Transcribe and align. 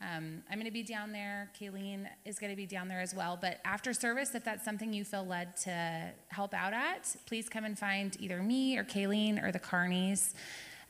Um, 0.00 0.42
I'm 0.50 0.58
going 0.58 0.66
to 0.66 0.70
be 0.70 0.82
down 0.82 1.12
there. 1.12 1.50
Kayleen 1.58 2.06
is 2.24 2.38
going 2.38 2.52
to 2.52 2.56
be 2.56 2.66
down 2.66 2.88
there 2.88 3.00
as 3.00 3.14
well. 3.14 3.38
But 3.40 3.60
after 3.64 3.94
service, 3.94 4.34
if 4.34 4.44
that's 4.44 4.64
something 4.64 4.92
you 4.92 5.04
feel 5.04 5.24
led 5.24 5.56
to 5.58 6.10
help 6.28 6.52
out 6.52 6.74
at, 6.74 7.16
please 7.26 7.48
come 7.48 7.64
and 7.64 7.78
find 7.78 8.16
either 8.20 8.42
me 8.42 8.76
or 8.76 8.84
Kayleen 8.84 9.42
or 9.42 9.52
the 9.52 9.58
Carneys. 9.58 10.34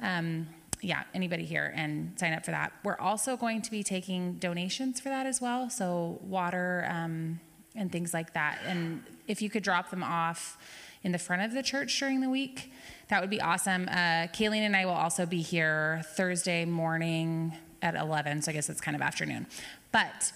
Um, 0.01 0.49
yeah, 0.83 1.05
anybody 1.15 1.45
here 1.45 1.73
and 1.75 2.19
sign 2.19 2.33
up 2.33 2.45
for 2.45 2.51
that. 2.51 2.73
We're 2.85 2.99
also 2.99 3.37
going 3.37 3.63
to 3.63 3.71
be 3.71 3.83
taking 3.83 4.35
donations 4.35 5.01
for 5.01 5.09
that 5.09 5.25
as 5.25 5.41
well. 5.41 5.71
So, 5.71 6.19
water 6.23 6.87
um, 6.91 7.41
and 7.75 7.91
things 7.91 8.13
like 8.13 8.35
that. 8.35 8.59
And 8.67 9.03
if 9.27 9.41
you 9.41 9.49
could 9.49 9.63
drop 9.63 9.91
them 9.91 10.03
off 10.03 10.59
in 11.03 11.13
the 11.13 11.19
front 11.19 11.43
of 11.43 11.53
the 11.53 11.63
church 11.63 11.99
during 11.99 12.21
the 12.21 12.29
week, 12.29 12.73
that 13.09 13.21
would 13.21 13.31
be 13.31 13.41
awesome. 13.41 13.89
Uh, 13.89 14.27
Kayleen 14.35 14.67
and 14.67 14.77
I 14.77 14.85
will 14.85 14.93
also 14.93 15.25
be 15.25 15.41
here 15.41 16.03
Thursday 16.17 16.65
morning 16.65 17.55
at 17.87 17.95
11, 17.95 18.43
so 18.43 18.51
I 18.51 18.55
guess 18.55 18.69
it's 18.69 18.81
kind 18.81 18.95
of 18.95 19.03
afternoon. 19.03 19.47
But 19.93 20.33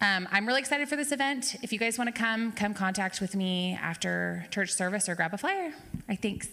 um, 0.00 0.28
I'm 0.32 0.46
really 0.46 0.60
excited 0.60 0.88
for 0.88 0.96
this 0.96 1.12
event. 1.12 1.56
If 1.62 1.72
you 1.72 1.78
guys 1.78 1.98
want 1.98 2.14
to 2.14 2.18
come, 2.18 2.52
come 2.52 2.74
contact 2.74 3.20
with 3.20 3.36
me 3.36 3.78
after 3.80 4.46
church 4.50 4.72
service 4.72 5.08
or 5.08 5.14
grab 5.14 5.32
a 5.34 5.38
flyer. 5.38 5.66
All 5.66 6.00
right, 6.08 6.20
thanks. 6.20 6.48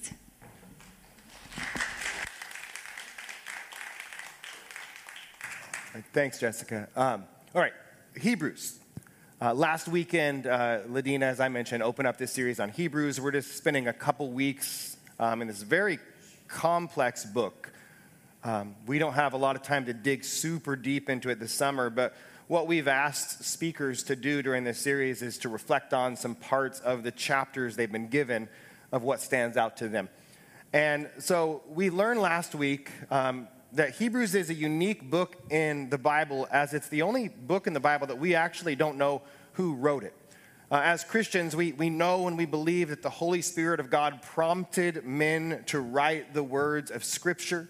Thanks, 6.13 6.39
Jessica. 6.39 6.87
Um, 6.95 7.23
all 7.55 7.61
right, 7.61 7.73
Hebrews. 8.19 8.79
Uh, 9.41 9.53
last 9.53 9.87
weekend, 9.87 10.45
uh, 10.45 10.81
Ladina, 10.89 11.23
as 11.23 11.39
I 11.39 11.47
mentioned, 11.47 11.81
opened 11.81 12.07
up 12.07 12.17
this 12.17 12.31
series 12.31 12.59
on 12.59 12.69
Hebrews. 12.69 13.21
We're 13.21 13.31
just 13.31 13.55
spending 13.55 13.87
a 13.87 13.93
couple 13.93 14.29
weeks 14.31 14.97
um, 15.19 15.41
in 15.41 15.47
this 15.47 15.63
very 15.63 15.99
complex 16.47 17.25
book. 17.25 17.71
Um, 18.47 18.75
we 18.85 18.97
don't 18.97 19.11
have 19.15 19.33
a 19.33 19.37
lot 19.37 19.57
of 19.57 19.61
time 19.61 19.87
to 19.87 19.93
dig 19.93 20.23
super 20.23 20.77
deep 20.77 21.09
into 21.09 21.29
it 21.29 21.37
this 21.37 21.51
summer, 21.51 21.89
but 21.89 22.15
what 22.47 22.65
we've 22.65 22.87
asked 22.87 23.43
speakers 23.43 24.03
to 24.03 24.15
do 24.15 24.41
during 24.41 24.63
this 24.63 24.79
series 24.79 25.21
is 25.21 25.37
to 25.39 25.49
reflect 25.49 25.93
on 25.93 26.15
some 26.15 26.33
parts 26.33 26.79
of 26.79 27.03
the 27.03 27.11
chapters 27.11 27.75
they've 27.75 27.91
been 27.91 28.07
given 28.07 28.47
of 28.93 29.03
what 29.03 29.19
stands 29.19 29.57
out 29.57 29.75
to 29.75 29.89
them. 29.89 30.07
And 30.71 31.09
so 31.19 31.61
we 31.67 31.89
learned 31.89 32.21
last 32.21 32.55
week 32.55 32.89
um, 33.11 33.49
that 33.73 33.95
Hebrews 33.95 34.33
is 34.33 34.49
a 34.49 34.53
unique 34.53 35.09
book 35.09 35.35
in 35.49 35.89
the 35.89 35.97
Bible, 35.97 36.47
as 36.49 36.73
it's 36.73 36.87
the 36.87 37.01
only 37.01 37.27
book 37.27 37.67
in 37.67 37.73
the 37.73 37.81
Bible 37.81 38.07
that 38.07 38.17
we 38.17 38.33
actually 38.33 38.77
don't 38.77 38.97
know 38.97 39.23
who 39.55 39.75
wrote 39.75 40.05
it. 40.05 40.13
Uh, 40.71 40.79
as 40.85 41.03
Christians, 41.03 41.53
we, 41.53 41.73
we 41.73 41.89
know 41.89 42.29
and 42.29 42.37
we 42.37 42.45
believe 42.45 42.87
that 42.87 43.01
the 43.01 43.09
Holy 43.09 43.41
Spirit 43.41 43.81
of 43.81 43.89
God 43.89 44.21
prompted 44.21 45.03
men 45.03 45.65
to 45.65 45.81
write 45.81 46.33
the 46.33 46.43
words 46.43 46.91
of 46.91 47.03
Scripture, 47.03 47.67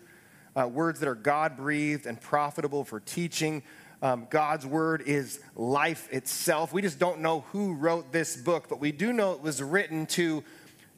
uh, 0.58 0.68
words 0.68 1.00
that 1.00 1.10
are 1.10 1.16
God 1.16 1.56
breathed 1.56 2.06
and 2.06 2.20
profitable 2.20 2.84
for 2.84 3.00
teaching. 3.00 3.64
Um, 4.02 4.28
God's 4.30 4.66
word 4.66 5.04
is 5.06 5.40
life 5.56 6.12
itself. 6.12 6.74
We 6.74 6.82
just 6.82 7.00
don't 7.00 7.20
know 7.20 7.42
who 7.52 7.74
wrote 7.74 8.12
this 8.12 8.36
book, 8.36 8.68
but 8.70 8.80
we 8.80 8.92
do 8.92 9.14
know 9.14 9.34
it 9.34 9.42
was 9.42 9.62
written 9.62 10.06
to 10.08 10.44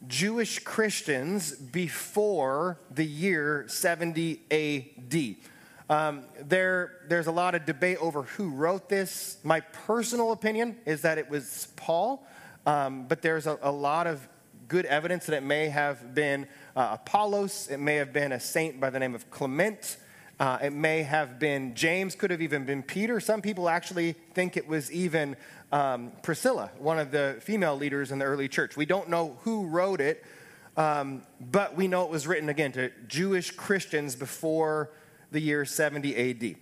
Jewish 0.08 0.60
Christians 0.60 1.54
before 1.54 2.80
the 2.92 3.06
year 3.06 3.66
70 3.68 4.42
AD. 4.50 5.36
Um, 5.90 6.24
there, 6.42 7.00
there's 7.08 7.28
a 7.28 7.32
lot 7.32 7.56
of 7.56 7.66
debate 7.66 7.98
over 8.00 8.24
who 8.24 8.50
wrote 8.52 8.90
this. 8.90 9.38
My 9.44 9.60
personal 9.60 10.32
opinion 10.32 10.78
is 10.86 11.02
that 11.02 11.18
it 11.18 11.30
was 11.30 11.68
Paul, 11.76 12.26
um, 12.66 13.08
but 13.08 13.22
there's 13.22 13.48
a, 13.48 13.58
a, 13.62 13.72
lot 13.72 14.06
of 14.06 14.28
good 14.68 14.86
evidence 14.86 15.26
that 15.26 15.36
it 15.36 15.44
may 15.44 15.70
have 15.70 16.14
been 16.14 16.48
uh, 16.76 16.98
Apollos, 17.00 17.68
it 17.70 17.80
may 17.80 17.96
have 17.96 18.14
been 18.14 18.32
a 18.32 18.40
saint 18.40 18.80
by 18.80 18.90
the 18.90 19.00
name 19.00 19.16
of 19.16 19.30
Clement. 19.32 19.98
Uh, 20.40 20.58
it 20.64 20.74
may 20.74 21.04
have 21.04 21.40
been 21.40 21.76
James, 21.76 22.16
could 22.16 22.32
have 22.32 22.42
even 22.42 22.66
been 22.66 22.82
Peter. 22.82 23.20
Some 23.20 23.42
people 23.42 23.68
actually 23.68 24.14
think 24.34 24.56
it 24.56 24.68
was 24.68 24.92
even 24.92 25.36
um, 25.72 26.12
Priscilla, 26.24 26.72
one 26.78 26.98
of 26.98 27.12
the 27.12 27.38
female 27.42 27.76
leaders 27.76 28.12
in 28.12 28.20
the 28.20 28.26
early 28.26 28.48
church. 28.48 28.78
We 28.78 28.86
don't 28.86 29.10
know 29.10 29.38
who 29.42 29.68
wrote 29.68 30.00
it, 30.00 30.24
um, 30.78 31.24
but 31.52 31.76
we 31.76 31.88
know 31.88 32.06
it 32.06 32.10
was 32.10 32.26
written 32.26 32.50
again 32.50 32.72
to 32.74 32.92
Jewish 33.08 33.52
Christians 33.52 34.16
before 34.16 34.92
the 35.32 35.42
year 35.42 35.66
70 35.66 36.16
AD. 36.16 36.56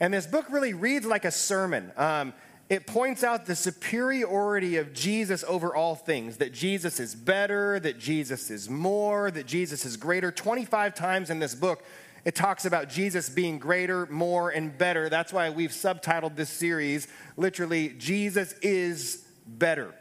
And 0.00 0.14
this 0.14 0.26
book 0.26 0.46
really 0.50 0.72
reads 0.72 1.06
like 1.06 1.24
a 1.24 1.30
sermon. 1.30 1.92
Um, 1.96 2.32
it 2.68 2.86
points 2.86 3.22
out 3.22 3.46
the 3.46 3.54
superiority 3.54 4.76
of 4.76 4.92
Jesus 4.92 5.44
over 5.46 5.74
all 5.74 5.94
things 5.94 6.38
that 6.38 6.52
Jesus 6.52 6.98
is 6.98 7.14
better, 7.14 7.78
that 7.80 7.98
Jesus 7.98 8.50
is 8.50 8.68
more, 8.68 9.30
that 9.30 9.46
Jesus 9.46 9.84
is 9.84 9.96
greater. 9.96 10.32
25 10.32 10.94
times 10.94 11.30
in 11.30 11.38
this 11.38 11.54
book, 11.54 11.84
it 12.24 12.34
talks 12.34 12.64
about 12.64 12.88
Jesus 12.88 13.28
being 13.28 13.60
greater, 13.60 14.06
more, 14.06 14.50
and 14.50 14.76
better. 14.76 15.08
That's 15.08 15.32
why 15.32 15.50
we've 15.50 15.70
subtitled 15.70 16.34
this 16.34 16.50
series 16.50 17.06
literally, 17.36 17.90
Jesus 17.90 18.52
is 18.62 19.24
better. 19.46 19.94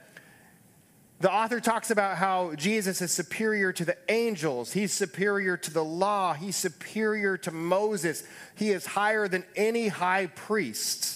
The 1.20 1.32
author 1.32 1.60
talks 1.60 1.92
about 1.92 2.18
how 2.18 2.56
Jesus 2.56 3.02
is 3.02 3.12
superior 3.12 3.72
to 3.74 3.86
the 3.86 3.98
angels. 4.10 4.74
He's 4.74 4.92
superior 4.92 5.56
to 5.56 5.72
the 5.72 5.84
law. 5.84 6.34
He's 6.34 6.56
superior 6.56 7.38
to 7.38 7.52
Moses. 7.52 8.24
He 8.56 8.72
is 8.72 8.86
higher 8.86 9.28
than 9.28 9.46
any 9.56 9.88
high 9.88 10.28
priest. 10.28 11.15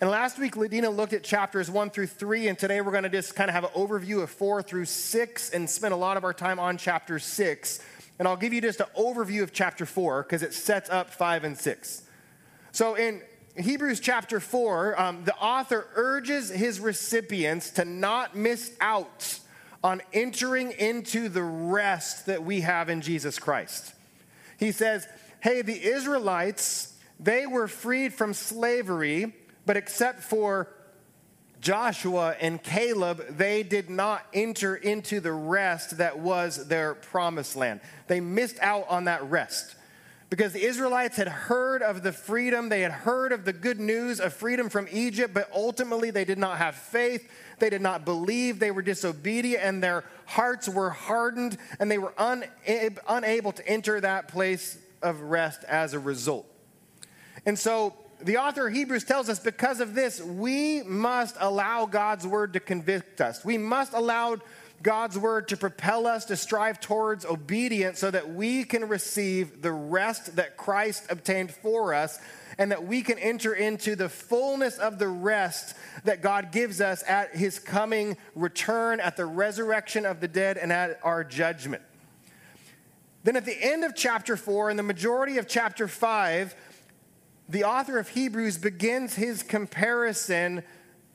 And 0.00 0.08
last 0.08 0.38
week, 0.38 0.54
Ladina 0.54 0.94
looked 0.94 1.12
at 1.12 1.22
chapters 1.22 1.70
one 1.70 1.90
through 1.90 2.06
three, 2.06 2.48
and 2.48 2.58
today 2.58 2.80
we're 2.80 2.90
going 2.90 3.02
to 3.02 3.10
just 3.10 3.36
kind 3.36 3.50
of 3.50 3.54
have 3.54 3.64
an 3.64 3.70
overview 3.70 4.22
of 4.22 4.30
four 4.30 4.62
through 4.62 4.86
six 4.86 5.50
and 5.50 5.68
spend 5.68 5.92
a 5.92 5.96
lot 5.96 6.16
of 6.16 6.24
our 6.24 6.32
time 6.32 6.58
on 6.58 6.78
chapter 6.78 7.18
six. 7.18 7.80
And 8.18 8.26
I'll 8.26 8.36
give 8.36 8.54
you 8.54 8.62
just 8.62 8.80
an 8.80 8.86
overview 8.98 9.42
of 9.42 9.52
chapter 9.52 9.86
4 9.86 10.24
because 10.24 10.42
it 10.42 10.52
sets 10.52 10.90
up 10.90 11.08
5 11.08 11.44
and 11.44 11.56
6. 11.56 12.02
So 12.70 12.94
in 12.94 13.22
Hebrews 13.56 13.98
chapter 13.98 14.40
4, 14.40 15.00
um, 15.00 15.24
the 15.24 15.34
author 15.36 15.86
urges 15.94 16.50
his 16.50 16.80
recipients 16.80 17.70
to 17.70 17.86
not 17.86 18.36
miss 18.36 18.76
out 18.78 19.38
on 19.82 20.02
entering 20.12 20.72
into 20.72 21.30
the 21.30 21.42
rest 21.42 22.26
that 22.26 22.44
we 22.44 22.60
have 22.60 22.90
in 22.90 23.00
Jesus 23.00 23.38
Christ. 23.38 23.94
He 24.58 24.70
says, 24.70 25.08
Hey, 25.40 25.62
the 25.62 25.82
Israelites, 25.82 26.94
they 27.18 27.46
were 27.46 27.68
freed 27.68 28.12
from 28.12 28.34
slavery, 28.34 29.34
but 29.66 29.76
except 29.76 30.20
for 30.22 30.68
Joshua 31.60 32.34
and 32.40 32.62
Caleb, 32.62 33.36
they 33.36 33.62
did 33.62 33.90
not 33.90 34.26
enter 34.32 34.76
into 34.76 35.20
the 35.20 35.32
rest 35.32 35.98
that 35.98 36.18
was 36.18 36.68
their 36.68 36.94
promised 36.94 37.54
land. 37.54 37.80
They 38.06 38.20
missed 38.20 38.58
out 38.60 38.86
on 38.88 39.04
that 39.04 39.22
rest 39.28 39.76
because 40.30 40.52
the 40.52 40.62
Israelites 40.62 41.16
had 41.16 41.28
heard 41.28 41.82
of 41.82 42.02
the 42.02 42.12
freedom, 42.12 42.68
they 42.68 42.80
had 42.82 42.92
heard 42.92 43.32
of 43.32 43.44
the 43.44 43.52
good 43.52 43.80
news 43.80 44.20
of 44.20 44.32
freedom 44.32 44.70
from 44.70 44.86
Egypt, 44.90 45.34
but 45.34 45.50
ultimately 45.52 46.10
they 46.10 46.24
did 46.24 46.38
not 46.38 46.58
have 46.58 46.76
faith. 46.76 47.28
They 47.58 47.68
did 47.68 47.82
not 47.82 48.04
believe. 48.04 48.58
They 48.58 48.70
were 48.70 48.80
disobedient, 48.80 49.62
and 49.62 49.82
their 49.82 50.04
hearts 50.24 50.68
were 50.68 50.90
hardened, 50.90 51.58
and 51.78 51.90
they 51.90 51.98
were 51.98 52.14
unable 52.16 53.52
to 53.52 53.68
enter 53.68 54.00
that 54.00 54.28
place 54.28 54.78
of 55.02 55.20
rest 55.20 55.64
as 55.64 55.92
a 55.92 55.98
result. 55.98 56.46
And 57.44 57.58
so 57.58 57.94
the 58.22 58.38
author 58.38 58.68
of 58.68 58.74
Hebrews 58.74 59.04
tells 59.04 59.28
us 59.28 59.38
because 59.38 59.80
of 59.80 59.94
this, 59.94 60.20
we 60.20 60.82
must 60.82 61.36
allow 61.38 61.86
God's 61.86 62.26
word 62.26 62.52
to 62.54 62.60
convict 62.60 63.20
us. 63.20 63.44
We 63.44 63.58
must 63.58 63.92
allow 63.92 64.38
God's 64.82 65.18
word 65.18 65.48
to 65.48 65.56
propel 65.56 66.06
us 66.06 66.24
to 66.26 66.36
strive 66.36 66.80
towards 66.80 67.26
obedience 67.26 67.98
so 67.98 68.10
that 68.10 68.32
we 68.32 68.64
can 68.64 68.88
receive 68.88 69.60
the 69.60 69.72
rest 69.72 70.36
that 70.36 70.56
Christ 70.56 71.04
obtained 71.10 71.50
for 71.50 71.92
us 71.92 72.18
and 72.58 72.70
that 72.72 72.86
we 72.86 73.02
can 73.02 73.18
enter 73.18 73.52
into 73.54 73.94
the 73.94 74.08
fullness 74.08 74.78
of 74.78 74.98
the 74.98 75.08
rest 75.08 75.76
that 76.04 76.22
God 76.22 76.50
gives 76.50 76.80
us 76.80 77.02
at 77.06 77.36
his 77.36 77.58
coming 77.58 78.16
return, 78.34 79.00
at 79.00 79.16
the 79.16 79.26
resurrection 79.26 80.06
of 80.06 80.20
the 80.20 80.28
dead, 80.28 80.56
and 80.56 80.72
at 80.72 80.98
our 81.02 81.24
judgment. 81.24 81.82
Then 83.22 83.36
at 83.36 83.44
the 83.44 83.56
end 83.60 83.84
of 83.84 83.94
chapter 83.94 84.36
4 84.36 84.70
and 84.70 84.78
the 84.78 84.82
majority 84.82 85.36
of 85.36 85.46
chapter 85.46 85.86
5, 85.86 86.54
the 87.50 87.64
author 87.64 87.98
of 87.98 88.08
Hebrews 88.08 88.58
begins 88.58 89.14
his 89.14 89.42
comparison 89.42 90.62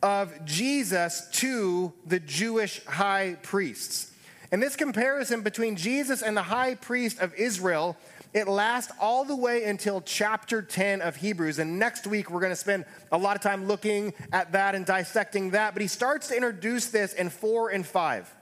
of 0.04 0.46
Jesus 0.46 1.28
to 1.34 1.94
the 2.06 2.20
Jewish 2.20 2.84
high 2.86 3.38
priests. 3.42 4.12
And 4.52 4.62
this 4.62 4.76
comparison 4.76 5.42
between 5.42 5.78
Jesus 5.78 6.22
and 6.22 6.36
the 6.36 6.44
high 6.44 6.76
priest 6.76 7.20
of 7.20 7.34
Israel, 7.36 7.96
it 8.34 8.50
lasts 8.50 8.92
all 9.00 9.24
the 9.24 9.36
way 9.36 9.64
until 9.64 10.02
chapter 10.02 10.62
10 10.62 11.02
of 11.02 11.16
Hebrews. 11.16 11.58
And 11.58 11.80
next 11.80 12.06
week, 12.06 12.30
we're 12.30 12.42
going 12.42 12.52
to 12.52 12.58
spend 12.58 12.84
a 13.14 13.18
lot 13.18 13.38
of 13.38 13.42
time 13.42 13.66
looking 13.66 14.14
at 14.34 14.52
that 14.52 14.76
and 14.76 14.86
dissecting 14.86 15.52
that. 15.52 15.74
But 15.74 15.82
he 15.82 15.88
starts 15.88 16.28
to 16.28 16.36
introduce 16.36 16.88
this 16.88 17.14
in 17.14 17.30
4 17.30 17.70
and 17.70 17.86
5 17.86 18.36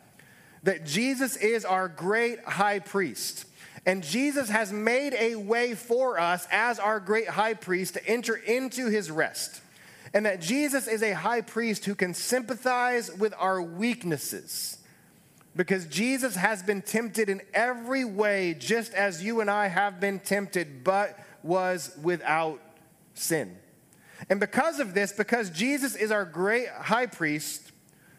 that 0.64 0.86
Jesus 0.86 1.36
is 1.36 1.64
our 1.64 1.90
great 1.90 2.44
high 2.44 2.80
priest. 2.80 3.46
And 3.86 4.04
Jesus 4.04 4.50
has 4.50 4.72
made 4.72 5.14
a 5.14 5.36
way 5.36 5.76
for 5.76 6.20
us 6.20 6.48
as 6.52 6.80
our 6.80 7.00
great 7.00 7.28
high 7.28 7.54
priest 7.54 7.96
to 7.96 8.08
enter 8.08 8.36
into 8.36 8.88
his 8.88 9.12
rest. 9.12 9.62
And 10.14 10.26
that 10.26 10.42
Jesus 10.42 10.88
is 10.88 11.04
a 11.04 11.14
high 11.14 11.42
priest 11.42 11.86
who 11.86 11.96
can 11.96 12.14
sympathize 12.14 13.12
with 13.14 13.34
our 13.38 13.62
weaknesses. 13.62 14.78
Because 15.56 15.86
Jesus 15.86 16.36
has 16.36 16.64
been 16.64 16.82
tempted 16.82 17.30
in 17.30 17.42
every 17.54 18.06
way, 18.06 18.56
just 18.58 18.94
as 18.94 19.24
you 19.24 19.42
and 19.42 19.50
I 19.50 19.68
have 19.68 20.00
been 20.00 20.20
tempted, 20.20 20.84
but 20.84 21.20
was 21.44 21.96
without 22.02 22.62
sin. 23.14 23.58
And 24.30 24.40
because 24.40 24.80
of 24.80 24.94
this, 24.94 25.12
because 25.12 25.50
Jesus 25.50 25.96
is 25.96 26.12
our 26.12 26.26
great 26.26 26.70
high 26.70 27.08
priest 27.08 27.72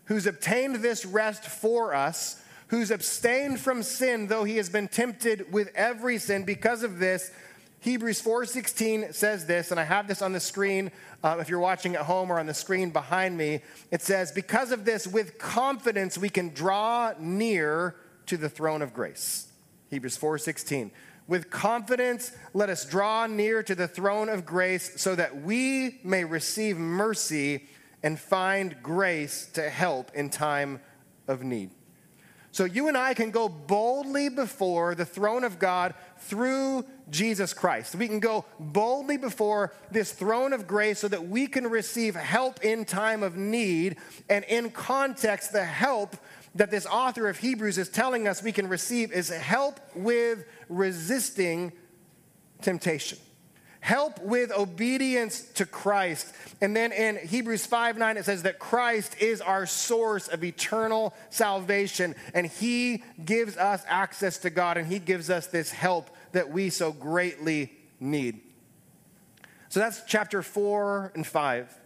who's 0.07 0.27
obtained 0.27 0.77
this 0.77 1.07
rest 1.07 1.45
for 1.45 1.95
us, 1.95 2.41
who's 2.69 2.91
abstained 2.91 3.61
from 3.61 3.83
sin 3.83 4.27
though 4.27 4.45
he 4.45 4.57
has 4.57 4.69
been 4.69 4.89
tempted 4.89 5.53
with 5.53 5.71
every 5.75 6.19
sin, 6.19 6.45
because 6.45 6.83
of 6.83 6.99
this, 6.99 7.31
Hebrews 7.85 8.23
4:16 8.23 9.13
says 9.13 9.45
this, 9.45 9.71
and 9.71 9.79
I 9.79 9.85
have 9.85 10.09
this 10.09 10.23
on 10.23 10.33
the 10.33 10.41
screen 10.41 10.91
uh, 11.23 11.37
if 11.39 11.51
you're 11.51 11.59
watching 11.59 11.95
at 11.97 12.03
home 12.07 12.33
or 12.33 12.39
on 12.39 12.47
the 12.47 12.55
screen 12.55 12.89
behind 12.89 13.37
me. 13.37 13.61
It 13.91 14.01
says, 14.01 14.33
"Because 14.33 14.73
of 14.73 14.87
this, 14.87 15.07
with 15.07 15.39
confidence 15.39 16.17
we 16.17 16.31
can 16.31 16.55
draw 16.55 17.13
near 17.19 17.95
to 18.25 18.39
the 18.39 18.49
throne 18.49 18.81
of 18.81 18.95
grace." 18.95 19.49
Hebrews 19.91 20.17
4:16. 20.17 20.93
With 21.29 21.51
confidence, 21.51 22.33
let 22.55 22.71
us 22.71 22.87
draw 22.87 23.27
near 23.27 23.63
to 23.63 23.75
the 23.75 23.89
throne 23.89 24.31
of 24.31 24.47
grace 24.47 24.93
so 24.97 25.15
that 25.15 25.43
we 25.43 26.01
may 26.05 26.25
receive 26.25 26.79
mercy 26.79 27.69
and 28.03 28.19
find 28.19 28.83
grace 28.83 29.47
to 29.53 29.69
help 29.69 30.11
in 30.15 30.31
time 30.31 30.81
of 31.29 31.43
need. 31.43 31.71
So 32.55 32.65
you 32.65 32.87
and 32.87 32.97
I 32.97 33.15
can 33.15 33.33
go 33.33 33.49
boldly 33.49 34.29
before 34.29 34.95
the 34.95 35.05
throne 35.05 35.43
of 35.43 35.59
God 35.59 35.93
through 36.19 36.85
Jesus 37.11 37.53
Christ. 37.53 37.97
We 37.97 38.07
can 38.07 38.21
go 38.21 38.45
boldly 38.61 39.17
before 39.17 39.73
this 39.91 40.13
throne 40.13 40.53
of 40.53 40.69
grace 40.69 41.01
so 41.01 41.09
that 41.09 41.27
we 41.27 41.49
can 41.49 41.67
receive 41.67 42.15
help 42.15 42.65
in 42.65 42.85
time 42.85 43.25
of 43.25 43.37
need. 43.37 43.97
And 44.31 44.45
in 44.45 44.71
context, 44.71 45.51
the 45.51 45.65
help 45.65 46.17
that 46.55 46.71
this 46.71 46.87
author 46.87 47.29
of 47.29 47.39
Hebrews 47.39 47.77
is 47.77 47.89
telling 47.89 48.29
us 48.29 48.41
we 48.41 48.53
can 48.53 48.69
receive 48.69 49.11
is 49.11 49.31
help 49.31 49.81
with 49.97 50.45
resisting 50.69 51.73
temptation. 52.63 53.19
Help 53.85 54.19
with 54.23 54.51
obedience 54.51 55.43
to 55.57 55.67
Christ. 55.67 56.33
And 56.63 56.75
then 56.75 56.91
in 56.91 57.19
Hebrews 57.19 57.67
5 57.67 57.99
9, 57.99 58.17
it 58.17 58.25
says 58.25 58.45
that 58.45 58.59
Christ 58.59 59.15
is 59.21 59.43
our 59.43 59.67
source 59.67 60.27
of 60.27 60.43
eternal 60.43 61.13
salvation, 61.29 62.15
and 62.33 62.47
He 62.47 63.05
gives 63.23 63.59
us 63.59 63.85
access 63.87 64.39
to 64.39 64.49
God, 64.49 64.79
and 64.79 64.87
He 64.87 64.99
gives 64.99 65.29
us 65.29 65.49
this 65.49 65.71
help 65.71 66.09
that 66.33 66.49
we 66.49 66.71
so 66.71 66.93
greatly 66.93 67.73
need. 68.01 68.41
So 69.69 69.81
that's 69.81 70.01
chapter 70.07 70.43
4 70.43 71.13
and 71.15 71.27
5. 71.27 71.79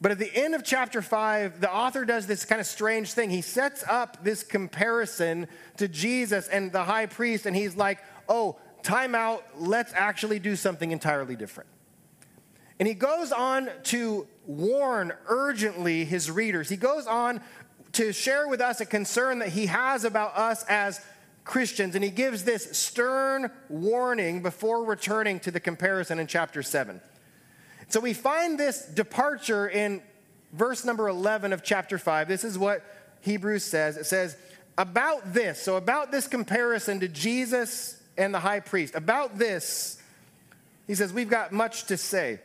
But 0.00 0.12
at 0.12 0.18
the 0.18 0.34
end 0.34 0.54
of 0.54 0.64
chapter 0.64 1.02
5, 1.02 1.60
the 1.60 1.70
author 1.70 2.06
does 2.06 2.28
this 2.28 2.46
kind 2.46 2.62
of 2.62 2.66
strange 2.66 3.12
thing. 3.12 3.28
He 3.28 3.42
sets 3.42 3.84
up 3.86 4.24
this 4.24 4.42
comparison 4.42 5.48
to 5.76 5.86
Jesus 5.86 6.48
and 6.48 6.72
the 6.72 6.84
high 6.84 7.04
priest, 7.04 7.44
and 7.44 7.54
he's 7.54 7.76
like, 7.76 7.98
oh, 8.26 8.56
time 8.82 9.14
out, 9.14 9.44
let's 9.58 9.92
actually 9.94 10.38
do 10.38 10.56
something 10.56 10.90
entirely 10.90 11.36
different. 11.36 11.68
And 12.78 12.88
he 12.88 12.94
goes 12.94 13.30
on 13.30 13.68
to 13.84 14.26
warn 14.46 15.12
urgently 15.28 16.04
his 16.04 16.30
readers. 16.30 16.68
He 16.68 16.76
goes 16.76 17.06
on 17.06 17.40
to 17.92 18.12
share 18.12 18.48
with 18.48 18.60
us 18.60 18.80
a 18.80 18.86
concern 18.86 19.40
that 19.40 19.50
he 19.50 19.66
has 19.66 20.04
about 20.04 20.36
us 20.36 20.64
as 20.68 21.00
Christians, 21.44 21.94
and 21.94 22.04
he 22.04 22.10
gives 22.10 22.44
this 22.44 22.76
stern 22.76 23.50
warning 23.68 24.42
before 24.42 24.84
returning 24.84 25.40
to 25.40 25.50
the 25.50 25.60
comparison 25.60 26.18
in 26.18 26.26
chapter 26.26 26.62
7. 26.62 27.00
So 27.88 28.00
we 28.00 28.14
find 28.14 28.58
this 28.58 28.86
departure 28.86 29.68
in 29.68 30.02
verse 30.52 30.84
number 30.84 31.08
11 31.08 31.52
of 31.52 31.62
chapter 31.62 31.98
5. 31.98 32.28
This 32.28 32.44
is 32.44 32.58
what 32.58 32.84
Hebrews 33.20 33.64
says. 33.64 33.96
It 33.96 34.06
says, 34.06 34.36
About 34.78 35.34
this, 35.34 35.60
so 35.60 35.76
about 35.76 36.12
this 36.12 36.28
comparison 36.28 37.00
to 37.00 37.08
Jesus 37.08 37.99
and 38.20 38.34
the 38.34 38.40
high 38.40 38.60
priest, 38.60 38.94
about 38.94 39.38
this, 39.38 40.00
he 40.86 40.94
says, 40.94 41.12
we've 41.12 41.30
got 41.30 41.52
much 41.52 41.84
to 41.86 41.96
say. 41.96 42.38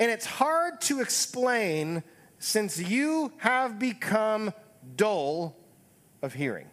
And 0.00 0.10
it's 0.10 0.26
hard 0.26 0.80
to 0.82 1.00
explain 1.00 2.02
since 2.40 2.78
you 2.78 3.32
have 3.38 3.78
become 3.78 4.52
dull 4.96 5.56
of 6.20 6.34
hearing. 6.34 6.66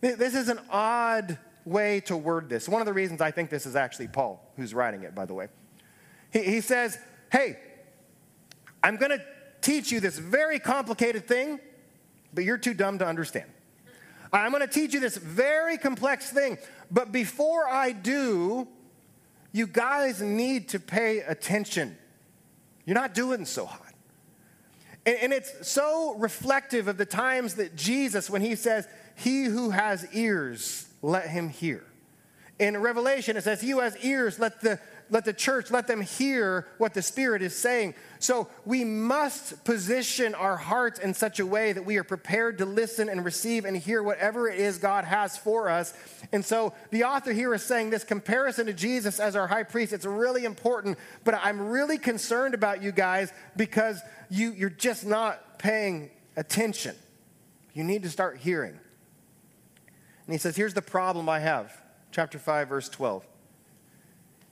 This 0.00 0.34
is 0.34 0.48
an 0.48 0.60
odd 0.70 1.38
way 1.64 2.00
to 2.00 2.16
word 2.16 2.48
this. 2.48 2.68
One 2.68 2.80
of 2.80 2.86
the 2.86 2.92
reasons 2.92 3.20
I 3.20 3.32
think 3.32 3.50
this 3.50 3.66
is 3.66 3.74
actually 3.74 4.08
Paul 4.08 4.52
who's 4.56 4.72
writing 4.72 5.02
it, 5.02 5.14
by 5.14 5.24
the 5.24 5.34
way. 5.34 5.48
He, 6.32 6.42
he 6.42 6.60
says, 6.60 6.98
Hey, 7.30 7.58
I'm 8.82 8.96
going 8.96 9.10
to 9.10 9.24
teach 9.62 9.90
you 9.90 10.00
this 10.00 10.18
very 10.18 10.58
complicated 10.58 11.26
thing, 11.26 11.58
but 12.34 12.44
you're 12.44 12.58
too 12.58 12.74
dumb 12.74 12.98
to 12.98 13.06
understand. 13.06 13.50
I'm 14.32 14.50
going 14.50 14.62
to 14.62 14.72
teach 14.72 14.94
you 14.94 15.00
this 15.00 15.16
very 15.16 15.76
complex 15.76 16.30
thing, 16.30 16.58
but 16.90 17.12
before 17.12 17.68
I 17.68 17.92
do, 17.92 18.66
you 19.52 19.66
guys 19.66 20.22
need 20.22 20.70
to 20.70 20.80
pay 20.80 21.18
attention. 21.18 21.96
You're 22.86 22.94
not 22.94 23.14
doing 23.14 23.44
so 23.44 23.66
hot. 23.66 23.92
And, 25.04 25.16
and, 25.18 25.32
it's 25.32 25.68
so 25.68 26.14
reflective 26.14 26.88
of 26.88 26.96
the 26.96 27.04
times 27.04 27.54
that 27.54 27.76
Jesus, 27.76 28.30
when 28.30 28.40
he 28.40 28.54
says, 28.54 28.86
He 29.16 29.44
who 29.44 29.70
has 29.70 30.06
ears, 30.12 30.86
let 31.02 31.28
him 31.28 31.48
hear. 31.48 31.84
In 32.58 32.78
Revelation, 32.78 33.36
it 33.36 33.42
says, 33.42 33.60
He 33.60 33.70
who 33.70 33.80
has 33.80 33.96
ears, 34.04 34.38
let 34.38 34.60
the 34.60 34.78
let 35.12 35.26
the 35.26 35.32
church, 35.34 35.70
let 35.70 35.86
them 35.86 36.00
hear 36.00 36.66
what 36.78 36.94
the 36.94 37.02
Spirit 37.02 37.42
is 37.42 37.54
saying. 37.54 37.94
So 38.18 38.48
we 38.64 38.82
must 38.82 39.62
position 39.62 40.34
our 40.34 40.56
hearts 40.56 40.98
in 40.98 41.12
such 41.12 41.38
a 41.38 41.44
way 41.44 41.74
that 41.74 41.84
we 41.84 41.98
are 41.98 42.04
prepared 42.04 42.56
to 42.58 42.64
listen 42.64 43.10
and 43.10 43.22
receive 43.22 43.66
and 43.66 43.76
hear 43.76 44.02
whatever 44.02 44.48
it 44.48 44.58
is 44.58 44.78
God 44.78 45.04
has 45.04 45.36
for 45.36 45.68
us. 45.68 45.92
And 46.32 46.42
so 46.42 46.72
the 46.90 47.04
author 47.04 47.30
here 47.30 47.52
is 47.52 47.62
saying 47.62 47.90
this 47.90 48.04
comparison 48.04 48.64
to 48.66 48.72
Jesus 48.72 49.20
as 49.20 49.36
our 49.36 49.46
high 49.46 49.64
priest, 49.64 49.92
it's 49.92 50.06
really 50.06 50.46
important, 50.46 50.96
but 51.24 51.34
I'm 51.34 51.68
really 51.68 51.98
concerned 51.98 52.54
about 52.54 52.82
you 52.82 52.90
guys 52.90 53.30
because 53.54 54.00
you, 54.30 54.52
you're 54.52 54.70
just 54.70 55.04
not 55.04 55.58
paying 55.58 56.10
attention. 56.38 56.96
You 57.74 57.84
need 57.84 58.02
to 58.04 58.10
start 58.10 58.38
hearing. 58.38 58.78
And 60.26 60.32
he 60.32 60.38
says, 60.38 60.56
Here's 60.56 60.72
the 60.72 60.80
problem 60.80 61.28
I 61.28 61.40
have. 61.40 61.76
Chapter 62.12 62.38
5, 62.38 62.68
verse 62.68 62.88
12. 62.88 63.26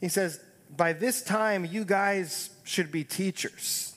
He 0.02 0.08
says, 0.08 0.40
by 0.76 0.93
this 0.93 1.22
time, 1.22 1.64
you 1.64 1.84
guys 1.84 2.50
should 2.64 2.93
be 2.93 3.05
teachers. 3.05 3.94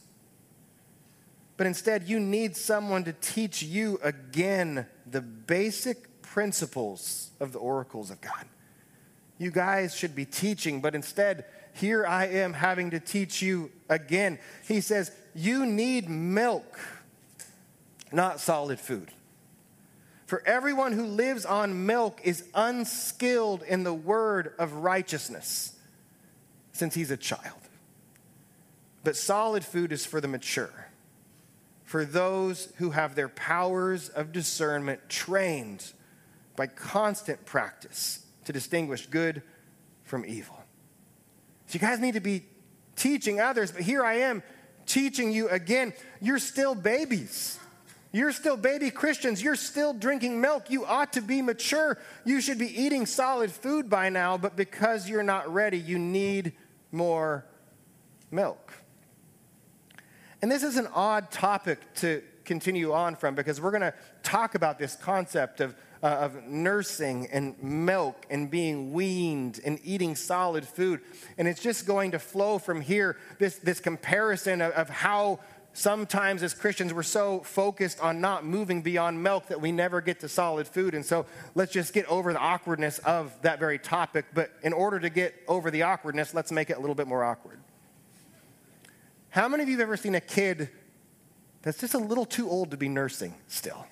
But 1.56 1.68
instead, 1.68 2.08
you 2.08 2.20
need 2.20 2.58
someone 2.58 3.04
to 3.04 3.14
teach 3.14 3.62
you 3.62 4.00
again 4.04 4.88
the 5.06 5.22
basic 5.22 6.22
principles 6.22 7.32
of 7.40 7.52
the 7.52 7.60
oracles 7.60 8.10
of 8.10 8.20
God. 8.22 8.46
You 9.38 9.52
guys 9.52 9.96
should 9.96 10.16
be 10.16 10.26
teaching, 10.26 10.82
but 10.82 10.96
instead, 10.96 11.46
here 11.74 12.06
I 12.06 12.28
am 12.28 12.54
having 12.54 12.92
to 12.92 13.00
teach 13.00 13.42
you 13.42 13.72
again. 13.90 14.40
He 14.68 14.82
says, 14.82 15.12
You 15.36 15.66
need 15.66 16.10
milk, 16.10 16.80
not 18.12 18.40
solid 18.40 18.80
food. 18.80 19.12
For 20.26 20.42
everyone 20.48 20.94
who 20.94 21.06
lives 21.06 21.46
on 21.46 21.86
milk 21.86 22.22
is 22.24 22.44
unskilled 22.56 23.62
in 23.64 23.84
the 23.84 23.94
word 23.94 24.54
of 24.58 24.74
righteousness 24.74 25.73
since 26.74 26.94
he's 26.94 27.12
a 27.12 27.18
child. 27.18 27.60
But 29.04 29.16
solid 29.16 29.64
food 29.64 29.92
is 29.92 30.06
for 30.06 30.20
the 30.20 30.28
mature, 30.28 30.90
for 31.84 32.06
those 32.06 32.72
who 32.78 32.92
have 32.92 33.16
their 33.16 33.30
powers 33.30 34.10
of 34.10 34.32
discernment 34.32 35.08
trained 35.10 35.94
by 36.56 36.68
constant 36.68 37.46
practice 37.46 38.26
to 38.46 38.54
distinguish 38.54 39.06
good 39.08 39.42
from 40.04 40.26
evil. 40.26 40.58
So 41.68 41.76
you 41.76 41.80
guys 41.80 42.00
need 42.00 42.14
to 42.14 42.20
be 42.20 42.46
teaching 42.96 43.40
others, 43.40 43.72
but 43.72 43.82
here 43.82 44.04
I 44.04 44.16
am 44.16 44.44
teaching 44.86 45.32
you 45.32 45.50
again. 45.50 45.94
You're 46.22 46.40
still 46.40 46.76
babies. 46.76 47.60
You're 48.12 48.32
still 48.32 48.58
baby 48.58 48.92
Christians. 48.92 49.42
You're 49.42 49.56
still 49.56 49.92
drinking 49.94 50.40
milk. 50.40 50.70
You 50.70 50.86
ought 50.86 51.14
to 51.14 51.22
be 51.22 51.42
mature. 51.42 51.98
You 52.26 52.42
should 52.42 52.60
be 52.60 52.80
eating 52.80 53.08
solid 53.08 53.52
food 53.52 53.90
by 53.90 54.10
now, 54.10 54.38
but 54.38 54.56
because 54.56 55.10
you're 55.10 55.24
not 55.24 55.52
ready, 55.52 55.80
you 55.80 55.98
need 55.98 56.54
more 56.94 57.46
milk. 58.32 58.74
And 60.42 60.52
this 60.52 60.64
is 60.64 60.78
an 60.78 60.88
odd 60.94 61.32
topic 61.32 61.80
to 61.96 62.22
continue 62.44 62.92
on 62.92 63.16
from 63.16 63.36
because 63.36 63.62
we're 63.62 63.72
going 63.72 63.82
to 63.82 63.94
talk 64.24 64.56
about 64.56 64.78
this 64.78 64.96
concept 64.96 65.62
of, 65.62 65.76
uh, 66.02 66.08
of 66.08 66.44
nursing 66.44 67.28
and 67.32 67.62
milk 67.64 68.26
and 68.30 68.52
being 68.52 68.92
weaned 68.92 69.62
and 69.66 69.80
eating 69.84 70.16
solid 70.16 70.68
food. 70.68 71.00
And 71.38 71.48
it's 71.48 71.62
just 71.62 71.86
going 71.86 72.12
to 72.12 72.20
flow 72.20 72.58
from 72.58 72.82
here 72.82 73.18
this, 73.40 73.58
this 73.58 73.80
comparison 73.80 74.62
of, 74.62 74.74
of 74.74 74.90
how 74.90 75.40
sometimes 75.74 76.44
as 76.44 76.54
Christians, 76.54 76.94
we're 76.94 77.04
so 77.04 77.40
focused 77.42 78.00
on 78.00 78.22
not 78.22 78.46
moving 78.46 78.82
beyond 78.82 79.22
milk 79.22 79.48
that 79.48 79.60
we 79.60 79.72
never 79.72 80.00
get 80.02 80.20
to 80.22 80.30
solid 80.30 80.68
food. 80.68 80.94
And 80.94 81.06
so 81.06 81.26
let's 81.56 81.74
just 81.74 81.94
get 81.94 82.06
over 82.06 82.32
the 82.32 82.40
awkwardness 82.40 83.00
of 83.00 83.34
that 83.42 83.60
very 83.60 83.80
topic. 83.80 84.26
But 84.34 84.52
in 84.62 84.72
order 84.72 85.00
to 85.00 85.10
get 85.10 85.36
over 85.48 85.72
the 85.72 85.84
awkwardness, 85.84 86.34
let's 86.34 86.52
make 86.52 86.70
it 86.70 86.78
a 86.78 86.80
little 86.80 86.96
bit 86.96 87.08
more 87.08 87.24
awkward. 87.24 87.60
How 89.30 89.48
many 89.48 89.64
of 89.64 89.70
you 89.70 89.76
have 89.78 89.82
ever 89.82 89.98
seen 89.98 90.16
a 90.16 90.22
kid 90.22 90.70
that's 91.64 91.80
just 91.80 91.96
a 91.96 92.00
little 92.00 92.26
too 92.26 92.50
old 92.50 92.72
to 92.72 92.78
be 92.78 92.88
nursing 92.88 93.34
still? 93.48 93.88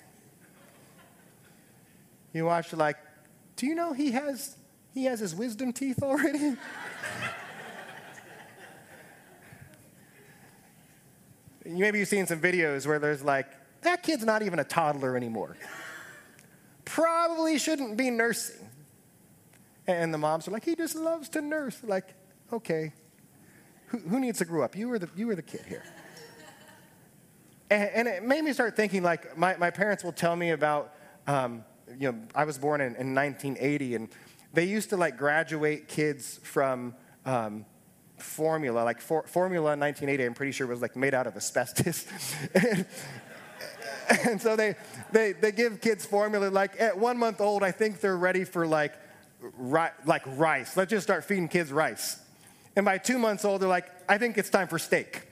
You 2.32 2.46
watch, 2.46 2.72
like, 2.72 2.96
do 3.56 3.66
you 3.66 3.74
know 3.74 3.92
he 3.92 4.12
has, 4.12 4.56
he 4.94 5.04
has 5.04 5.20
his 5.20 5.34
wisdom 5.34 5.72
teeth 5.72 6.02
already? 6.02 6.56
maybe 11.64 11.98
you've 11.98 12.08
seen 12.08 12.26
some 12.26 12.40
videos 12.40 12.86
where 12.86 12.98
there's 12.98 13.22
like, 13.22 13.46
that 13.82 14.02
kid's 14.02 14.24
not 14.24 14.42
even 14.42 14.58
a 14.58 14.64
toddler 14.64 15.16
anymore. 15.16 15.56
Probably 16.84 17.58
shouldn't 17.58 17.96
be 17.96 18.10
nursing. 18.10 18.68
And 19.86 20.14
the 20.14 20.18
moms 20.18 20.46
are 20.46 20.52
like, 20.52 20.64
he 20.64 20.76
just 20.76 20.94
loves 20.94 21.28
to 21.30 21.42
nurse. 21.42 21.82
Like, 21.82 22.14
okay. 22.52 22.92
Who, 23.86 23.98
who 23.98 24.20
needs 24.20 24.38
to 24.38 24.44
grow 24.44 24.62
up? 24.62 24.76
You 24.76 24.88
were 24.88 24.98
the, 24.98 25.08
you 25.16 25.28
or 25.28 25.34
the 25.34 25.42
kid 25.42 25.64
here? 25.68 25.84
and, 27.70 27.90
and, 27.94 28.08
it 28.08 28.24
made 28.24 28.42
me 28.42 28.52
start 28.52 28.76
thinking 28.76 29.02
like, 29.02 29.36
my, 29.36 29.56
my 29.56 29.70
parents 29.70 30.04
will 30.04 30.12
tell 30.12 30.36
me 30.36 30.50
about, 30.50 30.94
um, 31.26 31.64
you 31.98 32.12
know, 32.12 32.18
I 32.34 32.44
was 32.44 32.58
born 32.58 32.80
in, 32.80 32.94
in 32.96 33.14
1980, 33.14 33.94
and 33.96 34.08
they 34.52 34.64
used 34.64 34.90
to 34.90 34.96
like 34.96 35.16
graduate 35.16 35.88
kids 35.88 36.38
from 36.42 36.94
um, 37.24 37.64
formula, 38.22 38.82
like 38.82 39.00
for, 39.00 39.22
formula 39.24 39.72
in 39.74 39.80
1980, 39.80 40.24
I'm 40.24 40.34
pretty 40.34 40.52
sure 40.52 40.66
was 40.66 40.82
like 40.82 40.96
made 40.96 41.14
out 41.14 41.26
of 41.26 41.36
asbestos. 41.36 42.06
and, 42.54 42.86
and 44.26 44.40
so 44.40 44.56
they, 44.56 44.74
they, 45.10 45.32
they 45.32 45.52
give 45.52 45.80
kids 45.80 46.06
formula, 46.06 46.48
like 46.48 46.80
at 46.80 46.98
one 46.98 47.18
month 47.18 47.40
old, 47.40 47.62
I 47.62 47.70
think 47.70 48.00
they're 48.00 48.16
ready 48.16 48.44
for 48.44 48.66
like, 48.66 48.94
ri- 49.56 49.94
like 50.06 50.22
rice. 50.38 50.76
Let's 50.76 50.90
just 50.90 51.04
start 51.04 51.24
feeding 51.24 51.48
kids 51.48 51.72
rice. 51.72 52.20
And 52.76 52.84
by 52.84 52.98
two 52.98 53.18
months 53.18 53.44
old, 53.44 53.60
they're 53.60 53.68
like, 53.68 53.90
I 54.08 54.18
think 54.18 54.38
it's 54.38 54.50
time 54.50 54.68
for 54.68 54.78
steak. 54.78 55.22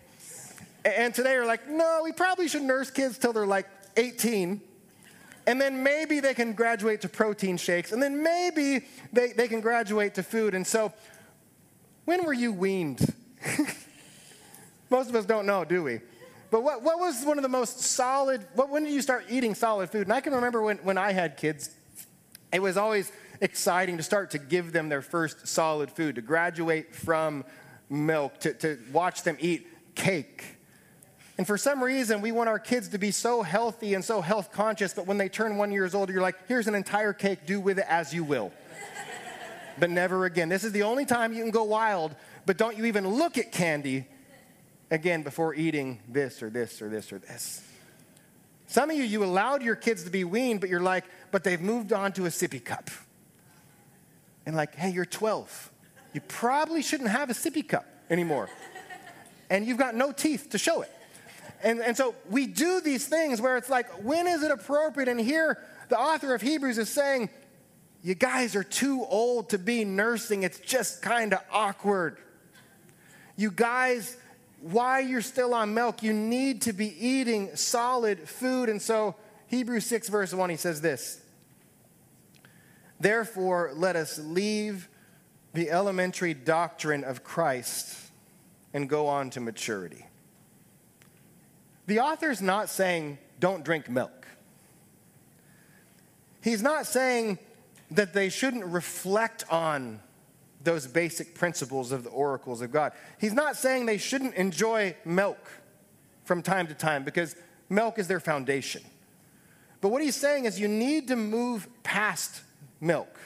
And 0.84 1.14
today 1.14 1.36
we're 1.36 1.46
like, 1.46 1.68
no, 1.68 2.00
we 2.04 2.12
probably 2.12 2.48
should 2.48 2.62
nurse 2.62 2.90
kids 2.90 3.18
till 3.18 3.32
they're 3.32 3.46
like 3.46 3.66
18. 3.96 4.60
And 5.46 5.60
then 5.60 5.82
maybe 5.82 6.20
they 6.20 6.34
can 6.34 6.52
graduate 6.52 7.00
to 7.02 7.08
protein 7.08 7.56
shakes. 7.56 7.92
And 7.92 8.02
then 8.02 8.22
maybe 8.22 8.86
they, 9.12 9.32
they 9.32 9.48
can 9.48 9.60
graduate 9.60 10.14
to 10.14 10.22
food. 10.22 10.54
And 10.54 10.66
so, 10.66 10.92
when 12.10 12.24
were 12.24 12.32
you 12.32 12.50
weaned? 12.50 13.14
Most 14.90 15.10
of 15.10 15.14
us 15.14 15.24
don't 15.24 15.46
know, 15.46 15.64
do 15.64 15.84
we? 15.84 16.00
But 16.50 16.64
what, 16.64 16.82
what 16.82 16.98
was 16.98 17.22
one 17.24 17.38
of 17.38 17.42
the 17.42 17.48
most 17.48 17.78
solid, 17.78 18.44
what, 18.54 18.68
when 18.68 18.82
did 18.82 18.92
you 18.92 19.00
start 19.00 19.26
eating 19.30 19.54
solid 19.54 19.90
food? 19.90 20.08
And 20.08 20.12
I 20.12 20.20
can 20.20 20.32
remember 20.32 20.60
when, 20.60 20.78
when 20.78 20.98
I 20.98 21.12
had 21.12 21.36
kids, 21.36 21.70
it 22.52 22.60
was 22.60 22.76
always 22.76 23.12
exciting 23.40 23.96
to 23.98 24.02
start 24.02 24.32
to 24.32 24.38
give 24.38 24.72
them 24.72 24.88
their 24.88 25.02
first 25.02 25.46
solid 25.46 25.88
food, 25.88 26.16
to 26.16 26.20
graduate 26.20 26.96
from 26.96 27.44
milk, 27.88 28.40
to, 28.40 28.54
to 28.54 28.80
watch 28.92 29.22
them 29.22 29.36
eat 29.38 29.68
cake. 29.94 30.56
And 31.38 31.46
for 31.46 31.56
some 31.56 31.80
reason, 31.80 32.20
we 32.22 32.32
want 32.32 32.48
our 32.48 32.58
kids 32.58 32.88
to 32.88 32.98
be 32.98 33.12
so 33.12 33.42
healthy 33.42 33.94
and 33.94 34.04
so 34.04 34.20
health 34.20 34.50
conscious, 34.50 34.92
but 34.92 35.06
when 35.06 35.16
they 35.16 35.28
turn 35.28 35.58
one 35.58 35.70
years 35.70 35.94
old, 35.94 36.10
you're 36.10 36.22
like, 36.22 36.48
here's 36.48 36.66
an 36.66 36.74
entire 36.74 37.12
cake, 37.12 37.46
do 37.46 37.60
with 37.60 37.78
it 37.78 37.86
as 37.88 38.12
you 38.12 38.24
will. 38.24 38.50
But 39.78 39.90
never 39.90 40.24
again. 40.24 40.48
This 40.48 40.64
is 40.64 40.72
the 40.72 40.82
only 40.82 41.04
time 41.04 41.32
you 41.32 41.42
can 41.42 41.50
go 41.50 41.64
wild, 41.64 42.14
but 42.46 42.56
don't 42.56 42.76
you 42.76 42.84
even 42.86 43.06
look 43.06 43.38
at 43.38 43.52
candy 43.52 44.06
again 44.90 45.22
before 45.22 45.54
eating 45.54 46.00
this 46.08 46.42
or 46.42 46.50
this 46.50 46.82
or 46.82 46.88
this 46.88 47.12
or 47.12 47.18
this. 47.18 47.62
Some 48.66 48.90
of 48.90 48.96
you, 48.96 49.02
you 49.02 49.24
allowed 49.24 49.62
your 49.62 49.76
kids 49.76 50.04
to 50.04 50.10
be 50.10 50.24
weaned, 50.24 50.60
but 50.60 50.68
you're 50.68 50.80
like, 50.80 51.04
but 51.30 51.44
they've 51.44 51.60
moved 51.60 51.92
on 51.92 52.12
to 52.12 52.26
a 52.26 52.28
sippy 52.28 52.64
cup 52.64 52.90
and 54.46 54.56
like, 54.56 54.74
hey, 54.74 54.90
you're 54.90 55.04
12. 55.04 55.70
You 56.12 56.20
probably 56.22 56.82
shouldn't 56.82 57.10
have 57.10 57.30
a 57.30 57.34
sippy 57.34 57.66
cup 57.66 57.86
anymore. 58.08 58.48
and 59.50 59.66
you've 59.66 59.78
got 59.78 59.94
no 59.94 60.12
teeth 60.12 60.50
to 60.50 60.58
show 60.58 60.82
it. 60.82 60.90
And, 61.62 61.80
and 61.80 61.96
so 61.96 62.14
we 62.28 62.46
do 62.46 62.80
these 62.80 63.06
things 63.06 63.40
where 63.40 63.56
it's 63.56 63.68
like, 63.68 63.88
when 64.04 64.26
is 64.26 64.42
it 64.42 64.50
appropriate? 64.50 65.08
And 65.08 65.20
here, 65.20 65.58
the 65.88 65.98
author 65.98 66.34
of 66.34 66.40
Hebrews 66.40 66.78
is 66.78 66.88
saying, 66.88 67.28
you 68.02 68.14
guys 68.14 68.56
are 68.56 68.64
too 68.64 69.04
old 69.04 69.50
to 69.50 69.58
be 69.58 69.84
nursing. 69.84 70.42
It's 70.42 70.58
just 70.60 71.02
kind 71.02 71.34
of 71.34 71.40
awkward. 71.52 72.16
You 73.36 73.50
guys, 73.50 74.16
why 74.60 75.00
you're 75.00 75.20
still 75.20 75.54
on 75.54 75.74
milk, 75.74 76.02
you 76.02 76.12
need 76.12 76.62
to 76.62 76.72
be 76.72 76.88
eating 77.06 77.56
solid 77.56 78.28
food. 78.28 78.68
And 78.68 78.80
so, 78.80 79.16
Hebrews 79.48 79.86
6, 79.86 80.08
verse 80.08 80.32
1, 80.32 80.50
he 80.50 80.56
says 80.56 80.80
this 80.80 81.20
Therefore, 82.98 83.72
let 83.74 83.96
us 83.96 84.18
leave 84.18 84.88
the 85.52 85.70
elementary 85.70 86.32
doctrine 86.32 87.04
of 87.04 87.24
Christ 87.24 87.98
and 88.72 88.88
go 88.88 89.08
on 89.08 89.30
to 89.30 89.40
maturity. 89.40 90.06
The 91.86 92.00
author's 92.00 92.40
not 92.40 92.68
saying 92.68 93.18
don't 93.40 93.64
drink 93.64 93.90
milk. 93.90 94.28
He's 96.42 96.62
not 96.62 96.86
saying 96.86 97.38
that 97.90 98.14
they 98.14 98.28
shouldn't 98.28 98.64
reflect 98.64 99.44
on 99.50 100.00
those 100.62 100.86
basic 100.86 101.34
principles 101.34 101.90
of 101.92 102.04
the 102.04 102.10
oracles 102.10 102.60
of 102.60 102.70
God. 102.70 102.92
He's 103.18 103.32
not 103.32 103.56
saying 103.56 103.86
they 103.86 103.98
shouldn't 103.98 104.34
enjoy 104.34 104.94
milk 105.04 105.38
from 106.24 106.42
time 106.42 106.66
to 106.66 106.74
time 106.74 107.02
because 107.02 107.34
milk 107.68 107.98
is 107.98 108.08
their 108.08 108.20
foundation. 108.20 108.82
But 109.80 109.88
what 109.88 110.02
he's 110.02 110.16
saying 110.16 110.44
is 110.44 110.60
you 110.60 110.68
need 110.68 111.08
to 111.08 111.16
move 111.16 111.66
past 111.82 112.42
milk. 112.80 113.18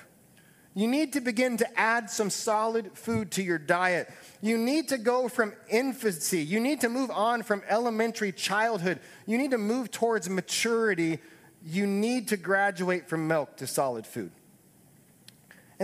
You 0.76 0.88
need 0.88 1.12
to 1.12 1.20
begin 1.20 1.56
to 1.58 1.78
add 1.78 2.10
some 2.10 2.30
solid 2.30 2.96
food 2.98 3.30
to 3.32 3.42
your 3.42 3.58
diet. 3.58 4.12
You 4.40 4.58
need 4.58 4.88
to 4.88 4.98
go 4.98 5.28
from 5.28 5.52
infancy. 5.68 6.42
You 6.42 6.58
need 6.58 6.80
to 6.80 6.88
move 6.88 7.10
on 7.10 7.42
from 7.44 7.62
elementary 7.68 8.32
childhood. 8.32 8.98
You 9.26 9.38
need 9.38 9.52
to 9.52 9.58
move 9.58 9.92
towards 9.92 10.28
maturity. 10.28 11.20
You 11.64 11.86
need 11.86 12.28
to 12.28 12.36
graduate 12.36 13.08
from 13.08 13.28
milk 13.28 13.56
to 13.58 13.68
solid 13.68 14.04
food. 14.04 14.32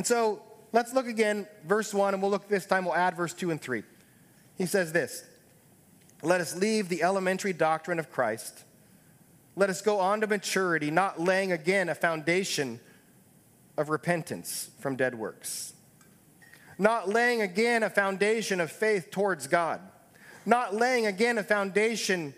And 0.01 0.07
so 0.07 0.41
let's 0.73 0.95
look 0.95 1.07
again, 1.07 1.47
verse 1.67 1.93
1, 1.93 2.15
and 2.15 2.23
we'll 2.23 2.31
look 2.31 2.49
this 2.49 2.65
time, 2.65 2.87
we'll 2.87 2.95
add 2.95 3.19
verse 3.19 3.35
2 3.35 3.51
and 3.51 3.61
3. 3.61 3.83
He 4.57 4.65
says 4.65 4.93
this 4.93 5.27
Let 6.23 6.41
us 6.41 6.57
leave 6.57 6.89
the 6.89 7.03
elementary 7.03 7.53
doctrine 7.53 7.99
of 7.99 8.11
Christ. 8.11 8.65
Let 9.57 9.69
us 9.69 9.83
go 9.83 10.01
on 10.01 10.23
to 10.23 10.27
maturity, 10.27 10.91
not 10.91 11.21
laying 11.21 11.53
again 11.53 11.91
a 11.91 11.95
foundation 11.95 12.81
of 13.77 13.91
repentance 13.91 14.71
from 14.79 14.97
dead 14.97 15.17
works, 15.17 15.75
not 16.79 17.11
laying 17.11 17.43
again 17.43 17.83
a 17.83 17.91
foundation 17.91 18.59
of 18.59 18.73
faith 18.73 19.11
towards 19.11 19.49
God, 19.49 19.83
not 20.47 20.75
laying 20.75 21.05
again 21.05 21.37
a 21.37 21.43
foundation 21.43 22.33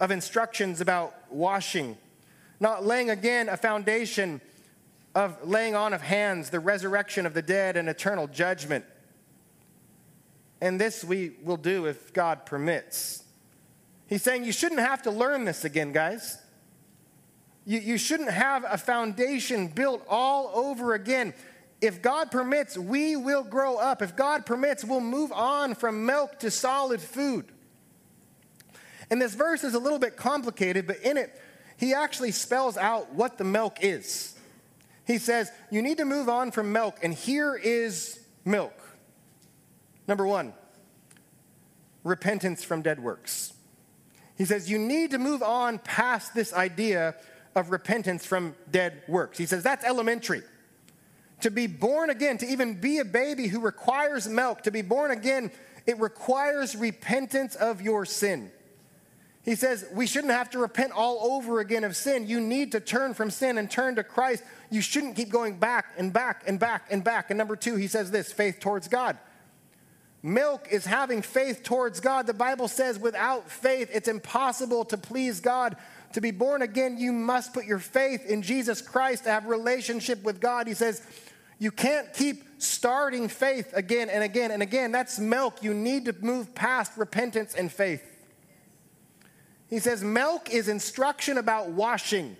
of 0.00 0.10
instructions 0.10 0.82
about 0.82 1.14
washing, 1.30 1.96
not 2.60 2.84
laying 2.84 3.08
again 3.08 3.48
a 3.48 3.56
foundation 3.56 4.42
of 5.14 5.36
laying 5.46 5.74
on 5.74 5.92
of 5.92 6.02
hands, 6.02 6.50
the 6.50 6.60
resurrection 6.60 7.26
of 7.26 7.34
the 7.34 7.42
dead, 7.42 7.76
and 7.76 7.88
eternal 7.88 8.26
judgment. 8.26 8.84
And 10.60 10.80
this 10.80 11.02
we 11.02 11.32
will 11.42 11.56
do 11.56 11.86
if 11.86 12.12
God 12.12 12.46
permits. 12.46 13.24
He's 14.06 14.22
saying 14.22 14.44
you 14.44 14.52
shouldn't 14.52 14.80
have 14.80 15.02
to 15.02 15.10
learn 15.10 15.44
this 15.44 15.64
again, 15.64 15.92
guys. 15.92 16.38
You, 17.64 17.78
you 17.78 17.98
shouldn't 17.98 18.30
have 18.30 18.64
a 18.68 18.76
foundation 18.76 19.68
built 19.68 20.04
all 20.08 20.50
over 20.54 20.94
again. 20.94 21.34
If 21.80 22.02
God 22.02 22.30
permits, 22.30 22.76
we 22.76 23.16
will 23.16 23.42
grow 23.42 23.76
up. 23.76 24.02
If 24.02 24.16
God 24.16 24.44
permits, 24.44 24.84
we'll 24.84 25.00
move 25.00 25.32
on 25.32 25.74
from 25.74 26.04
milk 26.04 26.38
to 26.40 26.50
solid 26.50 27.00
food. 27.00 27.46
And 29.10 29.20
this 29.20 29.34
verse 29.34 29.64
is 29.64 29.74
a 29.74 29.78
little 29.78 29.98
bit 29.98 30.16
complicated, 30.16 30.86
but 30.86 30.98
in 30.98 31.16
it, 31.16 31.40
he 31.76 31.94
actually 31.94 32.32
spells 32.32 32.76
out 32.76 33.14
what 33.14 33.38
the 33.38 33.44
milk 33.44 33.78
is. 33.80 34.34
He 35.10 35.18
says, 35.18 35.50
You 35.72 35.82
need 35.82 35.98
to 35.98 36.04
move 36.04 36.28
on 36.28 36.52
from 36.52 36.72
milk, 36.72 36.98
and 37.02 37.12
here 37.12 37.56
is 37.56 38.20
milk. 38.44 38.72
Number 40.06 40.24
one, 40.24 40.52
repentance 42.04 42.62
from 42.62 42.82
dead 42.82 43.02
works. 43.02 43.52
He 44.38 44.44
says, 44.44 44.70
You 44.70 44.78
need 44.78 45.10
to 45.10 45.18
move 45.18 45.42
on 45.42 45.80
past 45.80 46.32
this 46.32 46.52
idea 46.52 47.16
of 47.56 47.72
repentance 47.72 48.24
from 48.24 48.54
dead 48.70 49.02
works. 49.08 49.36
He 49.36 49.46
says 49.46 49.64
that's 49.64 49.84
elementary. 49.84 50.42
To 51.40 51.50
be 51.50 51.66
born 51.66 52.10
again, 52.10 52.38
to 52.38 52.46
even 52.46 52.80
be 52.80 52.98
a 52.98 53.04
baby 53.04 53.48
who 53.48 53.58
requires 53.58 54.28
milk, 54.28 54.62
to 54.62 54.70
be 54.70 54.82
born 54.82 55.10
again, 55.10 55.50
it 55.86 55.98
requires 55.98 56.76
repentance 56.76 57.56
of 57.56 57.82
your 57.82 58.04
sin. 58.04 58.52
He 59.42 59.54
says 59.54 59.86
we 59.92 60.06
shouldn't 60.06 60.32
have 60.32 60.50
to 60.50 60.58
repent 60.58 60.92
all 60.92 61.32
over 61.32 61.60
again 61.60 61.82
of 61.82 61.96
sin. 61.96 62.28
You 62.28 62.40
need 62.40 62.72
to 62.72 62.80
turn 62.80 63.14
from 63.14 63.30
sin 63.30 63.58
and 63.58 63.70
turn 63.70 63.96
to 63.96 64.04
Christ. 64.04 64.44
You 64.70 64.80
shouldn't 64.80 65.16
keep 65.16 65.30
going 65.30 65.58
back 65.58 65.86
and 65.98 66.12
back 66.12 66.44
and 66.46 66.58
back 66.58 66.86
and 66.90 67.02
back. 67.02 67.30
And 67.30 67.38
number 67.38 67.56
two, 67.56 67.76
he 67.76 67.88
says 67.88 68.10
this 68.10 68.32
faith 68.32 68.60
towards 68.60 68.88
God. 68.88 69.18
Milk 70.22 70.68
is 70.70 70.84
having 70.84 71.22
faith 71.22 71.62
towards 71.62 71.98
God. 71.98 72.26
The 72.26 72.34
Bible 72.34 72.68
says 72.68 72.98
without 72.98 73.50
faith, 73.50 73.90
it's 73.92 74.08
impossible 74.08 74.84
to 74.86 74.98
please 74.98 75.40
God. 75.40 75.76
To 76.12 76.20
be 76.20 76.30
born 76.30 76.62
again, 76.62 76.98
you 76.98 77.12
must 77.12 77.54
put 77.54 77.64
your 77.64 77.78
faith 77.78 78.26
in 78.26 78.42
Jesus 78.42 78.82
Christ 78.82 79.24
to 79.24 79.30
have 79.30 79.46
relationship 79.46 80.22
with 80.22 80.40
God. 80.40 80.66
He 80.66 80.74
says, 80.74 81.02
you 81.58 81.70
can't 81.70 82.12
keep 82.12 82.44
starting 82.58 83.28
faith 83.28 83.72
again 83.74 84.08
and 84.10 84.22
again 84.22 84.50
and 84.50 84.62
again. 84.62 84.92
That's 84.92 85.18
milk. 85.18 85.62
You 85.62 85.72
need 85.72 86.06
to 86.06 86.14
move 86.20 86.54
past 86.54 86.92
repentance 86.96 87.54
and 87.54 87.72
faith. 87.72 88.02
He 89.68 89.78
says, 89.78 90.02
milk 90.02 90.50
is 90.50 90.68
instruction 90.68 91.38
about 91.38 91.70
washing. 91.70 92.36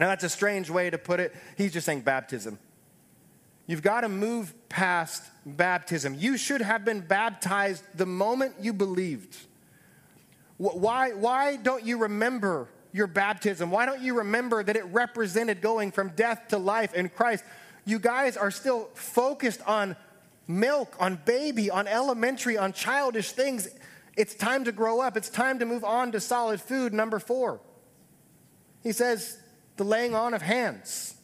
Now, 0.00 0.08
that's 0.08 0.24
a 0.24 0.28
strange 0.28 0.70
way 0.70 0.90
to 0.90 0.98
put 0.98 1.20
it. 1.20 1.34
He's 1.56 1.72
just 1.72 1.86
saying 1.86 2.00
baptism. 2.00 2.58
You've 3.66 3.82
got 3.82 4.00
to 4.00 4.08
move 4.08 4.52
past 4.68 5.22
baptism. 5.46 6.16
You 6.18 6.36
should 6.36 6.60
have 6.60 6.84
been 6.84 7.00
baptized 7.00 7.84
the 7.94 8.06
moment 8.06 8.54
you 8.60 8.72
believed. 8.72 9.36
Why, 10.56 11.12
why 11.12 11.56
don't 11.56 11.84
you 11.84 11.98
remember 11.98 12.68
your 12.92 13.06
baptism? 13.06 13.70
Why 13.70 13.86
don't 13.86 14.00
you 14.00 14.18
remember 14.18 14.62
that 14.62 14.76
it 14.76 14.84
represented 14.86 15.60
going 15.60 15.92
from 15.92 16.10
death 16.10 16.48
to 16.48 16.58
life 16.58 16.94
in 16.94 17.08
Christ? 17.08 17.44
You 17.84 17.98
guys 17.98 18.36
are 18.36 18.50
still 18.50 18.88
focused 18.94 19.60
on 19.66 19.96
milk, 20.46 20.96
on 21.00 21.20
baby, 21.24 21.70
on 21.70 21.86
elementary, 21.86 22.56
on 22.56 22.72
childish 22.72 23.32
things. 23.32 23.68
It's 24.16 24.34
time 24.34 24.64
to 24.64 24.72
grow 24.72 25.00
up. 25.00 25.16
It's 25.16 25.30
time 25.30 25.58
to 25.60 25.66
move 25.66 25.84
on 25.84 26.12
to 26.12 26.20
solid 26.20 26.60
food. 26.60 26.92
Number 26.92 27.18
four, 27.18 27.60
he 28.82 28.92
says, 28.92 29.38
the 29.82 29.88
laying 29.88 30.14
on 30.14 30.34
of 30.34 30.42
hands. 30.42 31.14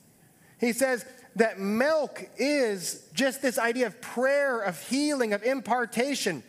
He 0.59 0.73
says 0.73 1.05
that 1.37 1.61
milk 1.61 2.29
is 2.37 3.09
just 3.15 3.41
this 3.41 3.59
idea 3.59 3.87
of 3.87 4.01
prayer, 4.01 4.61
of 4.61 4.81
healing, 4.89 5.33
of 5.33 5.43
impartation. 5.45 6.43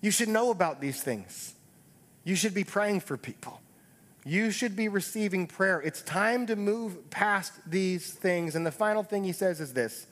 You 0.00 0.10
should 0.10 0.28
know 0.28 0.50
about 0.50 0.80
these 0.80 1.02
things. 1.02 1.54
You 2.24 2.36
should 2.36 2.54
be 2.54 2.64
praying 2.64 3.00
for 3.00 3.16
people. 3.16 3.60
You 4.26 4.50
should 4.50 4.76
be 4.76 4.88
receiving 4.88 5.46
prayer. 5.46 5.80
It's 5.80 6.02
time 6.02 6.46
to 6.46 6.56
move 6.56 7.10
past 7.10 7.52
these 7.66 8.12
things. 8.12 8.54
And 8.54 8.64
the 8.64 8.72
final 8.72 9.02
thing 9.02 9.24
he 9.24 9.32
says 9.32 9.60
is 9.60 9.72
this 9.72 10.06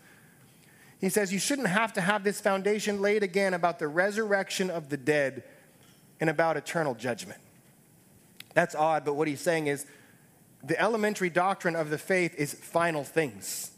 He 1.00 1.08
says, 1.08 1.32
You 1.32 1.38
shouldn't 1.38 1.68
have 1.68 1.92
to 1.94 2.00
have 2.00 2.24
this 2.24 2.40
foundation 2.40 3.00
laid 3.00 3.22
again 3.22 3.54
about 3.54 3.78
the 3.78 3.88
resurrection 3.88 4.70
of 4.70 4.88
the 4.88 4.96
dead 4.96 5.44
and 6.20 6.30
about 6.30 6.56
eternal 6.56 6.94
judgment. 6.94 7.40
That's 8.54 8.74
odd, 8.74 9.04
but 9.04 9.14
what 9.14 9.28
he's 9.28 9.40
saying 9.40 9.66
is 9.66 9.86
the 10.64 10.80
elementary 10.80 11.30
doctrine 11.30 11.76
of 11.76 11.90
the 11.90 11.98
faith 11.98 12.34
is 12.36 12.54
final 12.54 13.04
things, 13.04 13.72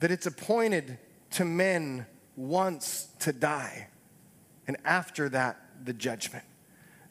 that 0.00 0.10
it's 0.10 0.26
appointed 0.26 0.98
to 1.32 1.44
men 1.44 2.06
once 2.36 3.08
to 3.20 3.32
die, 3.32 3.88
and 4.66 4.76
after 4.84 5.28
that, 5.28 5.56
the 5.84 5.92
judgment 5.92 6.44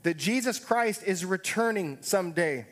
that 0.04 0.18
Jesus 0.18 0.60
Christ 0.60 1.04
is 1.06 1.26
returning 1.26 1.98
someday 2.02 2.66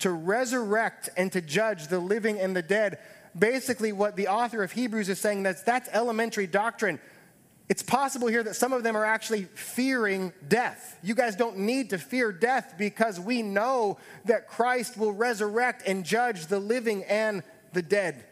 to 0.00 0.10
resurrect 0.10 1.08
and 1.16 1.30
to 1.32 1.40
judge 1.40 1.88
the 1.88 1.98
living 1.98 2.38
and 2.38 2.54
the 2.54 2.62
dead. 2.62 2.98
Basically, 3.38 3.92
what 3.92 4.16
the 4.16 4.28
author 4.28 4.62
of 4.62 4.72
Hebrews 4.72 5.08
is 5.08 5.20
saying 5.20 5.44
that's 5.44 5.62
that's 5.62 5.88
elementary 5.92 6.46
doctrine. 6.46 7.00
It's 7.68 7.82
possible 7.82 8.28
here 8.28 8.42
that 8.42 8.56
some 8.56 8.72
of 8.74 8.82
them 8.82 8.96
are 8.96 9.06
actually 9.06 9.44
fearing 9.54 10.32
death. 10.48 10.98
You 11.02 11.14
guys 11.14 11.34
don't 11.34 11.58
need 11.58 11.90
to 11.90 11.98
fear 11.98 12.30
death 12.30 12.74
because 12.76 13.18
we 13.18 13.40
know 13.42 13.98
that 14.26 14.48
Christ 14.48 14.98
will 14.98 15.12
resurrect 15.12 15.82
and 15.86 16.04
judge 16.04 16.46
the 16.46 16.58
living 16.58 17.04
and 17.04 17.42
the 17.72 17.80
dead. 17.80 18.26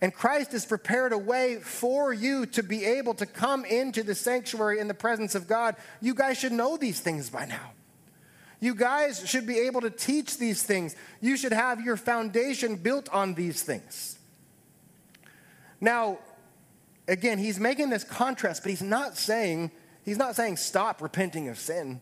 And 0.00 0.12
Christ 0.12 0.52
has 0.52 0.64
prepared 0.64 1.12
a 1.12 1.18
way 1.18 1.56
for 1.56 2.12
you 2.12 2.46
to 2.46 2.62
be 2.62 2.84
able 2.84 3.14
to 3.14 3.26
come 3.26 3.64
into 3.64 4.02
the 4.02 4.14
sanctuary 4.14 4.78
in 4.78 4.88
the 4.88 4.94
presence 4.94 5.34
of 5.34 5.48
God. 5.48 5.76
You 6.00 6.14
guys 6.14 6.38
should 6.38 6.52
know 6.52 6.76
these 6.76 7.00
things 7.00 7.28
by 7.30 7.46
now. 7.46 7.72
You 8.60 8.74
guys 8.74 9.26
should 9.28 9.46
be 9.46 9.60
able 9.60 9.82
to 9.82 9.90
teach 9.90 10.38
these 10.38 10.62
things. 10.62 10.96
You 11.20 11.36
should 11.36 11.52
have 11.52 11.80
your 11.80 11.96
foundation 11.96 12.76
built 12.76 13.08
on 13.10 13.34
these 13.34 13.62
things. 13.62 14.18
Now, 15.80 16.18
again, 17.08 17.38
he's 17.38 17.60
making 17.60 17.90
this 17.90 18.04
contrast, 18.04 18.62
but 18.62 18.70
he's 18.70 18.82
not 18.82 19.16
saying 19.16 19.70
he's 20.04 20.18
not 20.18 20.36
saying 20.36 20.56
stop 20.56 21.02
repenting 21.02 21.48
of 21.48 21.58
sin. 21.58 22.00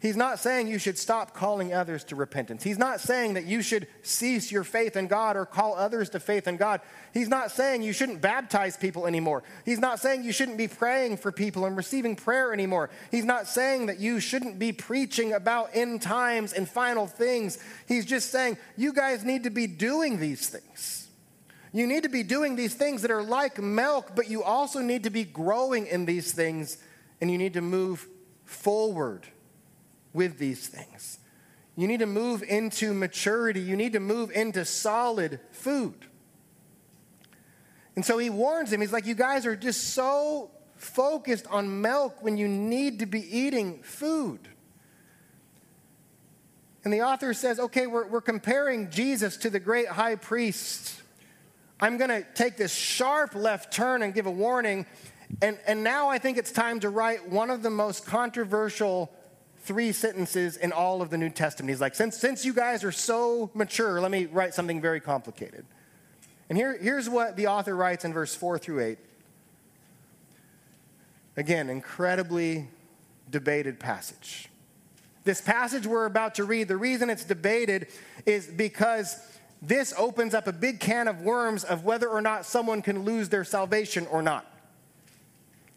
He's 0.00 0.16
not 0.16 0.38
saying 0.38 0.68
you 0.68 0.78
should 0.78 0.96
stop 0.96 1.34
calling 1.34 1.74
others 1.74 2.04
to 2.04 2.14
repentance. 2.14 2.62
He's 2.62 2.78
not 2.78 3.00
saying 3.00 3.34
that 3.34 3.46
you 3.46 3.62
should 3.62 3.88
cease 4.02 4.52
your 4.52 4.62
faith 4.62 4.96
in 4.96 5.08
God 5.08 5.36
or 5.36 5.44
call 5.44 5.74
others 5.74 6.10
to 6.10 6.20
faith 6.20 6.46
in 6.46 6.56
God. 6.56 6.80
He's 7.12 7.28
not 7.28 7.50
saying 7.50 7.82
you 7.82 7.92
shouldn't 7.92 8.20
baptize 8.20 8.76
people 8.76 9.08
anymore. 9.08 9.42
He's 9.64 9.80
not 9.80 9.98
saying 9.98 10.22
you 10.22 10.30
shouldn't 10.30 10.56
be 10.56 10.68
praying 10.68 11.16
for 11.16 11.32
people 11.32 11.66
and 11.66 11.76
receiving 11.76 12.14
prayer 12.14 12.52
anymore. 12.52 12.90
He's 13.10 13.24
not 13.24 13.48
saying 13.48 13.86
that 13.86 13.98
you 13.98 14.20
shouldn't 14.20 14.60
be 14.60 14.70
preaching 14.70 15.32
about 15.32 15.70
end 15.74 16.00
times 16.00 16.52
and 16.52 16.68
final 16.68 17.08
things. 17.08 17.58
He's 17.88 18.06
just 18.06 18.30
saying 18.30 18.56
you 18.76 18.92
guys 18.92 19.24
need 19.24 19.42
to 19.44 19.50
be 19.50 19.66
doing 19.66 20.20
these 20.20 20.48
things. 20.48 20.97
You 21.72 21.86
need 21.86 22.04
to 22.04 22.08
be 22.08 22.22
doing 22.22 22.56
these 22.56 22.74
things 22.74 23.02
that 23.02 23.10
are 23.10 23.22
like 23.22 23.58
milk, 23.58 24.12
but 24.14 24.28
you 24.28 24.42
also 24.42 24.80
need 24.80 25.04
to 25.04 25.10
be 25.10 25.24
growing 25.24 25.86
in 25.86 26.06
these 26.06 26.32
things 26.32 26.78
and 27.20 27.30
you 27.30 27.38
need 27.38 27.54
to 27.54 27.60
move 27.60 28.06
forward 28.44 29.26
with 30.12 30.38
these 30.38 30.66
things. 30.66 31.18
You 31.76 31.86
need 31.86 32.00
to 32.00 32.06
move 32.06 32.42
into 32.42 32.92
maturity. 32.92 33.60
You 33.60 33.76
need 33.76 33.92
to 33.92 34.00
move 34.00 34.30
into 34.32 34.64
solid 34.64 35.38
food. 35.52 35.94
And 37.94 38.04
so 38.04 38.18
he 38.18 38.30
warns 38.30 38.72
him. 38.72 38.80
He's 38.80 38.92
like, 38.92 39.06
You 39.06 39.14
guys 39.14 39.46
are 39.46 39.56
just 39.56 39.90
so 39.90 40.50
focused 40.76 41.46
on 41.48 41.80
milk 41.80 42.22
when 42.22 42.36
you 42.36 42.48
need 42.48 43.00
to 43.00 43.06
be 43.06 43.20
eating 43.36 43.82
food. 43.82 44.48
And 46.84 46.92
the 46.92 47.02
author 47.02 47.34
says, 47.34 47.60
Okay, 47.60 47.86
we're, 47.86 48.06
we're 48.06 48.20
comparing 48.20 48.90
Jesus 48.90 49.36
to 49.38 49.50
the 49.50 49.60
great 49.60 49.88
high 49.88 50.16
priest. 50.16 51.02
I'm 51.80 51.96
going 51.96 52.10
to 52.10 52.24
take 52.34 52.56
this 52.56 52.74
sharp 52.74 53.34
left 53.34 53.72
turn 53.72 54.02
and 54.02 54.12
give 54.12 54.26
a 54.26 54.30
warning. 54.30 54.86
And, 55.42 55.58
and 55.66 55.84
now 55.84 56.08
I 56.08 56.18
think 56.18 56.38
it's 56.38 56.50
time 56.50 56.80
to 56.80 56.90
write 56.90 57.28
one 57.28 57.50
of 57.50 57.62
the 57.62 57.70
most 57.70 58.04
controversial 58.04 59.12
three 59.62 59.92
sentences 59.92 60.56
in 60.56 60.72
all 60.72 61.02
of 61.02 61.10
the 61.10 61.18
New 61.18 61.30
Testament. 61.30 61.70
He's 61.70 61.80
like, 61.80 61.94
since, 61.94 62.16
since 62.16 62.44
you 62.44 62.54
guys 62.54 62.82
are 62.82 62.92
so 62.92 63.50
mature, 63.54 64.00
let 64.00 64.10
me 64.10 64.26
write 64.26 64.54
something 64.54 64.80
very 64.80 65.00
complicated. 65.00 65.66
And 66.48 66.56
here, 66.56 66.76
here's 66.78 67.08
what 67.08 67.36
the 67.36 67.48
author 67.48 67.76
writes 67.76 68.04
in 68.04 68.12
verse 68.12 68.34
4 68.34 68.58
through 68.58 68.80
8. 68.80 68.98
Again, 71.36 71.68
incredibly 71.68 72.68
debated 73.30 73.78
passage. 73.78 74.48
This 75.24 75.40
passage 75.40 75.86
we're 75.86 76.06
about 76.06 76.36
to 76.36 76.44
read, 76.44 76.68
the 76.68 76.76
reason 76.76 77.10
it's 77.10 77.24
debated 77.24 77.88
is 78.24 78.46
because 78.46 79.20
this 79.60 79.92
opens 79.96 80.34
up 80.34 80.46
a 80.46 80.52
big 80.52 80.80
can 80.80 81.08
of 81.08 81.22
worms 81.22 81.64
of 81.64 81.84
whether 81.84 82.08
or 82.08 82.20
not 82.20 82.46
someone 82.46 82.82
can 82.82 83.04
lose 83.04 83.28
their 83.28 83.44
salvation 83.44 84.06
or 84.06 84.22
not. 84.22 84.46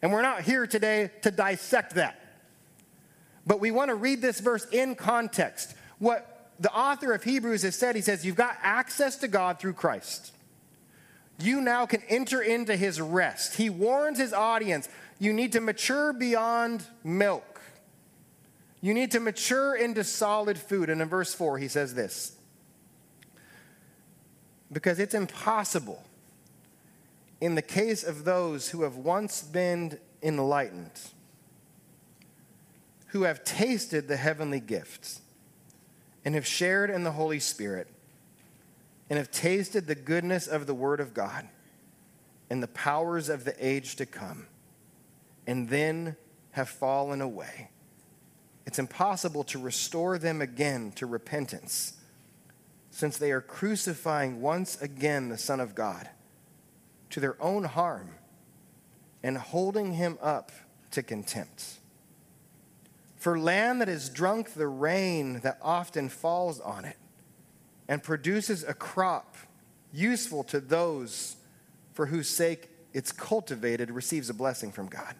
And 0.00 0.12
we're 0.12 0.22
not 0.22 0.42
here 0.42 0.66
today 0.66 1.10
to 1.22 1.30
dissect 1.30 1.94
that. 1.94 2.18
But 3.46 3.60
we 3.60 3.70
want 3.70 3.88
to 3.88 3.94
read 3.94 4.22
this 4.22 4.40
verse 4.40 4.66
in 4.70 4.94
context. 4.94 5.74
What 5.98 6.50
the 6.60 6.72
author 6.72 7.12
of 7.12 7.24
Hebrews 7.24 7.62
has 7.62 7.76
said, 7.76 7.96
he 7.96 8.02
says, 8.02 8.24
You've 8.24 8.36
got 8.36 8.56
access 8.62 9.16
to 9.16 9.28
God 9.28 9.58
through 9.58 9.74
Christ. 9.74 10.32
You 11.40 11.60
now 11.60 11.86
can 11.86 12.02
enter 12.08 12.40
into 12.40 12.76
his 12.76 13.00
rest. 13.00 13.56
He 13.56 13.68
warns 13.68 14.18
his 14.18 14.32
audience 14.32 14.88
you 15.18 15.32
need 15.32 15.52
to 15.52 15.60
mature 15.60 16.12
beyond 16.12 16.84
milk. 17.04 17.60
You 18.80 18.94
need 18.94 19.12
to 19.12 19.20
mature 19.20 19.74
into 19.74 20.02
solid 20.02 20.58
food. 20.58 20.90
And 20.90 21.00
in 21.00 21.08
verse 21.08 21.32
4, 21.32 21.58
he 21.58 21.68
says 21.68 21.94
this 21.94 22.36
Because 24.72 24.98
it's 24.98 25.14
impossible 25.14 26.02
in 27.40 27.54
the 27.54 27.62
case 27.62 28.02
of 28.02 28.24
those 28.24 28.70
who 28.70 28.82
have 28.82 28.96
once 28.96 29.42
been 29.42 29.98
enlightened 30.22 31.00
who 33.12 33.24
have 33.24 33.44
tasted 33.44 34.08
the 34.08 34.16
heavenly 34.16 34.58
gifts 34.58 35.20
and 36.24 36.34
have 36.34 36.46
shared 36.46 36.88
in 36.88 37.04
the 37.04 37.12
Holy 37.12 37.38
Spirit 37.38 37.86
and 39.10 39.18
have 39.18 39.30
tasted 39.30 39.86
the 39.86 39.94
goodness 39.94 40.46
of 40.46 40.66
the 40.66 40.72
Word 40.72 40.98
of 40.98 41.12
God 41.12 41.46
and 42.48 42.62
the 42.62 42.68
powers 42.68 43.28
of 43.28 43.44
the 43.44 43.54
age 43.64 43.96
to 43.96 44.06
come, 44.06 44.46
and 45.46 45.68
then 45.68 46.16
have 46.52 46.70
fallen 46.70 47.20
away. 47.20 47.68
It's 48.66 48.78
impossible 48.78 49.44
to 49.44 49.58
restore 49.58 50.16
them 50.16 50.40
again 50.40 50.92
to 50.92 51.04
repentance, 51.04 51.94
since 52.92 53.16
they 53.16 53.32
are 53.32 53.40
crucifying 53.40 54.42
once 54.42 54.80
again 54.80 55.30
the 55.30 55.38
Son 55.38 55.58
of 55.58 55.74
God 55.74 56.08
to 57.10 57.20
their 57.20 57.42
own 57.42 57.64
harm 57.64 58.10
and 59.22 59.38
holding 59.38 59.94
him 59.94 60.18
up 60.20 60.52
to 60.90 61.02
contempt. 61.02 61.64
For 63.16 63.38
land 63.38 63.80
that 63.80 63.88
has 63.88 64.10
drunk 64.10 64.52
the 64.52 64.68
rain 64.68 65.40
that 65.40 65.58
often 65.62 66.10
falls 66.10 66.60
on 66.60 66.84
it 66.84 66.98
and 67.88 68.02
produces 68.02 68.62
a 68.62 68.74
crop 68.74 69.36
useful 69.92 70.44
to 70.44 70.60
those 70.60 71.36
for 71.94 72.06
whose 72.06 72.28
sake 72.28 72.68
it's 72.92 73.10
cultivated 73.10 73.90
receives 73.90 74.28
a 74.28 74.34
blessing 74.34 74.70
from 74.70 74.86
God. 74.86 75.14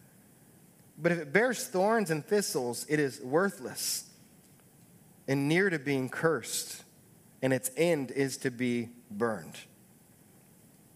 But 0.98 1.12
if 1.12 1.18
it 1.18 1.32
bears 1.32 1.66
thorns 1.66 2.10
and 2.10 2.24
thistles, 2.24 2.84
it 2.88 3.00
is 3.00 3.20
worthless 3.20 4.04
and 5.26 5.48
near 5.48 5.70
to 5.70 5.78
being 5.78 6.10
cursed, 6.10 6.82
and 7.42 7.52
its 7.52 7.70
end 7.76 8.10
is 8.10 8.36
to 8.38 8.50
be 8.50 8.88
burned. 9.10 9.58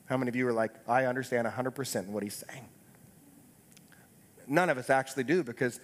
How 0.07 0.17
many 0.17 0.29
of 0.29 0.37
you 0.37 0.47
are 0.47 0.53
like, 0.53 0.73
I 0.89 1.05
understand 1.05 1.47
100% 1.47 2.07
what 2.07 2.23
he's 2.23 2.45
saying? 2.49 2.69
None 4.47 4.71
of 4.71 4.79
us 4.79 4.89
actually 4.89 5.25
do 5.25 5.43
because 5.43 5.81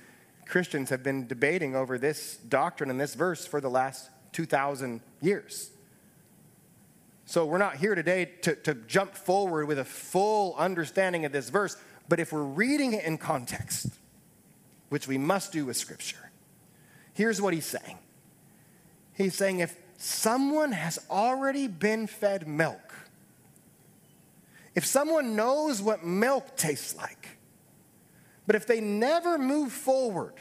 Christians 0.47 0.91
have 0.91 1.03
been 1.03 1.27
debating 1.27 1.75
over 1.75 1.99
this 1.99 2.37
doctrine 2.37 2.91
and 2.91 3.01
this 3.01 3.15
verse 3.15 3.45
for 3.45 3.61
the 3.61 3.71
last 3.71 4.11
2,000 4.33 5.01
years. 5.21 5.71
So 7.25 7.45
we're 7.45 7.59
not 7.59 7.77
here 7.77 7.95
today 7.95 8.27
to, 8.43 8.55
to 8.57 8.75
jump 8.75 9.17
forward 9.17 9.67
with 9.67 9.79
a 9.79 9.85
full 9.85 10.55
understanding 10.57 11.25
of 11.25 11.33
this 11.33 11.51
verse, 11.51 11.77
but 12.09 12.21
if 12.21 12.33
we're 12.33 12.43
reading 12.43 12.93
it 12.93 13.05
in 13.05 13.19
context, 13.19 13.89
which 14.91 15.09
we 15.09 15.19
must 15.19 15.53
do 15.53 15.67
with 15.67 15.77
Scripture, 15.77 16.23
Here's 17.15 17.41
what 17.41 17.55
he's 17.55 17.67
saying 17.67 17.99
He's 19.15 19.35
saying 19.35 19.61
if 19.61 19.77
someone 19.97 20.73
has 20.73 20.99
already 21.11 21.69
been 21.69 22.07
fed 22.07 22.47
milk, 22.49 22.95
if 24.75 24.85
someone 24.87 25.37
knows 25.37 25.83
what 25.83 26.05
milk 26.05 26.57
tastes 26.57 26.97
like, 26.97 27.29
but 28.47 28.57
if 28.57 28.67
they 28.67 28.81
never 28.81 29.39
move 29.39 29.73
forward, 29.73 30.35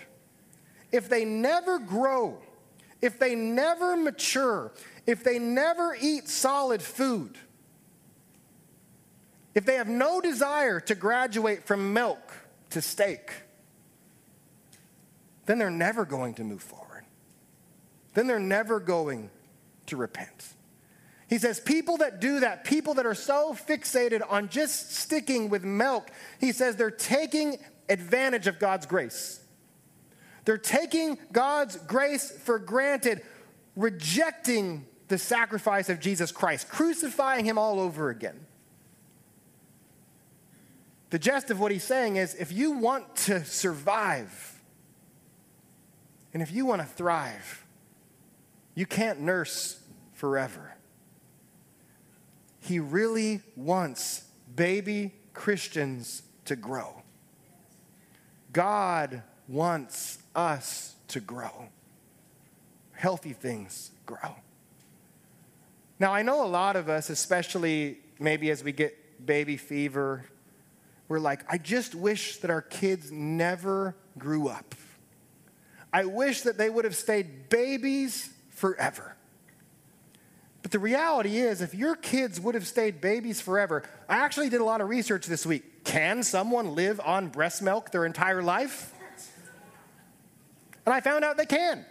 if 0.92 1.10
they 1.10 1.26
never 1.26 1.80
grow, 1.80 2.38
if 3.02 3.20
they 3.20 3.36
never 3.36 3.98
mature, 3.98 4.72
if 5.06 5.24
they 5.24 5.40
never 5.40 5.96
eat 6.00 6.28
solid 6.28 6.82
food, 6.82 7.38
if 9.54 9.66
they 9.66 9.76
have 9.76 9.88
no 9.88 10.22
desire 10.22 10.80
to 10.80 10.96
graduate 10.96 11.66
from 11.66 11.94
milk 11.94 12.34
to 12.70 12.82
steak, 12.82 13.34
then 15.46 15.60
they're 15.60 15.70
never 15.70 16.06
going 16.06 16.34
to 16.36 16.44
move 16.44 16.62
forward. 16.62 17.04
Then 18.14 18.28
they're 18.28 18.40
never 18.40 18.80
going 18.80 19.30
to 19.92 19.98
repent. 19.98 20.56
He 21.30 21.38
says, 21.38 21.60
people 21.60 21.98
that 21.98 22.20
do 22.20 22.42
that, 22.42 22.66
people 22.66 22.96
that 22.96 23.06
are 23.06 23.16
so 23.16 23.54
fixated 23.54 24.22
on 24.30 24.50
just 24.50 24.96
sticking 24.96 25.50
with 25.50 25.64
milk, 25.64 26.10
he 26.40 26.52
says 26.52 26.76
they're 26.76 26.92
taking 26.92 27.58
advantage 27.88 28.48
of 28.48 28.60
God's 28.60 28.86
grace. 28.86 29.40
They're 30.44 30.58
taking 30.58 31.18
God's 31.32 31.76
grace 31.76 32.32
for 32.32 32.58
granted, 32.58 33.22
rejecting 33.76 34.86
the 35.08 35.18
sacrifice 35.18 35.90
of 35.90 36.00
Jesus 36.00 36.32
Christ, 36.32 36.70
crucifying 36.70 37.46
him 37.46 37.58
all 37.58 37.80
over 37.80 38.10
again. 38.10 38.46
The 41.12 41.20
gist 41.20 41.52
of 41.52 41.60
what 41.60 41.72
he's 41.72 41.84
saying 41.84 42.16
is 42.16 42.34
if 42.36 42.54
you 42.54 42.72
want 42.72 43.16
to 43.18 43.44
survive 43.44 44.62
and 46.34 46.42
if 46.42 46.52
you 46.52 46.66
want 46.66 46.82
to 46.82 46.88
thrive, 46.88 47.66
you 48.74 48.86
can't 48.86 49.20
nurse 49.20 49.81
forever. 50.22 50.72
He 52.60 52.80
really 52.80 53.42
wants 53.56 54.24
baby 54.56 55.16
Christians 55.34 56.22
to 56.46 56.56
grow. 56.56 57.02
God 58.54 59.24
wants 59.48 60.20
us 60.36 60.94
to 61.08 61.22
grow. 61.22 61.70
Healthy 62.92 63.34
things 63.34 63.90
grow. 64.06 64.36
Now, 66.00 66.14
I 66.14 66.22
know 66.22 66.46
a 66.46 66.48
lot 66.48 66.76
of 66.76 66.88
us, 66.88 67.10
especially 67.10 67.98
maybe 68.20 68.52
as 68.52 68.64
we 68.64 68.74
get 68.74 69.26
baby 69.26 69.58
fever, 69.58 70.26
we're 71.08 71.18
like, 71.18 71.52
I 71.52 71.58
just 71.58 71.96
wish 71.96 72.38
that 72.38 72.52
our 72.52 72.62
kids 72.62 73.12
never 73.12 73.96
grew 74.20 74.50
up. 74.50 74.76
I 75.92 76.06
wish 76.06 76.42
that 76.44 76.60
they 76.60 76.70
would 76.70 76.86
have 76.86 76.96
stayed 76.96 77.50
babies 77.50 78.30
forever. 78.52 79.16
But 80.62 80.72
the 80.72 80.80
reality 80.80 81.38
is, 81.38 81.62
if 81.62 81.74
your 81.74 81.96
kids 81.96 82.40
would 82.40 82.56
have 82.56 82.68
stayed 82.68 83.02
babies 83.02 83.42
forever, 83.42 83.84
I 84.08 84.18
actually 84.18 84.50
did 84.50 84.62
a 84.62 84.64
lot 84.64 84.82
of 84.82 84.90
research 84.90 85.26
this 85.26 85.46
week. 85.46 85.84
Can 85.84 86.22
someone 86.24 86.76
live 86.76 87.00
on 87.00 87.30
breast 87.30 87.62
milk 87.62 87.92
their 87.92 88.06
entire 88.06 88.44
life? 88.44 88.94
And 90.86 90.94
I 90.94 91.02
found 91.02 91.24
out 91.24 91.38
they 91.38 91.46
can. 91.46 91.86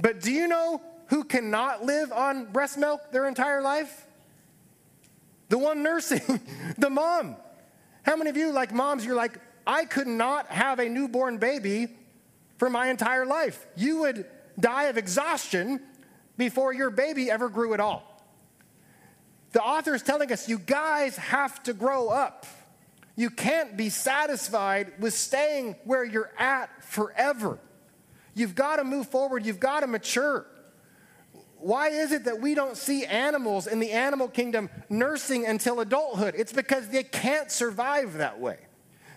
But 0.00 0.20
do 0.20 0.32
you 0.32 0.48
know 0.48 0.82
who 1.08 1.24
cannot 1.24 1.84
live 1.84 2.12
on 2.12 2.46
breast 2.52 2.78
milk 2.78 3.12
their 3.12 3.26
entire 3.26 3.62
life? 3.62 4.06
The 5.48 5.58
one 5.58 5.82
nursing, 5.82 6.40
the 6.78 6.90
mom. 6.90 7.36
How 8.02 8.16
many 8.16 8.30
of 8.30 8.36
you, 8.36 8.50
like 8.50 8.72
moms, 8.72 9.04
you're 9.04 9.16
like, 9.16 9.38
I 9.66 9.84
could 9.84 10.06
not 10.06 10.48
have 10.48 10.78
a 10.78 10.88
newborn 10.88 11.38
baby 11.38 11.88
for 12.58 12.70
my 12.70 12.88
entire 12.88 13.26
life. 13.26 13.66
You 13.76 13.98
would 13.98 14.26
die 14.58 14.84
of 14.84 14.96
exhaustion 14.96 15.80
before 16.36 16.72
your 16.72 16.90
baby 16.90 17.30
ever 17.30 17.48
grew 17.48 17.74
at 17.74 17.80
all. 17.80 18.12
The 19.52 19.62
author 19.62 19.94
is 19.94 20.02
telling 20.02 20.32
us 20.32 20.48
you 20.48 20.58
guys 20.58 21.16
have 21.16 21.62
to 21.62 21.72
grow 21.72 22.08
up. 22.08 22.46
You 23.16 23.30
can't 23.30 23.76
be 23.76 23.88
satisfied 23.88 24.92
with 24.98 25.14
staying 25.14 25.76
where 25.84 26.04
you're 26.04 26.30
at 26.38 26.84
forever. 26.84 27.58
You've 28.34 28.54
got 28.54 28.76
to 28.76 28.84
move 28.84 29.08
forward, 29.08 29.46
you've 29.46 29.60
got 29.60 29.80
to 29.80 29.86
mature. 29.86 30.46
Why 31.58 31.88
is 31.88 32.12
it 32.12 32.24
that 32.24 32.40
we 32.40 32.54
don't 32.54 32.76
see 32.76 33.06
animals 33.06 33.66
in 33.66 33.80
the 33.80 33.92
animal 33.92 34.28
kingdom 34.28 34.68
nursing 34.90 35.46
until 35.46 35.80
adulthood? 35.80 36.34
It's 36.36 36.52
because 36.52 36.88
they 36.88 37.02
can't 37.02 37.50
survive 37.50 38.14
that 38.18 38.38
way. 38.38 38.58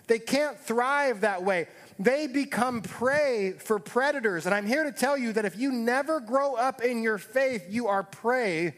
They 0.07 0.19
can't 0.19 0.57
thrive 0.57 1.21
that 1.21 1.43
way 1.43 1.67
they 1.99 2.27
become 2.27 2.81
prey 2.81 3.53
for 3.59 3.77
predators. 3.77 4.45
And 4.45 4.55
I'm 4.55 4.65
here 4.65 4.85
to 4.85 4.91
tell 4.91 5.17
you 5.17 5.33
that 5.33 5.43
if 5.43 5.57
you 5.57 5.71
never 5.71 6.21
grow 6.21 6.55
up 6.55 6.81
in 6.81 7.03
your 7.03 7.17
faith, 7.17 7.65
you 7.69 7.87
are 7.87 8.03
prey 8.03 8.73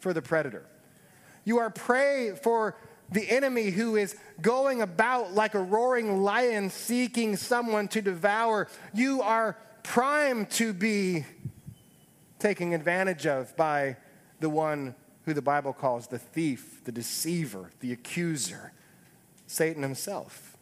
for 0.00 0.12
the 0.12 0.20
predator. 0.20 0.66
You 1.44 1.58
are 1.58 1.70
prey 1.70 2.32
for 2.42 2.76
the 3.10 3.30
enemy 3.30 3.70
who 3.70 3.94
is 3.94 4.16
going 4.42 4.82
about 4.82 5.32
like 5.32 5.54
a 5.54 5.60
roaring 5.60 6.22
lion 6.22 6.70
seeking 6.70 7.36
someone 7.36 7.86
to 7.88 8.02
devour. 8.02 8.66
You 8.92 9.22
are 9.22 9.56
primed 9.84 10.50
to 10.50 10.72
be 10.72 11.24
taken 12.40 12.72
advantage 12.72 13.26
of 13.26 13.56
by 13.56 13.96
the 14.40 14.50
one 14.50 14.96
who 15.24 15.34
the 15.34 15.42
Bible 15.42 15.72
calls 15.72 16.08
the 16.08 16.18
thief, 16.18 16.82
the 16.84 16.90
deceiver, 16.90 17.70
the 17.78 17.92
accuser, 17.92 18.72
Satan 19.46 19.84
himself. 19.84 20.55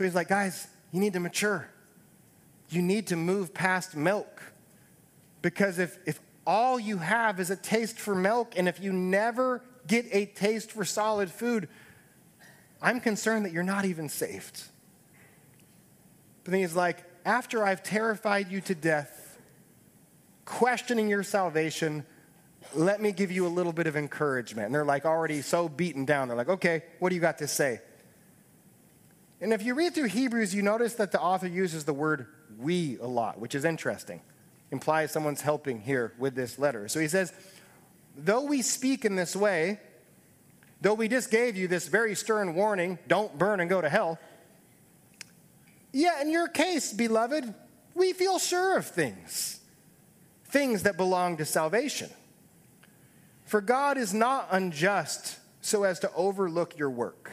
So 0.00 0.04
he's 0.04 0.14
like, 0.14 0.28
guys, 0.28 0.66
you 0.92 1.00
need 1.00 1.12
to 1.12 1.20
mature. 1.20 1.68
You 2.70 2.80
need 2.80 3.08
to 3.08 3.16
move 3.16 3.52
past 3.52 3.94
milk. 3.94 4.42
Because 5.42 5.78
if, 5.78 5.98
if 6.06 6.18
all 6.46 6.80
you 6.80 6.96
have 6.96 7.38
is 7.38 7.50
a 7.50 7.56
taste 7.56 7.98
for 7.98 8.14
milk, 8.14 8.54
and 8.56 8.66
if 8.66 8.80
you 8.80 8.94
never 8.94 9.62
get 9.86 10.06
a 10.10 10.24
taste 10.24 10.72
for 10.72 10.86
solid 10.86 11.30
food, 11.30 11.68
I'm 12.80 13.00
concerned 13.00 13.44
that 13.44 13.52
you're 13.52 13.62
not 13.62 13.84
even 13.84 14.08
saved. 14.08 14.62
But 16.44 16.52
then 16.52 16.60
he's 16.60 16.74
like, 16.74 17.04
after 17.26 17.62
I've 17.62 17.82
terrified 17.82 18.50
you 18.50 18.62
to 18.62 18.74
death, 18.74 19.38
questioning 20.46 21.10
your 21.10 21.22
salvation, 21.22 22.06
let 22.72 23.02
me 23.02 23.12
give 23.12 23.30
you 23.30 23.46
a 23.46 23.52
little 23.52 23.74
bit 23.74 23.86
of 23.86 23.96
encouragement. 23.98 24.64
And 24.64 24.74
they're 24.74 24.82
like 24.82 25.04
already 25.04 25.42
so 25.42 25.68
beaten 25.68 26.06
down. 26.06 26.28
They're 26.28 26.38
like, 26.38 26.48
okay, 26.48 26.84
what 27.00 27.10
do 27.10 27.16
you 27.16 27.20
got 27.20 27.36
to 27.36 27.46
say? 27.46 27.82
And 29.40 29.52
if 29.52 29.62
you 29.64 29.74
read 29.74 29.94
through 29.94 30.08
Hebrews, 30.08 30.54
you 30.54 30.62
notice 30.62 30.94
that 30.94 31.12
the 31.12 31.20
author 31.20 31.46
uses 31.46 31.84
the 31.84 31.94
word 31.94 32.26
we 32.58 32.98
a 33.00 33.06
lot, 33.06 33.38
which 33.38 33.54
is 33.54 33.64
interesting. 33.64 34.20
Implies 34.70 35.10
someone's 35.10 35.40
helping 35.40 35.80
here 35.80 36.12
with 36.18 36.34
this 36.34 36.58
letter. 36.58 36.88
So 36.88 37.00
he 37.00 37.08
says, 37.08 37.32
though 38.16 38.44
we 38.44 38.60
speak 38.60 39.04
in 39.04 39.16
this 39.16 39.34
way, 39.34 39.80
though 40.80 40.94
we 40.94 41.08
just 41.08 41.30
gave 41.30 41.56
you 41.56 41.68
this 41.68 41.88
very 41.88 42.14
stern 42.14 42.54
warning, 42.54 42.98
don't 43.08 43.36
burn 43.38 43.60
and 43.60 43.70
go 43.70 43.80
to 43.80 43.88
hell, 43.88 44.18
yeah, 45.92 46.20
in 46.20 46.30
your 46.30 46.46
case, 46.46 46.92
beloved, 46.92 47.52
we 47.94 48.12
feel 48.12 48.38
sure 48.38 48.76
of 48.76 48.86
things, 48.86 49.60
things 50.44 50.84
that 50.84 50.96
belong 50.96 51.36
to 51.38 51.44
salvation. 51.44 52.10
For 53.44 53.60
God 53.60 53.98
is 53.98 54.14
not 54.14 54.48
unjust 54.52 55.38
so 55.60 55.82
as 55.82 55.98
to 56.00 56.12
overlook 56.14 56.78
your 56.78 56.90
work 56.90 57.32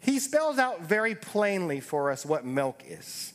He 0.00 0.18
spells 0.18 0.58
out 0.58 0.82
very 0.82 1.14
plainly 1.14 1.80
for 1.80 2.10
us 2.10 2.24
what 2.24 2.44
milk 2.44 2.82
is. 2.86 3.34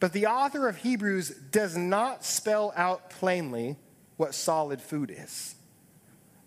But 0.00 0.12
the 0.12 0.26
author 0.26 0.68
of 0.68 0.78
Hebrews 0.78 1.28
does 1.28 1.76
not 1.76 2.24
spell 2.24 2.72
out 2.74 3.10
plainly 3.10 3.76
what 4.16 4.34
solid 4.34 4.80
food 4.80 5.14
is. 5.16 5.54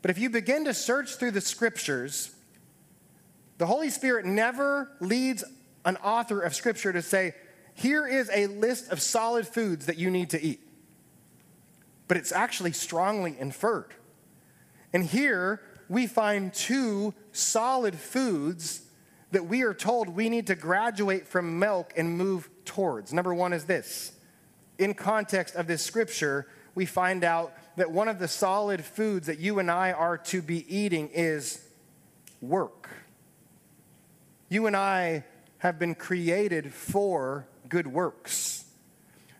But 0.02 0.12
if 0.12 0.18
you 0.18 0.30
begin 0.30 0.65
to 0.65 0.74
search 0.74 1.15
through 1.15 1.32
the 1.32 1.41
scriptures, 1.41 2.36
the 3.58 3.65
Holy 3.65 3.89
Spirit 3.89 4.26
never 4.26 4.91
leads 5.00 5.44
an 5.86 5.98
author 5.98 6.41
of 6.41 6.54
scripture 6.54 6.91
to 6.91 7.02
say, 7.02 7.34
here 7.74 8.08
is 8.08 8.30
a 8.34 8.48
list 8.48 8.91
of 8.91 9.02
solid 9.02 9.48
foods 9.48 9.86
that 9.86 9.98
you 9.98 10.10
need 10.10 10.32
to 10.32 10.41
eat. 10.41 10.62
But 12.08 12.18
it's 12.18 12.32
actually 12.32 12.72
strongly 12.72 13.36
inferred. 13.39 13.94
And 14.94 15.06
here 15.06 15.62
we 15.88 16.08
find 16.08 16.54
two 16.54 17.13
solid 17.32 17.96
foods 17.96 18.82
that 19.36 19.48
we 19.48 19.63
are 19.63 19.74
told 19.74 20.08
we 20.08 20.30
need 20.30 20.48
to 20.48 20.56
graduate 20.56 21.28
from 21.28 21.60
milk 21.60 21.91
and 21.98 22.17
move 22.17 22.50
towards. 22.63 23.12
Number 23.12 23.34
one 23.34 23.52
is 23.52 23.65
this 23.65 24.13
in 24.78 24.93
context 24.93 25.56
of 25.56 25.67
this 25.67 25.84
scripture, 25.84 26.48
we 26.74 26.86
find 26.86 27.21
out 27.26 27.54
that 27.76 27.91
one 27.91 28.08
of 28.08 28.17
the 28.17 28.30
solid 28.30 28.86
foods 28.86 29.28
that 29.28 29.38
you 29.38 29.60
and 29.60 29.69
I 29.69 29.91
are 29.91 30.17
to 30.19 30.41
be 30.41 30.65
eating 30.74 31.10
is 31.13 31.62
work. 32.39 32.89
You 34.48 34.67
and 34.67 34.76
I 34.78 35.26
have 35.58 35.80
been 35.80 35.95
created 35.95 36.74
for 36.74 37.45
good 37.67 37.88
works. 37.88 38.63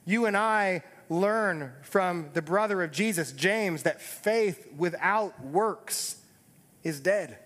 You 0.04 0.26
and 0.26 0.36
I 0.36 0.84
learn 1.08 1.72
from 1.84 2.32
the 2.34 2.42
brother 2.42 2.84
of 2.84 2.92
Jesus, 2.92 3.32
James, 3.32 3.84
that 3.84 4.02
faith 4.02 4.68
without 4.76 5.42
works 5.42 6.18
is 6.84 7.00
dead. 7.00 7.40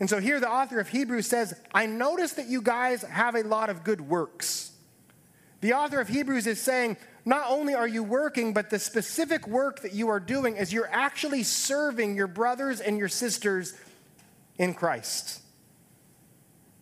And 0.00 0.10
so 0.10 0.18
here 0.18 0.40
the 0.40 0.50
author 0.50 0.80
of 0.80 0.88
Hebrews 0.88 1.26
says, 1.26 1.54
I 1.72 1.86
notice 1.86 2.32
that 2.34 2.48
you 2.48 2.60
guys 2.62 3.02
have 3.02 3.34
a 3.34 3.42
lot 3.42 3.70
of 3.70 3.84
good 3.84 4.00
works. 4.00 4.72
The 5.60 5.72
author 5.72 6.00
of 6.00 6.08
Hebrews 6.08 6.46
is 6.46 6.60
saying, 6.60 6.96
not 7.24 7.46
only 7.48 7.74
are 7.74 7.88
you 7.88 8.02
working, 8.02 8.52
but 8.52 8.68
the 8.68 8.78
specific 8.78 9.46
work 9.48 9.80
that 9.80 9.94
you 9.94 10.08
are 10.08 10.20
doing 10.20 10.56
is 10.56 10.72
you're 10.72 10.90
actually 10.92 11.42
serving 11.42 12.16
your 12.16 12.26
brothers 12.26 12.80
and 12.80 12.98
your 12.98 13.08
sisters 13.08 13.72
in 14.58 14.74
Christ. 14.74 15.40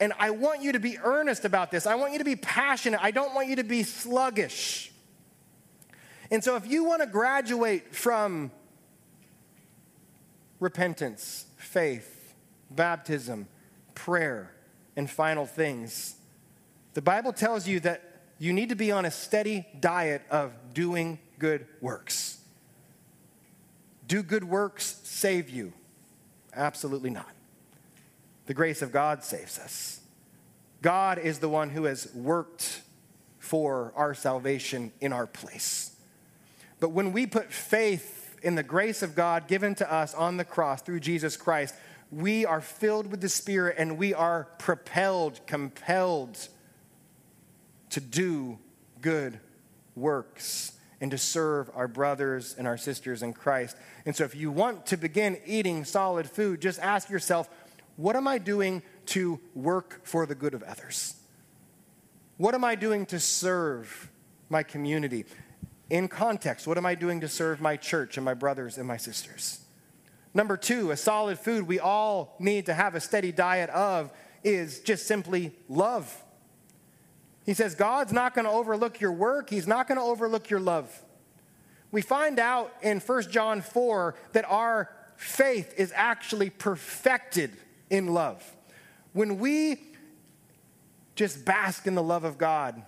And 0.01 0.13
I 0.19 0.31
want 0.31 0.63
you 0.63 0.73
to 0.73 0.81
be 0.81 0.99
earnest 0.99 1.45
about 1.45 1.71
this. 1.71 1.87
I 1.87 1.95
want 1.95 2.13
you 2.13 2.19
to 2.19 2.25
be 2.25 2.35
passionate. 2.35 2.99
I 3.01 3.13
don't 3.13 3.35
want 3.35 3.47
you 3.47 3.57
to 3.57 3.63
be 3.63 3.85
sluggish. 3.85 4.91
And 6.33 6.43
so, 6.43 6.57
if 6.57 6.67
you 6.67 6.83
want 6.83 7.03
to 7.03 7.07
graduate 7.07 7.95
from 7.95 8.51
repentance, 10.59 11.47
faith, 11.57 12.12
baptism, 12.77 13.49
prayer, 13.95 14.53
and 14.97 15.11
final 15.11 15.47
things, 15.47 16.17
the 16.95 17.03
Bible 17.03 17.33
tells 17.33 17.67
you 17.67 17.81
that 17.81 18.03
you 18.39 18.53
need 18.53 18.69
to 18.69 18.75
be 18.75 18.91
on 18.91 19.05
a 19.05 19.11
steady 19.11 19.67
diet 19.79 20.23
of 20.31 20.53
doing 20.75 21.19
good 21.39 21.67
works. 21.81 22.39
Do 24.09 24.23
good 24.23 24.45
works 24.45 25.01
save 25.05 25.49
you? 25.49 25.73
Absolutely 26.55 27.11
not. 27.11 27.31
The 28.47 28.55
grace 28.55 28.83
of 28.83 28.93
God 28.93 29.25
saves 29.25 29.59
us. 29.59 30.01
God 30.83 31.19
is 31.19 31.39
the 31.39 31.49
one 31.49 31.71
who 31.71 31.85
has 31.85 32.13
worked 32.15 32.83
for 33.39 33.93
our 33.97 34.15
salvation 34.15 34.93
in 35.01 35.13
our 35.13 35.27
place. 35.27 35.97
But 36.81 36.91
when 36.91 37.13
we 37.13 37.27
put 37.27 37.53
faith 37.53 38.37
in 38.43 38.57
the 38.57 38.63
grace 38.63 39.03
of 39.03 39.15
God 39.15 39.47
given 39.47 39.75
to 39.77 39.93
us 39.93 40.15
on 40.15 40.37
the 40.37 40.45
cross 40.45 40.83
through 40.83 41.01
Jesus 41.01 41.37
Christ, 41.37 41.75
we 42.13 42.45
are 42.45 42.61
filled 42.61 43.11
with 43.11 43.23
the 43.23 43.29
Spirit 43.29 43.77
and 43.79 43.97
we 43.97 44.13
are 44.13 44.49
propelled, 44.59 45.41
compelled 45.47 46.49
to 47.89 48.01
do 48.01 48.59
good 49.01 49.41
works 49.97 50.73
and 51.01 51.11
to 51.11 51.19
serve 51.19 51.71
our 51.75 51.89
brothers 51.89 52.55
and 52.57 52.69
our 52.69 52.77
sisters 52.77 53.23
in 53.23 53.33
Christ. 53.33 53.77
And 54.05 54.15
so, 54.15 54.25
if 54.25 54.37
you 54.37 54.51
want 54.51 54.87
to 54.87 54.99
begin 54.99 55.39
eating 55.47 55.85
solid 55.85 56.29
food, 56.29 56.61
just 56.61 56.79
ask 56.81 57.09
yourself, 57.09 57.49
what 57.97 58.15
am 58.15 58.29
I 58.29 58.39
doing 58.39 58.83
to 59.07 59.41
work 59.55 60.01
for 60.05 60.27
the 60.27 60.35
good 60.35 60.55
of 60.55 60.63
others? 60.63 61.17
What 62.37 62.55
am 62.55 62.63
I 62.63 62.75
doing 62.75 63.07
to 63.07 63.19
serve 63.19 64.11
my 64.51 64.63
community? 64.63 65.25
In 65.89 66.09
context, 66.09 66.67
what 66.67 66.77
am 66.77 66.87
I 66.87 66.95
doing 66.95 67.21
to 67.23 67.29
serve 67.29 67.61
my 67.61 67.77
church 67.77 68.17
and 68.19 68.25
my 68.25 68.35
brothers 68.35 68.77
and 68.77 68.87
my 68.87 68.97
sisters? 68.99 69.62
Number 70.35 70.57
two, 70.57 70.91
a 70.91 70.97
solid 70.97 71.39
food 71.39 71.67
we 71.67 71.79
all 71.79 72.37
need 72.39 72.67
to 72.67 72.75
have 72.75 72.95
a 72.95 73.01
steady 73.01 73.33
diet 73.33 73.71
of 73.71 74.11
is 74.43 74.81
just 74.81 75.07
simply 75.07 75.53
love. 75.69 76.23
He 77.45 77.55
says, 77.55 77.75
God's 77.75 78.13
not 78.13 78.35
going 78.35 78.45
to 78.45 78.51
overlook 78.51 79.01
your 79.01 79.13
work, 79.13 79.51
He's 79.51 79.67
not 79.67 79.89
going 79.89 79.99
to 79.99 80.05
overlook 80.05 80.49
your 80.49 80.61
love. 80.61 81.05
We 81.91 82.01
find 82.01 82.39
out 82.39 82.73
in 82.83 83.01
1 83.01 83.31
John 83.31 83.61
4 83.61 84.15
that 84.33 84.47
our 84.47 84.91
faith 85.17 85.75
is 85.77 85.93
actually 85.95 86.49
perfected 86.49 87.53
in 87.91 88.09
love. 88.09 88.43
When 89.13 89.39
we 89.39 89.81
just 91.15 91.45
bask 91.45 91.87
in 91.87 91.95
the 91.95 92.03
love 92.03 92.25
of 92.25 92.39
God, 92.39 92.83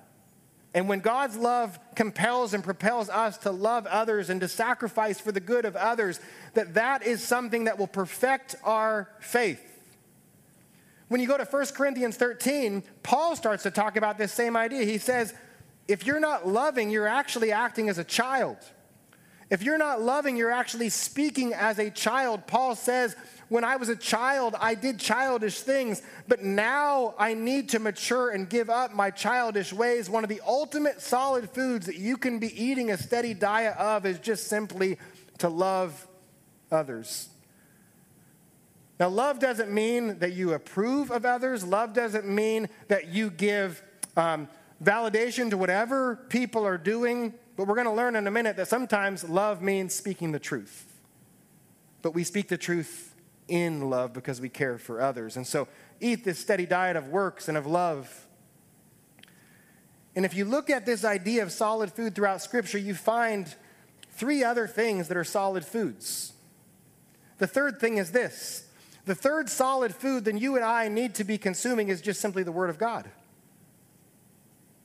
and 0.75 0.89
when 0.89 0.99
God's 0.99 1.37
love 1.37 1.79
compels 1.95 2.53
and 2.53 2.65
propels 2.65 3.09
us 3.09 3.39
to 3.39 3.53
love 3.53 3.87
others 3.87 4.29
and 4.29 4.41
to 4.41 4.49
sacrifice 4.49 5.21
for 5.21 5.31
the 5.31 5.41
good 5.41 5.65
of 5.65 5.77
others, 5.77 6.19
that 6.55 6.75
that 6.75 7.07
is 7.07 7.23
something 7.23 7.65
that 7.65 7.79
will 7.79 7.87
perfect 7.87 8.57
our 8.65 9.09
faith. 9.21 9.63
When 11.07 11.21
you 11.21 11.29
go 11.29 11.39
to 11.39 11.45
1 11.45 11.67
Corinthians 11.77 12.17
13, 12.17 12.83
Paul 13.05 13.37
starts 13.37 13.63
to 13.63 13.71
talk 13.71 13.97
about 13.97 14.19
this 14.19 14.33
same 14.33 14.57
idea. 14.57 14.85
He 14.85 14.99
says, 14.99 15.33
if 15.87 16.05
you're 16.07 16.19
not 16.19 16.49
loving, 16.49 16.91
you're 16.91 17.07
actually 17.07 17.53
acting 17.53 17.89
as 17.89 17.99
a 17.99 18.05
child. 18.05 18.57
If 19.51 19.63
you're 19.63 19.79
not 19.79 20.03
loving, 20.03 20.37
you're 20.37 20.51
actually 20.51 20.89
speaking 20.89 21.55
as 21.55 21.79
a 21.79 21.91
child. 21.91 22.49
Paul 22.49 22.75
says, 22.75 23.15
when 23.55 23.63
I 23.63 23.77
was 23.77 23.89
a 23.89 23.95
child, 23.95 24.57
I 24.59 24.75
did 24.75 24.99
childish 24.99 25.61
things, 25.61 26.03
but 26.27 26.43
now 26.43 27.15
I 27.17 27.35
need 27.35 27.69
to 27.69 27.79
mature 27.79 28.31
and 28.31 28.51
give 28.51 28.69
up 28.69 28.93
my 28.93 29.13
childish 29.13 29.73
ways. 29.73 30.11
One 30.11 30.25
of 30.25 30.29
the 30.29 30.41
ultimate 30.45 31.01
solid 31.01 31.49
foods 31.49 31.87
that 31.87 31.95
you 31.95 32.17
can 32.17 32.41
be 32.41 32.49
eating 32.61 32.91
a 32.91 32.99
steady 32.99 33.33
diet 33.33 33.77
of 33.77 34.07
is 34.07 34.19
just 34.19 34.49
simply 34.49 34.99
to 35.39 35.49
love 35.49 36.05
others. 36.73 37.29
Now, 38.99 39.09
love 39.09 39.39
doesn't 39.39 39.71
mean 39.71 40.19
that 40.19 40.33
you 40.33 40.55
approve 40.55 41.13
of 41.13 41.25
others, 41.25 41.63
love 41.63 41.93
doesn't 41.93 42.27
mean 42.27 42.69
that 42.89 43.15
you 43.15 43.31
give 43.31 43.81
um, 44.17 44.49
validation 44.83 45.51
to 45.51 45.57
whatever 45.57 46.17
people 46.29 46.67
are 46.67 46.77
doing. 46.77 47.33
But 47.55 47.69
we're 47.69 47.77
going 47.77 47.87
to 47.87 47.93
learn 47.93 48.17
in 48.17 48.27
a 48.27 48.33
minute 48.33 48.57
that 48.57 48.67
sometimes 48.67 49.23
love 49.23 49.63
means 49.63 49.95
speaking 49.95 50.33
the 50.33 50.41
truth. 50.41 50.93
But 52.03 52.17
we 52.17 52.25
speak 52.25 52.49
the 52.49 52.59
truth 52.59 53.14
in 53.49 53.91
love 53.91 54.13
because 54.13 54.41
we 54.41 54.49
care 54.49 54.79
for 54.79 55.01
others. 55.01 55.37
And 55.37 55.47
so 55.47 55.69
eat 56.01 56.25
this 56.25 56.39
steady 56.39 56.67
diet 56.67 56.97
of 56.97 57.09
works 57.09 57.49
and 57.49 57.57
of 57.57 57.67
love. 57.67 58.27
And 60.17 60.25
if 60.25 60.35
you 60.35 60.45
look 60.45 60.71
at 60.71 60.87
this 60.87 61.05
idea 61.05 61.43
of 61.43 61.53
solid 61.53 61.93
food 61.93 62.15
throughout 62.15 62.41
Scripture, 62.41 62.79
you 62.79 62.95
find 62.95 63.53
three 64.13 64.45
other 64.45 64.67
things 64.67 65.09
that 65.09 65.17
are 65.17 65.25
solid 65.25 65.65
foods. 65.65 66.33
The 67.39 67.47
third 67.47 67.81
thing 67.81 67.97
is 67.97 68.13
this 68.13 68.69
the 69.07 69.15
third 69.15 69.51
solid 69.51 69.95
food 69.95 70.25
that 70.25 70.39
you 70.41 70.57
and 70.57 70.65
I 70.65 70.89
need 70.89 71.15
to 71.17 71.25
be 71.25 71.37
consuming 71.37 71.89
is 71.89 72.01
just 72.01 72.21
simply 72.21 72.43
the 72.43 72.53
Word 72.53 72.71
of 72.71 72.79
God. 72.79 73.11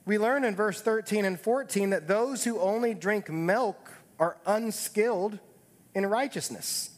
We 0.04 0.18
learn 0.18 0.44
in 0.44 0.56
verse 0.56 0.80
13 0.80 1.24
and 1.24 1.38
14 1.38 1.90
that 1.90 2.08
those 2.08 2.44
who 2.44 2.58
only 2.58 2.94
drink 2.94 3.30
milk 3.30 3.92
are 4.18 4.36
unskilled 4.44 5.38
in 5.94 6.04
righteousness. 6.06 6.90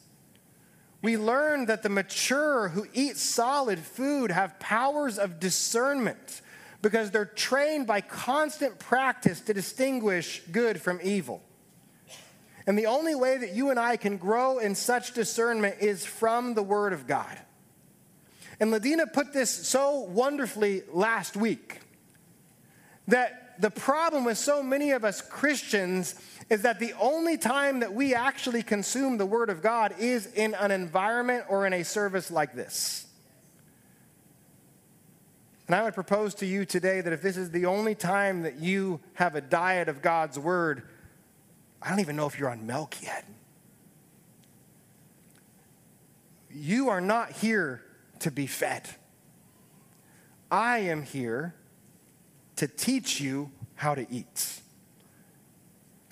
We 1.03 1.17
learn 1.17 1.65
that 1.65 1.83
the 1.83 1.89
mature 1.89 2.69
who 2.69 2.87
eat 2.93 3.17
solid 3.17 3.77
food 3.77 4.31
have 4.31 4.57
powers 4.59 5.19
of 5.19 5.37
discernment 5.37 6.41
because 6.81 7.11
they're 7.11 7.25
trained 7.25 7.85
by 7.85 7.99
constant 7.99 8.79
practice 8.79 9.41
to 9.41 9.53
distinguish 9.53 10.41
good 10.51 10.81
from 10.81 10.99
evil. 11.03 11.43
And 12.65 12.79
the 12.79 12.85
only 12.85 13.15
way 13.15 13.37
that 13.37 13.53
you 13.53 13.69
and 13.69 13.77
I 13.77 13.97
can 13.97 14.15
grow 14.15 14.59
in 14.59 14.75
such 14.75 15.13
discernment 15.13 15.75
is 15.81 16.05
from 16.05 16.53
the 16.53 16.63
Word 16.63 16.93
of 16.93 17.05
God. 17.05 17.37
And 18.61 18.71
Ladina 18.71 19.11
put 19.11 19.33
this 19.33 19.51
so 19.51 19.99
wonderfully 19.99 20.83
last 20.93 21.35
week 21.35 21.81
that 23.09 23.59
the 23.59 23.71
problem 23.71 24.23
with 24.23 24.37
so 24.37 24.63
many 24.63 24.91
of 24.91 25.03
us 25.03 25.21
Christians 25.21 26.15
is 26.53 26.61
that 26.61 26.79
the 26.79 26.93
only 27.01 27.35
time 27.35 27.79
that 27.79 27.93
we 27.93 28.13
actually 28.13 28.61
consume 28.61 29.17
the 29.17 29.25
Word 29.25 29.49
of 29.49 29.63
God 29.63 29.95
is 29.97 30.27
in 30.27 30.53
an 30.53 30.69
environment 30.69 31.45
or 31.49 31.65
in 31.65 31.73
a 31.73 31.83
service 31.83 32.29
like 32.29 32.53
this. 32.53 33.07
And 35.65 35.75
I 35.75 35.81
would 35.83 35.95
propose 35.95 36.35
to 36.35 36.45
you 36.45 36.63
today 36.63 37.01
that 37.01 37.11
if 37.11 37.23
this 37.23 37.37
is 37.37 37.49
the 37.49 37.65
only 37.65 37.95
time 37.95 38.43
that 38.43 38.59
you 38.59 38.99
have 39.15 39.33
a 39.33 39.41
diet 39.41 39.89
of 39.89 40.03
God's 40.03 40.37
Word, 40.37 40.83
I 41.81 41.89
don't 41.89 42.01
even 42.01 42.15
know 42.15 42.27
if 42.27 42.37
you're 42.37 42.51
on 42.51 42.67
milk 42.67 42.95
yet. 43.01 43.25
You 46.51 46.89
are 46.89 47.01
not 47.01 47.31
here 47.31 47.83
to 48.19 48.29
be 48.29 48.45
fed. 48.45 48.87
I 50.51 50.77
am 50.79 51.01
here 51.01 51.55
to 52.57 52.67
teach 52.67 53.19
you 53.19 53.49
how 53.73 53.95
to 53.95 54.05
eat. 54.11 54.59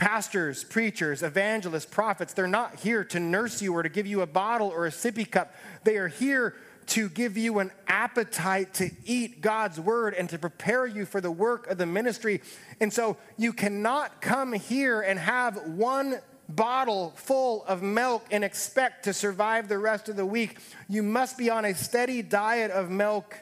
Pastors, 0.01 0.63
preachers, 0.63 1.21
evangelists, 1.21 1.85
prophets, 1.85 2.33
they're 2.33 2.47
not 2.47 2.77
here 2.77 3.03
to 3.03 3.19
nurse 3.19 3.61
you 3.61 3.75
or 3.75 3.83
to 3.83 3.89
give 3.89 4.07
you 4.07 4.21
a 4.21 4.25
bottle 4.25 4.67
or 4.67 4.87
a 4.87 4.89
sippy 4.89 5.29
cup. 5.29 5.53
They 5.83 5.97
are 5.97 6.07
here 6.07 6.55
to 6.87 7.07
give 7.07 7.37
you 7.37 7.59
an 7.59 7.69
appetite 7.85 8.73
to 8.73 8.89
eat 9.05 9.41
God's 9.41 9.79
word 9.79 10.15
and 10.15 10.27
to 10.31 10.39
prepare 10.39 10.87
you 10.87 11.05
for 11.05 11.21
the 11.21 11.29
work 11.29 11.67
of 11.67 11.77
the 11.77 11.85
ministry. 11.85 12.41
And 12.79 12.91
so 12.91 13.15
you 13.37 13.53
cannot 13.53 14.21
come 14.21 14.53
here 14.53 15.01
and 15.01 15.19
have 15.19 15.57
one 15.67 16.17
bottle 16.49 17.13
full 17.15 17.63
of 17.65 17.83
milk 17.83 18.25
and 18.31 18.43
expect 18.43 19.03
to 19.03 19.13
survive 19.13 19.67
the 19.67 19.77
rest 19.77 20.09
of 20.09 20.15
the 20.15 20.25
week. 20.25 20.57
You 20.89 21.03
must 21.03 21.37
be 21.37 21.51
on 21.51 21.63
a 21.63 21.75
steady 21.75 22.23
diet 22.23 22.71
of 22.71 22.89
milk 22.89 23.37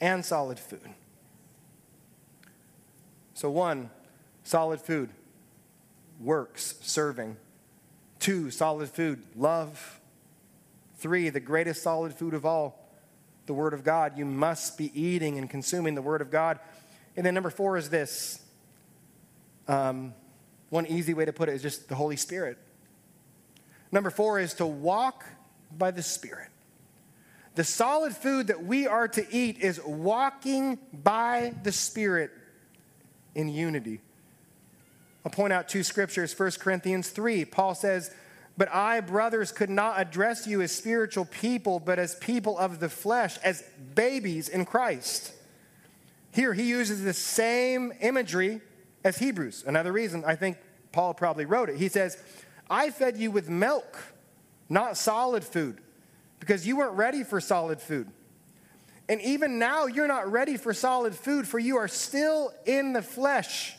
and 0.00 0.24
solid 0.24 0.58
food. 0.58 0.90
So, 3.34 3.48
one, 3.48 3.90
solid 4.42 4.80
food, 4.80 5.10
works, 6.24 6.74
serving. 6.80 7.36
Two, 8.18 8.50
solid 8.50 8.88
food, 8.88 9.22
love. 9.36 10.00
Three, 10.96 11.28
the 11.28 11.40
greatest 11.40 11.82
solid 11.82 12.14
food 12.14 12.34
of 12.34 12.46
all, 12.46 12.88
the 13.46 13.52
Word 13.52 13.74
of 13.74 13.84
God. 13.84 14.16
You 14.16 14.24
must 14.24 14.78
be 14.78 14.90
eating 15.00 15.36
and 15.38 15.50
consuming 15.50 15.94
the 15.94 16.02
Word 16.02 16.22
of 16.22 16.30
God. 16.30 16.58
And 17.16 17.24
then 17.24 17.34
number 17.34 17.50
four 17.50 17.76
is 17.76 17.90
this. 17.90 18.40
Um, 19.68 20.14
one 20.70 20.86
easy 20.86 21.14
way 21.14 21.24
to 21.24 21.32
put 21.32 21.48
it 21.48 21.52
is 21.52 21.62
just 21.62 21.88
the 21.88 21.94
Holy 21.94 22.16
Spirit. 22.16 22.58
Number 23.92 24.10
four 24.10 24.40
is 24.40 24.54
to 24.54 24.66
walk 24.66 25.24
by 25.76 25.90
the 25.90 26.02
Spirit. 26.02 26.48
The 27.54 27.64
solid 27.64 28.16
food 28.16 28.48
that 28.48 28.64
we 28.64 28.86
are 28.86 29.06
to 29.08 29.26
eat 29.32 29.58
is 29.60 29.80
walking 29.84 30.78
by 30.92 31.54
the 31.62 31.70
Spirit 31.70 32.32
in 33.34 33.48
unity. 33.48 34.00
I'll 35.24 35.32
point 35.32 35.52
out 35.52 35.68
two 35.68 35.82
scriptures 35.82 36.38
1 36.38 36.52
Corinthians 36.60 37.08
3. 37.08 37.44
Paul 37.46 37.74
says, 37.74 38.14
But 38.58 38.72
I, 38.72 39.00
brothers, 39.00 39.52
could 39.52 39.70
not 39.70 40.00
address 40.00 40.46
you 40.46 40.60
as 40.60 40.72
spiritual 40.72 41.24
people, 41.24 41.80
but 41.80 41.98
as 41.98 42.14
people 42.16 42.58
of 42.58 42.80
the 42.80 42.88
flesh, 42.88 43.38
as 43.38 43.64
babies 43.94 44.48
in 44.48 44.64
Christ. 44.64 45.32
Here 46.32 46.52
he 46.52 46.64
uses 46.64 47.02
the 47.02 47.14
same 47.14 47.92
imagery 48.00 48.60
as 49.04 49.18
Hebrews. 49.18 49.64
Another 49.66 49.92
reason 49.92 50.24
I 50.26 50.34
think 50.34 50.58
Paul 50.92 51.14
probably 51.14 51.44
wrote 51.44 51.68
it. 51.68 51.76
He 51.76 51.88
says, 51.88 52.18
I 52.68 52.90
fed 52.90 53.16
you 53.16 53.30
with 53.30 53.48
milk, 53.48 53.96
not 54.68 54.96
solid 54.96 55.44
food, 55.44 55.78
because 56.40 56.66
you 56.66 56.76
weren't 56.76 56.96
ready 56.96 57.22
for 57.22 57.40
solid 57.40 57.80
food. 57.80 58.08
And 59.08 59.20
even 59.20 59.58
now, 59.58 59.86
you're 59.86 60.08
not 60.08 60.30
ready 60.30 60.56
for 60.56 60.72
solid 60.72 61.14
food, 61.14 61.46
for 61.46 61.58
you 61.58 61.76
are 61.76 61.88
still 61.88 62.52
in 62.64 62.94
the 62.94 63.02
flesh. 63.02 63.76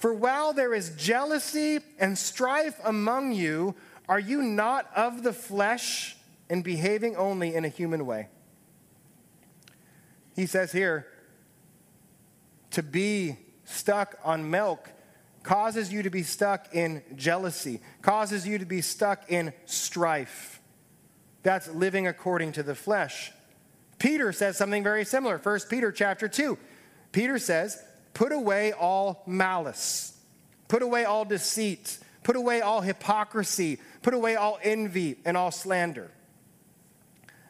For 0.00 0.14
while 0.14 0.54
there 0.54 0.72
is 0.72 0.96
jealousy 0.96 1.80
and 1.98 2.16
strife 2.16 2.80
among 2.84 3.32
you, 3.32 3.74
are 4.08 4.18
you 4.18 4.42
not 4.42 4.90
of 4.96 5.22
the 5.22 5.32
flesh 5.34 6.16
and 6.48 6.64
behaving 6.64 7.16
only 7.16 7.54
in 7.54 7.66
a 7.66 7.68
human 7.68 8.06
way? 8.06 8.28
He 10.34 10.46
says 10.46 10.72
here, 10.72 11.06
to 12.70 12.82
be 12.82 13.36
stuck 13.64 14.18
on 14.24 14.50
milk 14.50 14.88
causes 15.42 15.92
you 15.92 16.02
to 16.02 16.10
be 16.10 16.22
stuck 16.22 16.74
in 16.74 17.02
jealousy, 17.14 17.80
causes 18.00 18.46
you 18.46 18.56
to 18.56 18.64
be 18.64 18.80
stuck 18.80 19.30
in 19.30 19.52
strife. 19.66 20.62
That's 21.42 21.68
living 21.68 22.06
according 22.06 22.52
to 22.52 22.62
the 22.62 22.74
flesh. 22.74 23.32
Peter 23.98 24.32
says 24.32 24.56
something 24.56 24.82
very 24.82 25.04
similar. 25.04 25.36
1 25.36 25.60
Peter 25.68 25.92
chapter 25.92 26.26
2. 26.26 26.56
Peter 27.12 27.38
says, 27.38 27.82
Put 28.14 28.32
away 28.32 28.72
all 28.72 29.22
malice, 29.26 30.16
put 30.68 30.82
away 30.82 31.04
all 31.04 31.24
deceit, 31.24 31.98
put 32.22 32.36
away 32.36 32.60
all 32.60 32.80
hypocrisy, 32.80 33.78
put 34.02 34.14
away 34.14 34.36
all 34.36 34.58
envy 34.62 35.16
and 35.24 35.36
all 35.36 35.50
slander. 35.50 36.10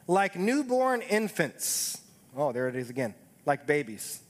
Like 0.07 0.37
newborn 0.37 1.03
infants, 1.03 2.01
oh, 2.37 2.53
there 2.53 2.69
it 2.69 2.77
is 2.77 2.91
again, 2.91 3.15
like 3.47 3.67
babies, 3.67 4.21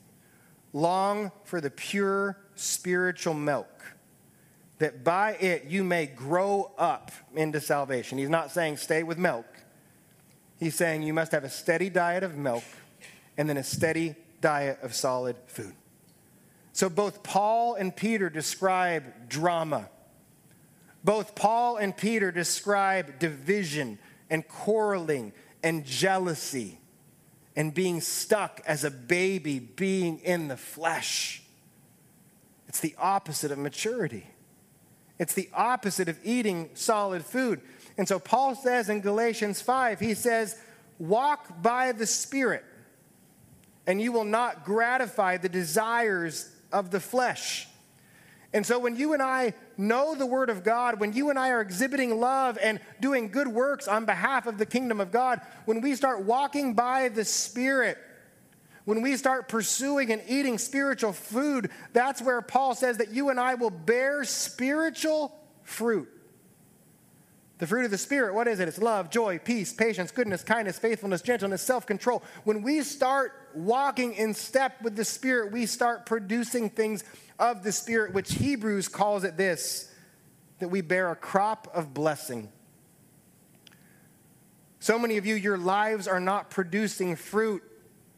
long 0.72 1.32
for 1.44 1.60
the 1.60 1.70
pure 1.70 2.36
spiritual 2.54 3.34
milk, 3.34 3.68
that 4.78 5.04
by 5.04 5.32
it 5.32 5.64
you 5.64 5.82
may 5.84 6.06
grow 6.06 6.72
up 6.78 7.10
into 7.34 7.60
salvation. 7.60 8.18
He's 8.18 8.28
not 8.28 8.50
saying 8.50 8.76
stay 8.76 9.02
with 9.02 9.18
milk, 9.18 9.46
he's 10.58 10.74
saying 10.74 11.02
you 11.02 11.14
must 11.14 11.32
have 11.32 11.44
a 11.44 11.50
steady 11.50 11.90
diet 11.90 12.22
of 12.22 12.36
milk 12.36 12.64
and 13.36 13.48
then 13.48 13.56
a 13.56 13.64
steady 13.64 14.14
diet 14.40 14.78
of 14.82 14.94
solid 14.94 15.36
food. 15.46 15.74
So 16.72 16.88
both 16.88 17.22
Paul 17.22 17.74
and 17.74 17.94
Peter 17.94 18.30
describe 18.30 19.28
drama. 19.28 19.88
Both 21.02 21.34
Paul 21.34 21.76
and 21.76 21.96
Peter 21.96 22.30
describe 22.30 23.18
division 23.18 23.98
and 24.28 24.46
quarreling 24.46 25.32
and 25.62 25.84
jealousy 25.84 26.78
and 27.56 27.74
being 27.74 28.00
stuck 28.00 28.60
as 28.66 28.84
a 28.84 28.90
baby, 28.90 29.58
being 29.58 30.18
in 30.20 30.48
the 30.48 30.56
flesh. 30.56 31.42
It's 32.68 32.80
the 32.80 32.94
opposite 32.98 33.50
of 33.50 33.58
maturity. 33.58 34.26
It's 35.18 35.34
the 35.34 35.50
opposite 35.52 36.08
of 36.08 36.18
eating 36.24 36.70
solid 36.74 37.24
food. 37.24 37.60
And 37.98 38.06
so 38.06 38.18
Paul 38.18 38.54
says 38.54 38.88
in 38.88 39.00
Galatians 39.00 39.60
5, 39.60 40.00
he 40.00 40.14
says, 40.14 40.56
Walk 40.98 41.60
by 41.60 41.92
the 41.92 42.06
Spirit, 42.06 42.64
and 43.86 44.00
you 44.00 44.12
will 44.12 44.24
not 44.24 44.64
gratify 44.64 45.38
the 45.38 45.48
desires 45.48 46.50
of 46.72 46.90
the 46.90 47.00
flesh. 47.00 47.68
And 48.52 48.66
so 48.66 48.78
when 48.78 48.96
you 48.96 49.12
and 49.12 49.22
I 49.22 49.54
know 49.76 50.14
the 50.14 50.26
Word 50.26 50.50
of 50.50 50.64
God, 50.64 50.98
when 50.98 51.12
you 51.12 51.30
and 51.30 51.38
I 51.38 51.50
are 51.50 51.60
exhibiting 51.60 52.18
love 52.18 52.58
and 52.60 52.80
doing 53.00 53.30
good 53.30 53.46
works 53.46 53.86
on 53.86 54.06
behalf 54.06 54.46
of 54.46 54.58
the 54.58 54.66
kingdom 54.66 55.00
of 55.00 55.12
God, 55.12 55.40
when 55.66 55.80
we 55.80 55.94
start 55.94 56.24
walking 56.24 56.74
by 56.74 57.08
the 57.08 57.24
Spirit, 57.24 57.96
when 58.84 59.02
we 59.02 59.16
start 59.16 59.48
pursuing 59.48 60.10
and 60.10 60.20
eating 60.26 60.58
spiritual 60.58 61.12
food, 61.12 61.70
that's 61.92 62.20
where 62.20 62.42
Paul 62.42 62.74
says 62.74 62.96
that 62.96 63.10
you 63.10 63.30
and 63.30 63.38
I 63.38 63.54
will 63.54 63.70
bear 63.70 64.24
spiritual 64.24 65.32
fruit. 65.62 66.08
The 67.60 67.66
fruit 67.66 67.84
of 67.84 67.90
the 67.90 67.98
Spirit, 67.98 68.34
what 68.34 68.48
is 68.48 68.58
it? 68.58 68.68
It's 68.68 68.78
love, 68.78 69.10
joy, 69.10 69.38
peace, 69.38 69.70
patience, 69.70 70.10
goodness, 70.10 70.42
kindness, 70.42 70.78
faithfulness, 70.78 71.20
gentleness, 71.20 71.60
self 71.60 71.86
control. 71.86 72.22
When 72.44 72.62
we 72.62 72.82
start 72.82 73.32
walking 73.54 74.14
in 74.14 74.32
step 74.32 74.80
with 74.82 74.96
the 74.96 75.04
Spirit, 75.04 75.52
we 75.52 75.66
start 75.66 76.06
producing 76.06 76.70
things 76.70 77.04
of 77.38 77.62
the 77.62 77.70
Spirit, 77.70 78.14
which 78.14 78.32
Hebrews 78.32 78.88
calls 78.88 79.24
it 79.24 79.36
this 79.36 79.92
that 80.58 80.68
we 80.68 80.80
bear 80.80 81.10
a 81.10 81.16
crop 81.16 81.70
of 81.74 81.92
blessing. 81.92 82.50
So 84.78 84.98
many 84.98 85.18
of 85.18 85.26
you, 85.26 85.34
your 85.34 85.58
lives 85.58 86.08
are 86.08 86.20
not 86.20 86.50
producing 86.50 87.14
fruit 87.14 87.62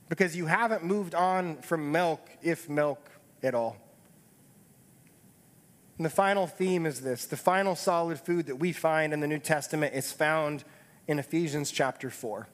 because 0.08 0.36
you 0.36 0.46
haven't 0.46 0.84
moved 0.84 1.16
on 1.16 1.56
from 1.62 1.90
milk, 1.90 2.30
if 2.42 2.68
milk 2.68 3.10
at 3.42 3.56
all. 3.56 3.81
And 6.02 6.06
the 6.10 6.16
final 6.16 6.48
theme 6.48 6.84
is 6.84 7.02
this 7.02 7.26
the 7.26 7.36
final 7.36 7.76
solid 7.76 8.18
food 8.18 8.46
that 8.46 8.56
we 8.56 8.72
find 8.72 9.12
in 9.12 9.20
the 9.20 9.28
New 9.28 9.38
Testament 9.38 9.94
is 9.94 10.10
found 10.10 10.64
in 11.06 11.20
Ephesians 11.20 11.70
chapter 11.70 12.10
4. 12.10 12.48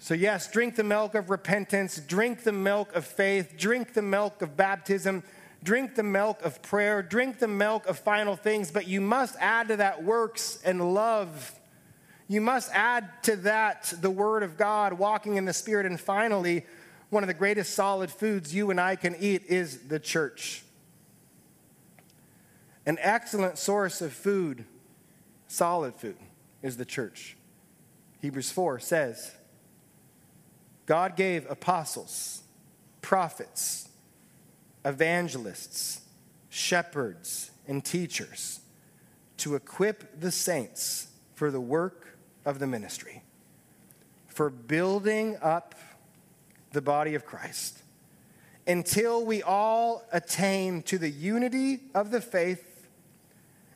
So, 0.00 0.14
yes, 0.14 0.50
drink 0.50 0.74
the 0.74 0.82
milk 0.82 1.14
of 1.14 1.30
repentance, 1.30 2.00
drink 2.00 2.42
the 2.42 2.50
milk 2.50 2.92
of 2.96 3.04
faith, 3.04 3.54
drink 3.56 3.92
the 3.92 4.02
milk 4.02 4.42
of 4.42 4.56
baptism, 4.56 5.22
drink 5.62 5.94
the 5.94 6.02
milk 6.02 6.42
of 6.42 6.60
prayer, 6.60 7.04
drink 7.04 7.38
the 7.38 7.46
milk 7.46 7.86
of 7.86 8.00
final 8.00 8.34
things, 8.34 8.72
but 8.72 8.88
you 8.88 9.00
must 9.00 9.36
add 9.38 9.68
to 9.68 9.76
that 9.76 10.02
works 10.02 10.58
and 10.64 10.92
love. 10.92 11.54
You 12.26 12.40
must 12.40 12.72
add 12.72 13.10
to 13.22 13.36
that 13.36 13.94
the 14.00 14.10
Word 14.10 14.42
of 14.42 14.56
God, 14.56 14.94
walking 14.94 15.36
in 15.36 15.44
the 15.44 15.52
Spirit. 15.52 15.86
And 15.86 16.00
finally, 16.00 16.66
one 17.10 17.22
of 17.22 17.28
the 17.28 17.34
greatest 17.34 17.76
solid 17.76 18.10
foods 18.10 18.52
you 18.52 18.72
and 18.72 18.80
I 18.80 18.96
can 18.96 19.14
eat 19.20 19.44
is 19.46 19.86
the 19.86 20.00
church. 20.00 20.64
An 22.90 22.98
excellent 23.02 23.56
source 23.56 24.00
of 24.00 24.12
food, 24.12 24.64
solid 25.46 25.94
food, 25.94 26.16
is 26.60 26.76
the 26.76 26.84
church. 26.84 27.36
Hebrews 28.20 28.50
4 28.50 28.80
says, 28.80 29.30
God 30.86 31.14
gave 31.14 31.48
apostles, 31.48 32.42
prophets, 33.00 33.88
evangelists, 34.84 36.00
shepherds, 36.48 37.52
and 37.68 37.84
teachers 37.84 38.58
to 39.36 39.54
equip 39.54 40.20
the 40.20 40.32
saints 40.32 41.06
for 41.36 41.52
the 41.52 41.60
work 41.60 42.18
of 42.44 42.58
the 42.58 42.66
ministry, 42.66 43.22
for 44.26 44.50
building 44.50 45.38
up 45.40 45.76
the 46.72 46.82
body 46.82 47.14
of 47.14 47.24
Christ, 47.24 47.84
until 48.66 49.24
we 49.24 49.44
all 49.44 50.02
attain 50.12 50.82
to 50.82 50.98
the 50.98 51.08
unity 51.08 51.82
of 51.94 52.10
the 52.10 52.20
faith 52.20 52.66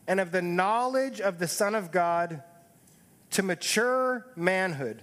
and 0.07 0.21
of 0.21 0.33
the 0.33 0.43
knowledge 0.43 1.21
of 1.21 1.39
the 1.39 1.49
Son 1.49 1.75
of 1.75 1.91
God 1.91 2.43
to 3.31 3.43
mature 3.43 4.27
manhood, 4.37 5.03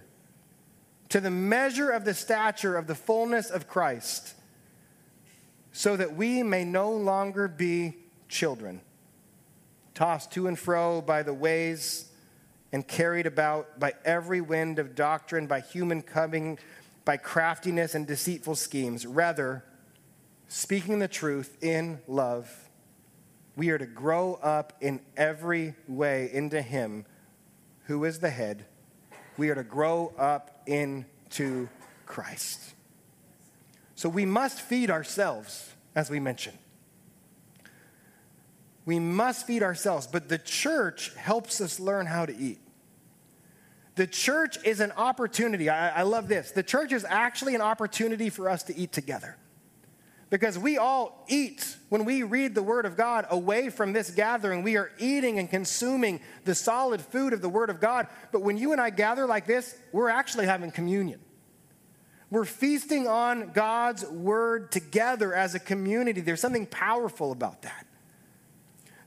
to 1.09 1.19
the 1.19 1.31
measure 1.31 1.89
of 1.89 2.05
the 2.05 2.13
stature 2.13 2.77
of 2.77 2.87
the 2.87 2.95
fullness 2.95 3.49
of 3.49 3.67
Christ, 3.67 4.35
so 5.71 5.95
that 5.95 6.15
we 6.15 6.43
may 6.43 6.63
no 6.63 6.91
longer 6.91 7.47
be 7.47 7.95
children, 8.29 8.81
tossed 9.93 10.31
to 10.31 10.47
and 10.47 10.57
fro 10.57 11.01
by 11.01 11.23
the 11.23 11.33
ways 11.33 12.05
and 12.71 12.87
carried 12.87 13.25
about 13.25 13.79
by 13.79 13.93
every 14.05 14.39
wind 14.39 14.79
of 14.79 14.95
doctrine, 14.95 15.47
by 15.47 15.59
human 15.59 16.01
cunning, 16.01 16.57
by 17.03 17.17
craftiness 17.17 17.95
and 17.95 18.07
deceitful 18.07 18.55
schemes. 18.55 19.05
Rather, 19.05 19.63
speaking 20.47 20.99
the 20.99 21.07
truth 21.07 21.57
in 21.61 21.99
love, 22.07 22.69
we 23.55 23.69
are 23.69 23.77
to 23.77 23.85
grow 23.85 24.35
up 24.35 24.73
in 24.81 25.01
every 25.17 25.75
way 25.87 26.29
into 26.31 26.61
Him 26.61 27.05
who 27.85 28.05
is 28.05 28.19
the 28.19 28.29
head. 28.29 28.65
We 29.37 29.49
are 29.49 29.55
to 29.55 29.63
grow 29.63 30.13
up 30.17 30.61
into 30.65 31.67
Christ. 32.05 32.73
So 33.95 34.09
we 34.09 34.25
must 34.25 34.61
feed 34.61 34.89
ourselves. 34.89 35.69
as 35.93 36.09
we 36.09 36.19
mentioned. 36.19 36.57
We 38.85 38.97
must 38.97 39.45
feed 39.45 39.61
ourselves, 39.61 40.07
but 40.07 40.29
the 40.29 40.37
church 40.37 41.13
helps 41.15 41.61
us 41.61 41.79
learn 41.79 42.05
how 42.05 42.25
to 42.25 42.35
eat. 42.35 42.59
The 43.95 44.07
church 44.07 44.57
is 44.63 44.79
an 44.79 44.91
opportunity. 44.93 45.69
I, 45.69 45.99
I, 45.99 46.01
love 46.03 46.27
this. 46.27 46.51
The 46.51 46.63
church 46.63 46.93
is 46.93 47.05
actually 47.07 47.55
an 47.55 47.61
opportunity 47.61 48.29
for 48.29 48.49
us 48.49 48.63
to 48.63 48.75
eat 48.75 48.91
together. 48.91 49.37
Because 50.31 50.57
we 50.57 50.77
all 50.77 51.25
eat 51.27 51.75
when 51.89 52.05
we 52.05 52.23
read 52.23 52.55
the 52.55 52.63
Word 52.63 52.85
of 52.85 52.95
God 52.95 53.27
away 53.29 53.69
from 53.69 53.91
this 53.91 54.09
gathering. 54.09 54.63
We 54.63 54.77
are 54.77 54.89
eating 54.97 55.37
and 55.37 55.49
consuming 55.49 56.21
the 56.45 56.55
solid 56.55 57.01
food 57.01 57.33
of 57.33 57.41
the 57.41 57.49
Word 57.49 57.69
of 57.69 57.81
God. 57.81 58.07
But 58.31 58.41
when 58.41 58.57
you 58.57 58.71
and 58.71 58.79
I 58.79 58.91
gather 58.91 59.25
like 59.25 59.45
this, 59.45 59.75
we're 59.91 60.09
actually 60.09 60.45
having 60.45 60.71
communion. 60.71 61.19
We're 62.29 62.45
feasting 62.45 63.09
on 63.09 63.51
God's 63.51 64.05
Word 64.05 64.71
together 64.71 65.33
as 65.33 65.53
a 65.53 65.59
community. 65.59 66.21
There's 66.21 66.39
something 66.39 66.65
powerful 66.65 67.33
about 67.33 67.63
that. 67.63 67.85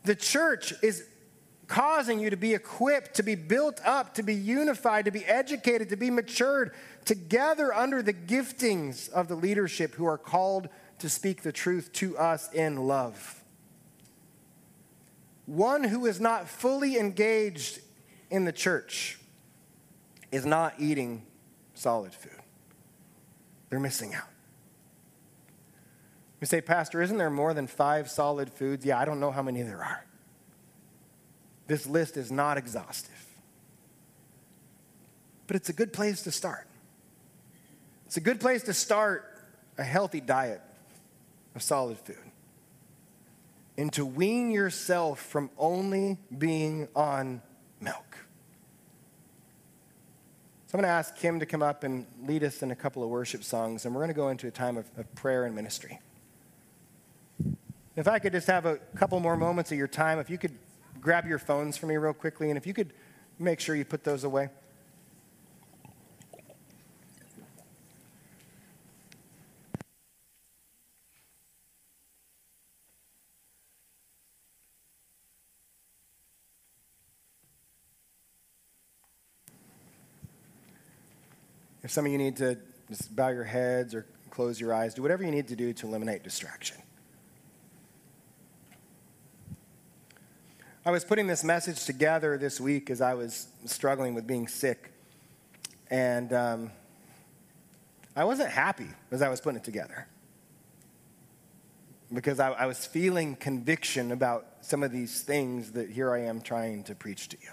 The 0.02 0.14
church 0.14 0.74
is 0.82 1.06
causing 1.68 2.20
you 2.20 2.28
to 2.28 2.36
be 2.36 2.52
equipped, 2.52 3.14
to 3.14 3.22
be 3.22 3.34
built 3.34 3.80
up, 3.82 4.12
to 4.16 4.22
be 4.22 4.34
unified, 4.34 5.06
to 5.06 5.10
be 5.10 5.24
educated, 5.24 5.88
to 5.88 5.96
be 5.96 6.10
matured 6.10 6.74
together 7.06 7.72
under 7.72 8.02
the 8.02 8.12
giftings 8.12 9.10
of 9.10 9.28
the 9.28 9.34
leadership 9.34 9.94
who 9.94 10.04
are 10.04 10.18
called 10.18 10.68
to 11.04 11.10
speak 11.10 11.42
the 11.42 11.52
truth 11.52 11.92
to 11.92 12.16
us 12.16 12.50
in 12.54 12.86
love. 12.86 13.42
One 15.44 15.84
who 15.84 16.06
is 16.06 16.18
not 16.18 16.48
fully 16.48 16.96
engaged 16.96 17.80
in 18.30 18.46
the 18.46 18.52
church 18.52 19.18
is 20.32 20.46
not 20.46 20.72
eating 20.78 21.26
solid 21.74 22.14
food. 22.14 22.40
They're 23.68 23.80
missing 23.80 24.14
out. 24.14 24.30
You 26.40 26.46
say, 26.46 26.62
Pastor, 26.62 27.02
isn't 27.02 27.18
there 27.18 27.28
more 27.28 27.52
than 27.52 27.66
five 27.66 28.08
solid 28.08 28.50
foods? 28.50 28.86
Yeah, 28.86 28.98
I 28.98 29.04
don't 29.04 29.20
know 29.20 29.30
how 29.30 29.42
many 29.42 29.60
there 29.60 29.84
are. 29.84 30.06
This 31.66 31.86
list 31.86 32.16
is 32.16 32.32
not 32.32 32.56
exhaustive. 32.56 33.26
But 35.48 35.56
it's 35.56 35.68
a 35.68 35.74
good 35.74 35.92
place 35.92 36.22
to 36.22 36.32
start. 36.32 36.66
It's 38.06 38.16
a 38.16 38.22
good 38.22 38.40
place 38.40 38.62
to 38.62 38.72
start 38.72 39.30
a 39.76 39.84
healthy 39.84 40.22
diet 40.22 40.62
of 41.54 41.62
solid 41.62 41.98
food 41.98 42.16
and 43.76 43.92
to 43.92 44.06
wean 44.06 44.50
yourself 44.50 45.20
from 45.20 45.50
only 45.58 46.18
being 46.36 46.88
on 46.94 47.42
milk. 47.80 48.18
So 50.66 50.78
I'm 50.78 50.82
going 50.82 50.88
to 50.88 50.94
ask 50.94 51.16
Kim 51.16 51.40
to 51.40 51.46
come 51.46 51.62
up 51.62 51.84
and 51.84 52.06
lead 52.24 52.44
us 52.44 52.62
in 52.62 52.70
a 52.70 52.76
couple 52.76 53.02
of 53.02 53.08
worship 53.08 53.44
songs, 53.44 53.84
and 53.84 53.94
we're 53.94 54.00
going 54.00 54.08
to 54.08 54.14
go 54.14 54.28
into 54.28 54.46
a 54.46 54.50
time 54.50 54.76
of, 54.76 54.86
of 54.96 55.12
prayer 55.14 55.44
and 55.44 55.54
ministry. 55.54 56.00
If 57.96 58.08
I 58.08 58.18
could 58.18 58.32
just 58.32 58.48
have 58.48 58.66
a 58.66 58.76
couple 58.96 59.18
more 59.20 59.36
moments 59.36 59.70
of 59.70 59.78
your 59.78 59.86
time, 59.88 60.18
if 60.18 60.28
you 60.28 60.38
could 60.38 60.56
grab 61.00 61.26
your 61.26 61.38
phones 61.38 61.76
for 61.76 61.86
me 61.86 61.96
real 61.96 62.12
quickly, 62.12 62.50
and 62.50 62.56
if 62.56 62.66
you 62.66 62.74
could 62.74 62.92
make 63.38 63.60
sure 63.60 63.74
you 63.74 63.84
put 63.84 64.04
those 64.04 64.24
away. 64.24 64.48
Some 81.94 82.06
of 82.06 82.10
you 82.10 82.18
need 82.18 82.36
to 82.36 82.58
just 82.88 83.14
bow 83.14 83.28
your 83.28 83.44
heads 83.44 83.94
or 83.94 84.04
close 84.28 84.60
your 84.60 84.74
eyes, 84.74 84.94
do 84.94 85.02
whatever 85.02 85.22
you 85.22 85.30
need 85.30 85.46
to 85.46 85.54
do 85.54 85.72
to 85.72 85.86
eliminate 85.86 86.24
distraction. 86.24 86.76
I 90.84 90.90
was 90.90 91.04
putting 91.04 91.28
this 91.28 91.44
message 91.44 91.84
together 91.84 92.36
this 92.36 92.60
week 92.60 92.90
as 92.90 93.00
I 93.00 93.14
was 93.14 93.46
struggling 93.64 94.12
with 94.12 94.26
being 94.26 94.48
sick. 94.48 94.92
And 95.88 96.32
um, 96.32 96.72
I 98.16 98.24
wasn't 98.24 98.50
happy 98.50 98.88
as 99.12 99.22
I 99.22 99.28
was 99.28 99.40
putting 99.40 99.58
it 99.58 99.64
together 99.64 100.08
because 102.12 102.40
I, 102.40 102.50
I 102.50 102.66
was 102.66 102.84
feeling 102.84 103.36
conviction 103.36 104.10
about 104.10 104.46
some 104.62 104.82
of 104.82 104.90
these 104.90 105.22
things 105.22 105.70
that 105.72 105.90
here 105.90 106.12
I 106.12 106.22
am 106.22 106.40
trying 106.40 106.82
to 106.84 106.96
preach 106.96 107.28
to 107.28 107.36
you. 107.40 107.50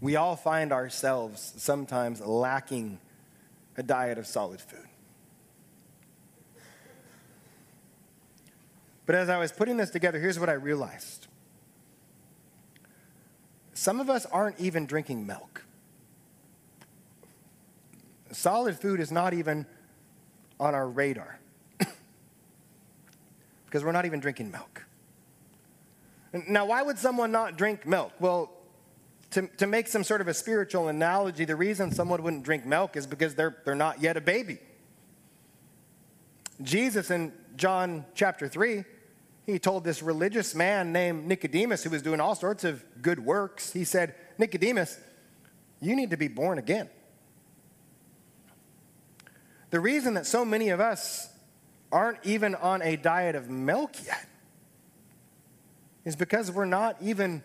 We 0.00 0.16
all 0.16 0.36
find 0.36 0.72
ourselves 0.72 1.54
sometimes 1.56 2.20
lacking 2.20 3.00
a 3.76 3.82
diet 3.82 4.18
of 4.18 4.26
solid 4.26 4.60
food. 4.60 4.86
But 9.06 9.14
as 9.14 9.28
I 9.28 9.38
was 9.38 9.52
putting 9.52 9.78
this 9.78 9.90
together, 9.90 10.18
here's 10.18 10.38
what 10.38 10.48
I 10.48 10.52
realized 10.52 11.26
some 13.72 14.00
of 14.00 14.10
us 14.10 14.26
aren't 14.26 14.58
even 14.60 14.86
drinking 14.86 15.26
milk. 15.26 15.64
Solid 18.32 18.78
food 18.78 19.00
is 19.00 19.10
not 19.10 19.32
even 19.32 19.66
on 20.60 20.74
our 20.74 20.88
radar 20.88 21.38
because 23.64 23.84
we're 23.84 23.92
not 23.92 24.04
even 24.04 24.20
drinking 24.20 24.50
milk. 24.50 24.84
Now, 26.46 26.66
why 26.66 26.82
would 26.82 26.98
someone 26.98 27.32
not 27.32 27.56
drink 27.56 27.86
milk? 27.86 28.12
Well, 28.20 28.50
to, 29.32 29.46
to 29.58 29.66
make 29.66 29.88
some 29.88 30.04
sort 30.04 30.20
of 30.20 30.28
a 30.28 30.34
spiritual 30.34 30.88
analogy, 30.88 31.44
the 31.44 31.56
reason 31.56 31.92
someone 31.92 32.22
wouldn't 32.22 32.44
drink 32.44 32.64
milk 32.64 32.96
is 32.96 33.06
because 33.06 33.34
they're, 33.34 33.56
they're 33.64 33.74
not 33.74 34.00
yet 34.00 34.16
a 34.16 34.20
baby. 34.20 34.58
Jesus 36.62 37.10
in 37.10 37.32
John 37.56 38.04
chapter 38.14 38.48
3 38.48 38.84
he 39.48 39.58
told 39.58 39.82
this 39.82 40.02
religious 40.02 40.54
man 40.54 40.92
named 40.92 41.26
Nicodemus, 41.26 41.82
who 41.82 41.88
was 41.88 42.02
doing 42.02 42.20
all 42.20 42.34
sorts 42.34 42.64
of 42.64 42.84
good 43.00 43.18
works, 43.18 43.72
he 43.72 43.82
said, 43.82 44.14
Nicodemus, 44.36 45.00
you 45.80 45.96
need 45.96 46.10
to 46.10 46.18
be 46.18 46.28
born 46.28 46.58
again. 46.58 46.90
The 49.70 49.80
reason 49.80 50.12
that 50.14 50.26
so 50.26 50.44
many 50.44 50.68
of 50.68 50.80
us 50.80 51.30
aren't 51.90 52.18
even 52.24 52.54
on 52.56 52.82
a 52.82 52.96
diet 52.96 53.36
of 53.36 53.48
milk 53.48 53.92
yet 54.04 54.26
is 56.04 56.14
because 56.14 56.52
we're 56.52 56.66
not 56.66 56.96
even 57.00 57.42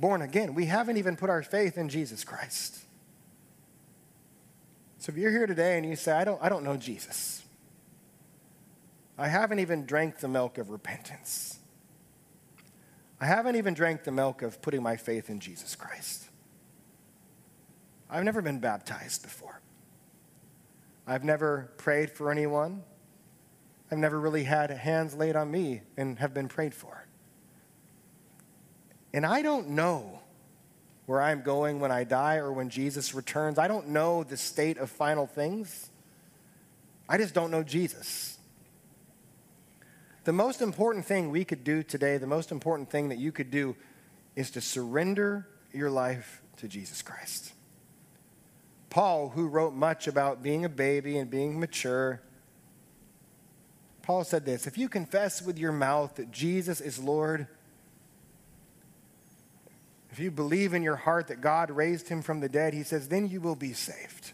born 0.00 0.22
again. 0.22 0.54
We 0.54 0.66
haven't 0.66 0.96
even 0.96 1.16
put 1.16 1.30
our 1.30 1.42
faith 1.42 1.76
in 1.76 1.88
Jesus 1.88 2.24
Christ. 2.24 2.78
So 4.98 5.10
if 5.10 5.16
you're 5.16 5.30
here 5.30 5.46
today 5.46 5.76
and 5.76 5.86
you 5.86 5.96
say, 5.96 6.12
I 6.12 6.24
don't, 6.24 6.42
I 6.42 6.48
don't 6.48 6.64
know 6.64 6.76
Jesus, 6.76 7.42
I 9.16 9.28
haven't 9.28 9.58
even 9.58 9.86
drank 9.86 10.18
the 10.18 10.28
milk 10.28 10.58
of 10.58 10.70
repentance. 10.70 11.58
I 13.20 13.26
haven't 13.26 13.56
even 13.56 13.74
drank 13.74 14.04
the 14.04 14.12
milk 14.12 14.42
of 14.42 14.62
putting 14.62 14.82
my 14.82 14.96
faith 14.96 15.28
in 15.28 15.40
Jesus 15.40 15.74
Christ. 15.74 16.28
I've 18.10 18.24
never 18.24 18.40
been 18.40 18.60
baptized 18.60 19.22
before. 19.22 19.60
I've 21.06 21.24
never 21.24 21.72
prayed 21.78 22.10
for 22.10 22.30
anyone. 22.30 22.84
I've 23.90 23.98
never 23.98 24.20
really 24.20 24.44
had 24.44 24.70
hands 24.70 25.14
laid 25.14 25.36
on 25.36 25.50
me 25.50 25.82
and 25.96 26.18
have 26.18 26.34
been 26.34 26.48
prayed 26.48 26.74
for. 26.74 26.97
And 29.12 29.24
I 29.24 29.42
don't 29.42 29.70
know 29.70 30.20
where 31.06 31.22
I'm 31.22 31.42
going 31.42 31.80
when 31.80 31.90
I 31.90 32.04
die 32.04 32.36
or 32.36 32.52
when 32.52 32.68
Jesus 32.68 33.14
returns. 33.14 33.58
I 33.58 33.68
don't 33.68 33.88
know 33.88 34.24
the 34.24 34.36
state 34.36 34.76
of 34.76 34.90
final 34.90 35.26
things. 35.26 35.90
I 37.08 37.16
just 37.16 37.32
don't 37.32 37.50
know 37.50 37.62
Jesus. 37.62 38.38
The 40.24 40.32
most 40.32 40.60
important 40.60 41.06
thing 41.06 41.30
we 41.30 41.44
could 41.46 41.64
do 41.64 41.82
today, 41.82 42.18
the 42.18 42.26
most 42.26 42.52
important 42.52 42.90
thing 42.90 43.08
that 43.08 43.18
you 43.18 43.32
could 43.32 43.50
do, 43.50 43.74
is 44.36 44.50
to 44.50 44.60
surrender 44.60 45.48
your 45.72 45.90
life 45.90 46.42
to 46.58 46.68
Jesus 46.68 47.00
Christ. 47.00 47.52
Paul, 48.90 49.30
who 49.30 49.48
wrote 49.48 49.72
much 49.72 50.06
about 50.06 50.42
being 50.42 50.64
a 50.66 50.68
baby 50.68 51.16
and 51.16 51.30
being 51.30 51.58
mature, 51.58 52.20
Paul 54.02 54.24
said 54.24 54.44
this 54.44 54.66
If 54.66 54.76
you 54.76 54.88
confess 54.88 55.40
with 55.40 55.58
your 55.58 55.72
mouth 55.72 56.16
that 56.16 56.30
Jesus 56.30 56.80
is 56.80 56.98
Lord, 56.98 57.46
if 60.10 60.18
you 60.18 60.30
believe 60.30 60.74
in 60.74 60.82
your 60.82 60.96
heart 60.96 61.28
that 61.28 61.40
God 61.40 61.70
raised 61.70 62.08
him 62.08 62.22
from 62.22 62.40
the 62.40 62.48
dead, 62.48 62.74
he 62.74 62.82
says, 62.82 63.08
then 63.08 63.28
you 63.28 63.40
will 63.40 63.56
be 63.56 63.72
saved. 63.72 64.32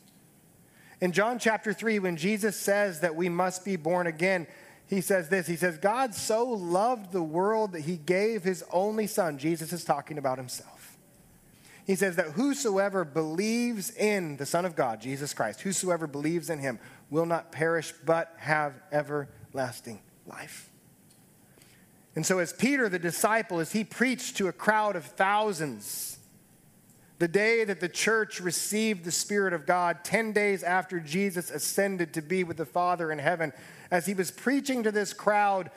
In 1.01 1.12
John 1.12 1.39
chapter 1.39 1.72
3, 1.72 1.99
when 1.99 2.16
Jesus 2.16 2.57
says 2.57 3.01
that 3.01 3.16
we 3.16 3.29
must 3.29 3.64
be 3.64 3.77
born 3.77 4.07
again, 4.07 4.47
he 4.87 5.01
says 5.01 5.29
this 5.29 5.47
He 5.47 5.57
says, 5.57 5.79
God 5.79 6.14
so 6.14 6.45
loved 6.45 7.12
the 7.12 7.22
world 7.22 7.72
that 7.72 7.83
he 7.83 7.97
gave 7.97 8.43
his 8.43 8.64
only 8.72 9.07
son. 9.07 9.39
Jesus 9.39 9.72
is 9.72 9.85
talking 9.85 10.18
about 10.18 10.39
himself. 10.39 10.97
He 11.87 11.97
says 11.97 12.16
that 12.16 12.31
whosoever 12.31 13.05
believes 13.05 13.91
in 13.91 14.39
the 14.39 14.47
Son 14.47 14.64
of 14.64 14.75
God, 14.75 15.03
Jesus 15.03 15.35
Christ, 15.35 15.61
whosoever 15.61 16.07
believes 16.07 16.49
in 16.49 16.59
him, 16.59 16.79
will 17.11 17.27
not 17.27 17.53
perish 17.53 17.93
but 18.07 18.33
have 18.39 18.72
everlasting 18.91 20.01
life. 20.25 20.70
And 22.17 22.25
so, 22.25 22.39
as 22.39 22.53
Peter, 22.53 22.89
the 22.89 22.99
disciple, 22.99 23.59
as 23.59 23.73
he 23.73 23.83
preached 23.83 24.37
to 24.37 24.47
a 24.47 24.53
crowd 24.53 24.95
of 24.95 25.05
thousands, 25.05 26.19
the 27.19 27.27
day 27.29 27.65
that 27.65 27.81
the 27.81 27.89
church 27.89 28.41
received 28.41 29.05
the 29.05 29.11
Spirit 29.11 29.53
of 29.53 29.67
God, 29.67 30.05
10 30.05 30.33
days 30.33 30.62
after 30.62 31.01
Jesus 31.01 31.51
ascended 31.51 32.15
to 32.15 32.23
be 32.23 32.45
with 32.45 32.57
the 32.57 32.67
Father 32.67 33.11
in 33.11 33.19
heaven, 33.19 33.53
as 33.91 34.07
he 34.07 34.15
was 34.15 34.31
preaching 34.31 34.85
to 34.85 34.93
this 34.93 35.12
crowd, 35.12 35.71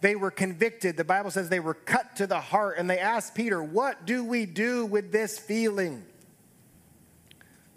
they 0.00 0.14
were 0.14 0.30
convicted. 0.30 0.96
The 0.96 1.04
Bible 1.04 1.30
says 1.30 1.48
they 1.48 1.60
were 1.60 1.74
cut 1.74 2.16
to 2.16 2.26
the 2.26 2.40
heart, 2.40 2.76
and 2.78 2.88
they 2.88 2.98
asked 2.98 3.34
Peter, 3.34 3.62
What 3.62 4.04
do 4.06 4.24
we 4.24 4.44
do 4.44 4.84
with 4.84 5.10
this 5.10 5.38
feeling? 5.38 6.04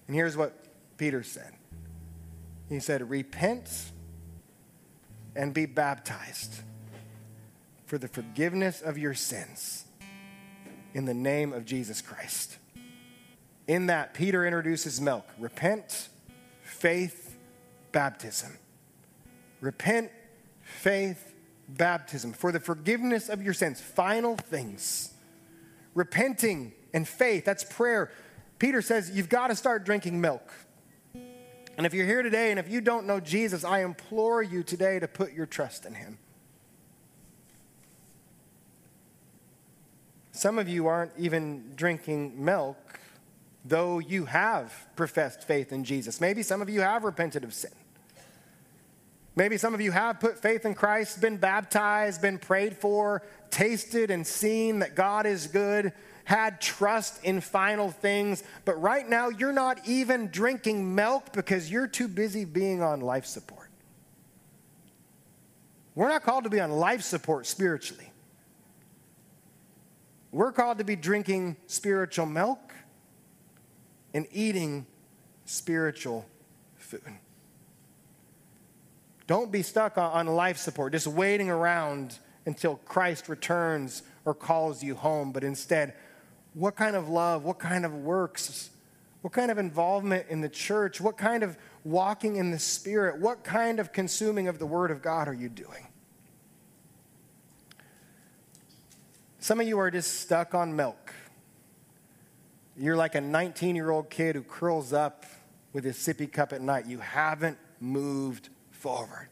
And 0.08 0.16
here's 0.16 0.36
what 0.36 0.54
Peter 0.98 1.24
said 1.24 1.54
He 2.68 2.80
said, 2.82 3.10
Repent 3.10 3.92
and 5.34 5.54
be 5.54 5.66
baptized 5.66 6.62
for 7.92 7.98
the 7.98 8.08
forgiveness 8.08 8.82
of 8.82 8.98
your 8.98 9.14
sins 9.14 9.84
in 10.94 11.04
the 11.04 11.14
name 11.14 11.52
of 11.52 11.66
Jesus 11.66 12.02
Christ. 12.02 12.58
In 13.68 13.88
that, 13.88 14.14
Peter 14.14 14.46
introduces 14.46 15.02
milk 15.02 15.28
repent, 15.38 16.08
faith, 16.64 17.38
baptism. 17.92 18.58
Repent, 19.60 20.10
faith, 20.62 21.34
baptism 21.68 22.32
for 22.32 22.54
the 22.54 22.62
forgiveness 22.62 23.28
of 23.28 23.42
your 23.42 23.54
sins. 23.54 23.82
Final 23.82 24.38
things. 24.38 25.14
Repenting 25.94 26.72
and 26.94 27.06
faith, 27.06 27.44
that's 27.44 27.66
prayer. 27.66 28.10
Peter 28.58 28.82
says 28.82 29.12
you've 29.12 29.28
got 29.28 29.48
to 29.48 29.56
start 29.58 29.84
drinking 29.84 30.22
milk. 30.22 30.50
And 31.76 31.86
if 31.86 31.94
you're 31.94 32.06
here 32.06 32.24
today 32.24 32.52
and 32.52 32.60
if 32.60 32.70
you 32.70 32.80
don't 32.80 33.06
know 33.06 33.20
Jesus, 33.20 33.66
I 33.66 33.84
implore 33.84 34.42
you 34.42 34.64
today 34.64 34.98
to 35.00 35.10
put 35.10 35.34
your 35.34 35.46
trust 35.46 35.86
in 35.86 35.94
him. 35.94 36.20
Some 40.42 40.58
of 40.58 40.68
you 40.68 40.88
aren't 40.88 41.12
even 41.20 41.72
drinking 41.76 42.44
milk, 42.44 42.76
though 43.64 44.00
you 44.00 44.26
have 44.26 44.74
professed 44.96 45.44
faith 45.44 45.72
in 45.72 45.84
Jesus. 45.84 46.20
Maybe 46.20 46.42
some 46.42 46.64
of 46.64 46.70
you 46.70 46.82
have 46.82 47.04
repented 47.04 47.44
of 47.44 47.54
sin. 47.54 47.70
Maybe 49.36 49.58
some 49.58 49.76
of 49.76 49.82
you 49.82 49.92
have 49.92 50.20
put 50.20 50.40
faith 50.40 50.66
in 50.66 50.74
Christ, 50.74 51.22
been 51.22 51.38
baptized, 51.38 52.24
been 52.24 52.40
prayed 52.40 52.76
for, 52.76 53.22
tasted 53.52 54.10
and 54.10 54.26
seen 54.26 54.80
that 54.80 54.96
God 54.96 55.28
is 55.28 55.46
good, 55.46 55.94
had 56.24 56.60
trust 56.60 57.24
in 57.24 57.40
final 57.40 57.92
things, 57.92 58.44
but 58.66 58.82
right 58.82 59.08
now 59.08 59.30
you're 59.30 59.54
not 59.54 59.88
even 59.88 60.30
drinking 60.30 60.96
milk 60.96 61.34
because 61.34 61.70
you're 61.70 61.86
too 61.86 62.08
busy 62.08 62.46
being 62.46 62.82
on 62.82 63.00
life 63.00 63.28
support. 63.28 63.70
We're 65.94 66.10
not 66.10 66.24
called 66.24 66.46
to 66.46 66.50
be 66.50 66.60
on 66.60 66.72
life 66.72 67.04
support 67.04 67.46
spiritually. 67.46 68.11
We're 70.32 70.52
called 70.52 70.78
to 70.78 70.84
be 70.84 70.96
drinking 70.96 71.58
spiritual 71.68 72.26
milk 72.26 72.74
and 74.14 74.28
eating 74.32 74.86
spiritual 75.46 76.26
food. 76.78 77.02
Don't 79.28 79.52
be 79.52 79.62
stuck 79.62 79.98
on 79.98 80.28
life 80.28 80.58
support, 80.58 80.94
just 80.94 81.08
waiting 81.08 81.50
around 81.50 82.20
until 82.46 82.78
Christ 82.78 83.30
returns 83.30 84.04
or 84.26 84.34
calls 84.34 84.84
you 84.84 84.96
home, 84.96 85.32
but 85.32 85.44
instead, 85.44 85.94
what 86.54 86.76
kind 86.76 86.96
of 86.96 87.08
love, 87.08 87.44
what 87.44 87.60
kind 87.60 87.86
of 87.86 87.94
works, 87.94 88.72
what 89.22 89.32
kind 89.32 89.52
of 89.52 89.58
involvement 89.58 90.26
in 90.30 90.42
the 90.42 90.50
church, 90.50 91.00
what 91.00 91.18
kind 91.18 91.44
of 91.44 91.58
walking 91.84 92.38
in 92.38 92.52
the 92.52 92.60
Spirit, 92.60 93.20
what 93.20 93.44
kind 93.44 93.80
of 93.80 93.94
consuming 93.94 94.48
of 94.48 94.60
the 94.60 94.66
Word 94.66 94.92
of 94.92 95.02
God 95.02 95.28
are 95.28 95.34
you 95.34 95.50
doing? 95.50 95.88
Some 99.42 99.60
of 99.60 99.68
you 99.68 99.80
are 99.80 99.90
just 99.90 100.20
stuck 100.20 100.54
on 100.54 100.76
milk. 100.76 101.16
You're 102.78 102.96
like 102.96 103.16
a 103.16 103.22
19 103.22 103.76
year 103.76 103.90
old 103.90 104.12
kid 104.12 104.36
who 104.36 104.44
curls 104.44 104.94
up 104.94 105.26
with 105.74 105.84
his 105.84 105.98
sippy 105.98 106.32
cup 106.32 106.54
at 106.54 106.62
night. 106.62 106.86
You 106.86 107.00
haven't 107.00 107.58
moved 107.80 108.50
forward. 108.70 109.30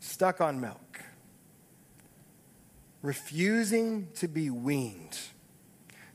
Stuck 0.00 0.40
on 0.40 0.62
milk. 0.62 1.00
Refusing 3.02 4.08
to 4.14 4.28
be 4.28 4.48
weaned. 4.48 5.18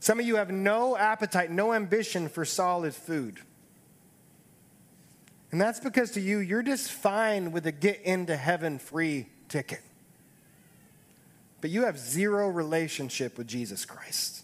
Some 0.00 0.18
of 0.18 0.26
you 0.26 0.36
have 0.36 0.50
no 0.50 0.96
appetite, 0.96 1.52
no 1.52 1.72
ambition 1.72 2.28
for 2.28 2.44
solid 2.44 2.96
food. 2.96 3.38
And 5.52 5.60
that's 5.60 5.78
because 5.78 6.10
to 6.12 6.20
you, 6.20 6.38
you're 6.38 6.64
just 6.64 6.90
fine 6.90 7.52
with 7.52 7.64
a 7.68 7.72
get 7.72 8.02
into 8.02 8.36
heaven 8.36 8.80
free 8.80 9.28
ticket. 9.48 9.82
But 11.60 11.70
you 11.70 11.84
have 11.84 11.98
zero 11.98 12.48
relationship 12.48 13.36
with 13.36 13.48
Jesus 13.48 13.84
Christ. 13.84 14.42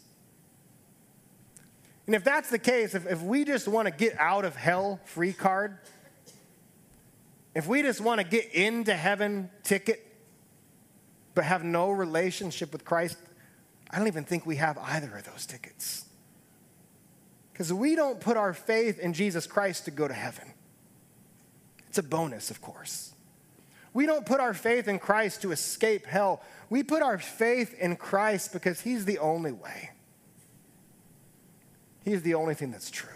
And 2.06 2.14
if 2.14 2.24
that's 2.24 2.50
the 2.50 2.58
case, 2.58 2.94
if, 2.94 3.06
if 3.06 3.22
we 3.22 3.44
just 3.44 3.66
want 3.68 3.86
to 3.86 3.92
get 3.92 4.18
out 4.18 4.44
of 4.44 4.56
hell 4.56 5.00
free 5.04 5.32
card, 5.32 5.78
if 7.54 7.66
we 7.66 7.82
just 7.82 8.00
want 8.00 8.20
to 8.20 8.26
get 8.26 8.52
into 8.52 8.94
heaven 8.94 9.48
ticket, 9.62 10.04
but 11.34 11.44
have 11.44 11.64
no 11.64 11.90
relationship 11.90 12.72
with 12.72 12.84
Christ, 12.84 13.16
I 13.90 13.98
don't 13.98 14.08
even 14.08 14.24
think 14.24 14.44
we 14.44 14.56
have 14.56 14.76
either 14.78 15.16
of 15.16 15.24
those 15.24 15.46
tickets. 15.46 16.04
Because 17.52 17.72
we 17.72 17.94
don't 17.94 18.20
put 18.20 18.36
our 18.36 18.52
faith 18.52 18.98
in 18.98 19.12
Jesus 19.12 19.46
Christ 19.46 19.84
to 19.84 19.92
go 19.92 20.08
to 20.08 20.14
heaven. 20.14 20.52
It's 21.88 21.98
a 21.98 22.02
bonus, 22.02 22.50
of 22.50 22.60
course. 22.60 23.13
We 23.94 24.06
don't 24.06 24.26
put 24.26 24.40
our 24.40 24.52
faith 24.52 24.88
in 24.88 24.98
Christ 24.98 25.42
to 25.42 25.52
escape 25.52 26.04
hell. 26.04 26.42
We 26.68 26.82
put 26.82 27.00
our 27.00 27.16
faith 27.16 27.74
in 27.78 27.96
Christ 27.96 28.52
because 28.52 28.80
He's 28.80 29.04
the 29.04 29.18
only 29.18 29.52
way. 29.52 29.90
He's 32.04 32.22
the 32.22 32.34
only 32.34 32.54
thing 32.54 32.72
that's 32.72 32.90
true. 32.90 33.08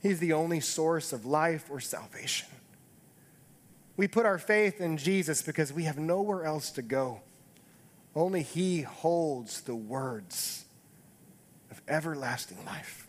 He's 0.00 0.20
the 0.20 0.34
only 0.34 0.60
source 0.60 1.12
of 1.12 1.26
life 1.26 1.66
or 1.70 1.80
salvation. 1.80 2.48
We 3.96 4.08
put 4.08 4.24
our 4.24 4.38
faith 4.38 4.80
in 4.80 4.96
Jesus 4.96 5.42
because 5.42 5.72
we 5.72 5.84
have 5.84 5.98
nowhere 5.98 6.44
else 6.44 6.70
to 6.72 6.82
go. 6.82 7.20
Only 8.14 8.42
He 8.42 8.82
holds 8.82 9.62
the 9.62 9.74
words 9.74 10.64
of 11.70 11.80
everlasting 11.88 12.64
life. 12.64 13.08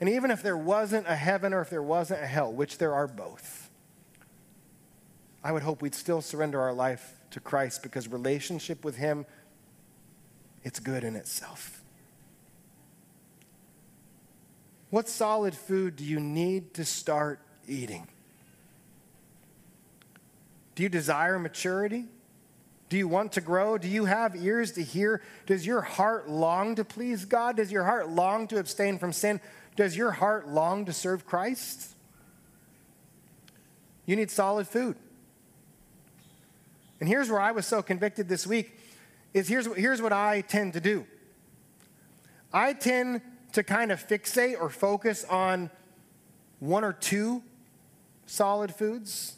And 0.00 0.08
even 0.08 0.30
if 0.30 0.42
there 0.42 0.56
wasn't 0.56 1.06
a 1.06 1.16
heaven 1.16 1.52
or 1.52 1.60
if 1.60 1.70
there 1.70 1.82
wasn't 1.82 2.22
a 2.22 2.26
hell, 2.26 2.52
which 2.52 2.78
there 2.78 2.94
are 2.94 3.06
both, 3.06 3.59
I 5.42 5.52
would 5.52 5.62
hope 5.62 5.82
we'd 5.82 5.94
still 5.94 6.20
surrender 6.20 6.60
our 6.60 6.72
life 6.72 7.18
to 7.30 7.40
Christ 7.40 7.82
because 7.82 8.08
relationship 8.08 8.84
with 8.84 8.96
Him, 8.96 9.24
it's 10.62 10.78
good 10.78 11.04
in 11.04 11.16
itself. 11.16 11.82
What 14.90 15.08
solid 15.08 15.54
food 15.54 15.96
do 15.96 16.04
you 16.04 16.20
need 16.20 16.74
to 16.74 16.84
start 16.84 17.40
eating? 17.66 18.08
Do 20.74 20.82
you 20.82 20.88
desire 20.88 21.38
maturity? 21.38 22.06
Do 22.88 22.98
you 22.98 23.06
want 23.06 23.32
to 23.32 23.40
grow? 23.40 23.78
Do 23.78 23.86
you 23.86 24.06
have 24.06 24.34
ears 24.34 24.72
to 24.72 24.82
hear? 24.82 25.22
Does 25.46 25.64
your 25.64 25.80
heart 25.80 26.28
long 26.28 26.74
to 26.74 26.84
please 26.84 27.24
God? 27.24 27.56
Does 27.56 27.70
your 27.70 27.84
heart 27.84 28.08
long 28.08 28.48
to 28.48 28.58
abstain 28.58 28.98
from 28.98 29.12
sin? 29.12 29.40
Does 29.76 29.96
your 29.96 30.10
heart 30.10 30.48
long 30.48 30.84
to 30.86 30.92
serve 30.92 31.24
Christ? 31.24 31.94
You 34.06 34.16
need 34.16 34.30
solid 34.30 34.66
food. 34.66 34.96
And 37.00 37.08
here's 37.08 37.30
where 37.30 37.40
I 37.40 37.50
was 37.52 37.66
so 37.66 37.82
convicted 37.82 38.28
this 38.28 38.46
week 38.46 38.78
is 39.32 39.48
here's, 39.48 39.66
here's 39.74 40.02
what 40.02 40.12
I 40.12 40.42
tend 40.42 40.74
to 40.74 40.80
do. 40.80 41.06
I 42.52 42.74
tend 42.74 43.22
to 43.52 43.62
kind 43.62 43.90
of 43.90 44.06
fixate 44.06 44.60
or 44.60 44.68
focus 44.68 45.24
on 45.24 45.70
one 46.58 46.84
or 46.84 46.92
two 46.92 47.42
solid 48.26 48.74
foods 48.74 49.36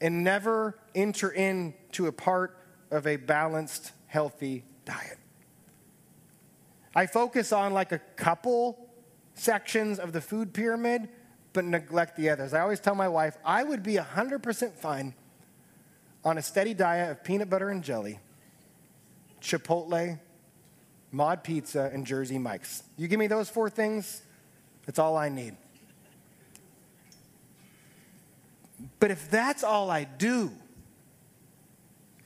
and 0.00 0.24
never 0.24 0.78
enter 0.94 1.30
into 1.30 2.06
a 2.06 2.12
part 2.12 2.56
of 2.90 3.06
a 3.06 3.16
balanced, 3.16 3.92
healthy 4.06 4.64
diet. 4.84 5.18
I 6.94 7.06
focus 7.06 7.52
on 7.52 7.74
like 7.74 7.92
a 7.92 7.98
couple 8.16 8.88
sections 9.34 9.98
of 9.98 10.12
the 10.12 10.20
food 10.20 10.52
pyramid, 10.54 11.08
but 11.52 11.64
neglect 11.64 12.16
the 12.16 12.30
others. 12.30 12.54
I 12.54 12.60
always 12.60 12.80
tell 12.80 12.94
my 12.94 13.08
wife, 13.08 13.36
I 13.44 13.64
would 13.64 13.82
be 13.82 13.94
100% 13.94 14.72
fine 14.72 15.14
on 16.28 16.38
a 16.38 16.42
steady 16.42 16.74
diet 16.74 17.10
of 17.10 17.24
peanut 17.24 17.48
butter 17.48 17.70
and 17.70 17.82
jelly, 17.82 18.18
Chipotle, 19.40 20.20
Mod 21.10 21.42
Pizza, 21.42 21.90
and 21.92 22.06
Jersey 22.06 22.38
Mike's. 22.38 22.82
You 22.96 23.08
give 23.08 23.18
me 23.18 23.26
those 23.26 23.48
four 23.48 23.70
things, 23.70 24.22
that's 24.84 24.98
all 24.98 25.16
I 25.16 25.28
need. 25.28 25.56
But 29.00 29.10
if 29.10 29.30
that's 29.30 29.64
all 29.64 29.90
I 29.90 30.04
do, 30.04 30.52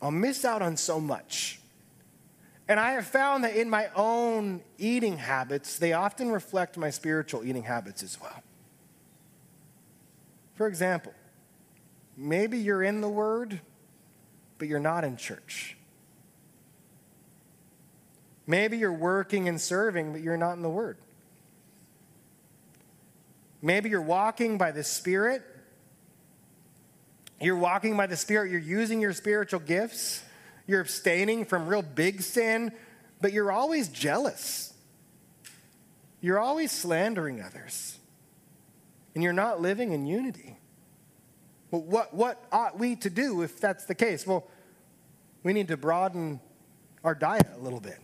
I'll 0.00 0.11
miss 0.11 0.44
out 0.44 0.62
on 0.62 0.76
so 0.76 1.00
much. 1.00 1.61
And 2.68 2.80
I 2.80 2.92
have 2.92 3.07
found 3.07 3.44
that 3.44 3.55
in 3.55 3.70
my 3.70 3.88
own 3.94 4.62
eating 4.78 5.18
habits, 5.18 5.78
they 5.78 5.92
often 5.92 6.30
reflect 6.30 6.76
my 6.76 6.90
spiritual 6.90 7.44
eating 7.44 7.64
habits 7.64 8.03
as 8.03 8.20
well. 8.20 8.42
For 10.55 10.66
example, 10.66 11.12
maybe 12.16 12.59
you're 12.59 12.82
in 12.82 13.00
the 13.00 13.09
Word, 13.09 13.61
but 14.63 14.69
you're 14.69 14.79
not 14.79 15.03
in 15.03 15.17
church. 15.17 15.77
Maybe 18.47 18.79
you're 18.79 18.93
working 18.93 19.49
and 19.49 19.61
serving, 19.61 20.13
but 20.13 20.21
you're 20.21 20.37
not 20.37 20.53
in 20.53 20.63
the 20.63 20.71
Word. 20.71 20.99
Maybe 23.61 23.91
you're 23.91 24.01
walking 24.01 24.59
by 24.59 24.71
the 24.71 24.85
Spirit. 24.85 25.43
You're 27.41 27.57
walking 27.57 27.97
by 27.97 28.07
the 28.07 28.17
Spirit. 28.17 28.53
You're 28.53 28.61
using 28.61 29.01
your 29.01 29.13
spiritual 29.13 29.59
gifts. 29.59 30.23
You're 30.69 30.83
abstaining 30.83 31.45
from 31.45 31.67
real 31.67 31.83
big 31.83 32.23
sin, 32.23 32.71
but 33.21 33.33
you're 33.33 33.51
always 33.51 33.89
jealous. 33.89 34.73
You're 36.21 36.39
always 36.39 36.71
slandering 36.71 37.43
others. 37.43 37.99
And 39.17 39.25
you're 39.25 39.33
not 39.33 39.61
living 39.61 39.91
in 39.91 40.07
unity. 40.07 40.57
Well, 41.73 41.83
what, 41.83 42.14
what 42.14 42.45
ought 42.53 42.79
we 42.79 42.95
to 42.97 43.11
do 43.11 43.43
if 43.43 43.59
that's 43.59 43.87
the 43.87 43.97
case? 43.97 44.25
Well, 44.25 44.47
we 45.43 45.53
need 45.53 45.66
to 45.68 45.77
broaden 45.77 46.39
our 47.03 47.16
diet 47.16 47.49
a 47.57 47.59
little 47.59 47.81
bit 47.81 47.99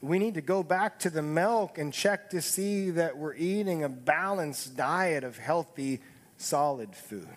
we 0.00 0.18
need 0.18 0.34
to 0.34 0.40
go 0.40 0.62
back 0.62 0.98
to 1.00 1.10
the 1.10 1.22
milk 1.22 1.78
and 1.78 1.92
check 1.92 2.30
to 2.30 2.40
see 2.40 2.90
that 2.90 3.16
we're 3.16 3.34
eating 3.34 3.82
a 3.82 3.88
balanced 3.88 4.76
diet 4.76 5.24
of 5.24 5.38
healthy, 5.38 6.00
solid 6.36 6.94
food. 6.94 7.28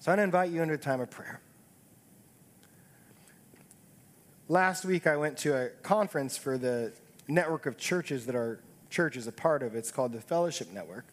So 0.00 0.12
I 0.12 0.22
invite 0.22 0.50
you 0.50 0.60
into 0.60 0.74
a 0.74 0.78
time 0.78 1.00
of 1.00 1.10
prayer. 1.10 1.40
Last 4.48 4.84
week, 4.84 5.06
I 5.06 5.16
went 5.16 5.38
to 5.38 5.56
a 5.56 5.68
conference 5.82 6.36
for 6.36 6.58
the 6.58 6.92
network 7.26 7.64
of 7.64 7.78
churches 7.78 8.26
that 8.26 8.34
our 8.34 8.60
church 8.94 9.16
is 9.16 9.26
a 9.26 9.32
part 9.32 9.64
of. 9.64 9.74
It's 9.74 9.90
called 9.90 10.12
the 10.12 10.20
Fellowship 10.20 10.72
Network. 10.72 11.04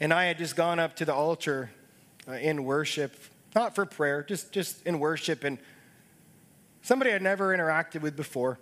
And 0.00 0.12
I 0.12 0.24
had 0.24 0.38
just 0.38 0.56
gone 0.56 0.78
up 0.78 0.96
to 0.96 1.04
the 1.04 1.12
altar 1.12 1.70
uh, 2.26 2.32
in 2.32 2.64
worship 2.64 3.14
not 3.54 3.74
for 3.74 3.84
prayer, 3.84 4.22
just, 4.22 4.52
just 4.52 4.86
in 4.86 4.98
worship. 5.00 5.44
And 5.44 5.58
somebody 6.82 7.12
I'd 7.12 7.22
never 7.22 7.56
interacted 7.56 8.00
with 8.00 8.16
before, 8.16 8.58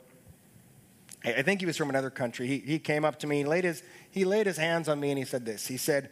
I 1.24 1.42
think 1.42 1.60
he 1.60 1.66
was 1.66 1.76
from 1.76 1.88
another 1.88 2.10
country. 2.10 2.46
He, 2.46 2.58
he 2.58 2.78
came 2.78 3.04
up 3.04 3.18
to 3.20 3.26
me, 3.26 3.38
he 3.38 3.44
laid, 3.44 3.64
his, 3.64 3.82
he 4.10 4.24
laid 4.24 4.46
his 4.46 4.56
hands 4.56 4.88
on 4.88 4.98
me, 4.98 5.10
and 5.10 5.18
he 5.18 5.24
said 5.24 5.44
this. 5.44 5.66
He 5.66 5.76
said, 5.76 6.10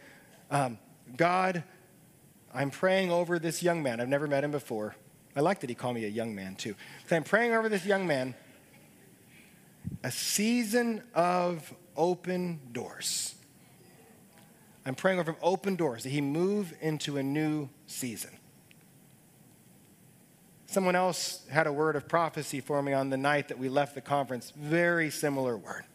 um, 0.51 0.77
God, 1.17 1.63
I'm 2.53 2.69
praying 2.69 3.11
over 3.11 3.39
this 3.39 3.63
young 3.63 3.81
man. 3.81 3.99
I've 3.99 4.09
never 4.09 4.27
met 4.27 4.43
him 4.43 4.51
before. 4.51 4.95
I 5.35 5.41
like 5.41 5.59
that 5.61 5.69
he 5.69 5.75
called 5.75 5.95
me 5.95 6.05
a 6.05 6.09
young 6.09 6.33
man, 6.33 6.55
too. 6.55 6.75
So 7.07 7.15
I'm 7.15 7.23
praying 7.23 7.53
over 7.53 7.67
this 7.67 7.85
young 7.85 8.07
man 8.07 8.35
a 10.05 10.11
season 10.11 11.01
of 11.15 11.73
open 11.97 12.59
doors. 12.71 13.33
I'm 14.85 14.93
praying 14.93 15.17
over 15.17 15.35
open 15.41 15.75
doors, 15.75 16.03
that 16.03 16.09
he 16.09 16.21
move 16.21 16.75
into 16.79 17.17
a 17.17 17.23
new 17.23 17.69
season. 17.87 18.29
Someone 20.67 20.95
else 20.95 21.43
had 21.49 21.65
a 21.65 21.73
word 21.73 21.95
of 21.95 22.07
prophecy 22.07 22.61
for 22.61 22.83
me 22.83 22.93
on 22.93 23.09
the 23.09 23.17
night 23.17 23.47
that 23.47 23.57
we 23.57 23.67
left 23.67 23.95
the 23.95 24.01
conference. 24.01 24.53
Very 24.55 25.09
similar 25.09 25.57
word. 25.57 25.85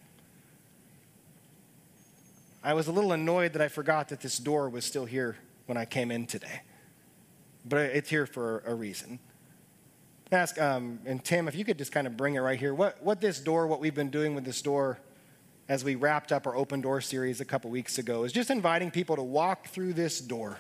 I 2.65 2.75
was 2.75 2.89
a 2.89 2.93
little 2.93 3.13
annoyed 3.13 3.53
that 3.53 3.63
I 3.63 3.69
forgot 3.69 4.09
that 4.09 4.23
this 4.23 4.39
door 4.39 4.69
was 4.69 4.85
still 4.85 5.05
here 5.05 5.37
when 5.67 5.79
I 5.79 5.85
came 5.85 6.11
in 6.11 6.27
today. 6.27 6.63
But 7.65 7.79
it's 7.79 8.11
here 8.11 8.27
for 8.27 8.65
a 8.67 8.75
reason. 8.75 9.21
Ask, 10.33 10.61
um, 10.61 11.01
and 11.07 11.25
Tim, 11.25 11.49
if 11.49 11.55
you 11.55 11.65
could 11.65 11.79
just 11.79 11.93
kind 11.93 12.07
of 12.07 12.17
bring 12.17 12.37
it 12.37 12.41
right 12.41 12.59
here. 12.59 12.73
What, 12.73 13.03
what 13.03 13.21
this 13.21 13.41
door, 13.41 13.67
what 13.67 13.81
we've 13.81 13.95
been 13.95 14.11
doing 14.11 14.35
with 14.35 14.45
this 14.45 14.63
door 14.63 14.99
as 15.69 15.85
we 15.85 15.95
wrapped 15.95 16.33
up 16.33 16.47
our 16.47 16.55
open 16.55 16.81
door 16.81 17.01
series 17.01 17.41
a 17.41 17.45
couple 17.45 17.71
weeks 17.71 17.99
ago, 17.99 18.25
is 18.25 18.33
just 18.33 18.51
inviting 18.51 18.91
people 18.91 19.17
to 19.17 19.23
walk 19.23 19.69
through 19.69 19.93
this 19.93 20.21
door 20.21 20.59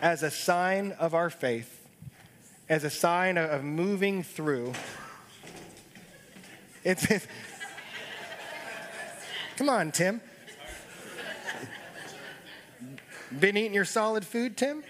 as 0.00 0.22
a 0.22 0.30
sign 0.30 0.92
of 0.92 1.14
our 1.14 1.30
faith 1.30 1.84
as 2.68 2.84
a 2.84 2.90
sign 2.90 3.36
of 3.36 3.62
moving 3.62 4.22
through. 4.22 4.72
It's, 6.82 7.10
it's 7.10 7.26
come 9.56 9.68
on, 9.68 9.92
Tim. 9.92 10.20
Been 13.38 13.56
eating 13.56 13.74
your 13.74 13.84
solid 13.84 14.24
food, 14.24 14.56
Tim? 14.56 14.84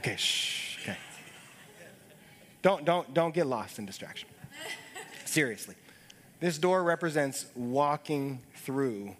Okay, 0.00 0.16
shh. 0.16 0.78
Okay. 0.80 0.96
Don't, 2.62 2.86
don't, 2.86 3.12
don't 3.12 3.34
get 3.34 3.46
lost 3.46 3.78
in 3.78 3.84
distraction. 3.84 4.30
Seriously. 5.26 5.74
This 6.40 6.56
door 6.56 6.82
represents 6.82 7.44
walking 7.54 8.40
through 8.54 9.14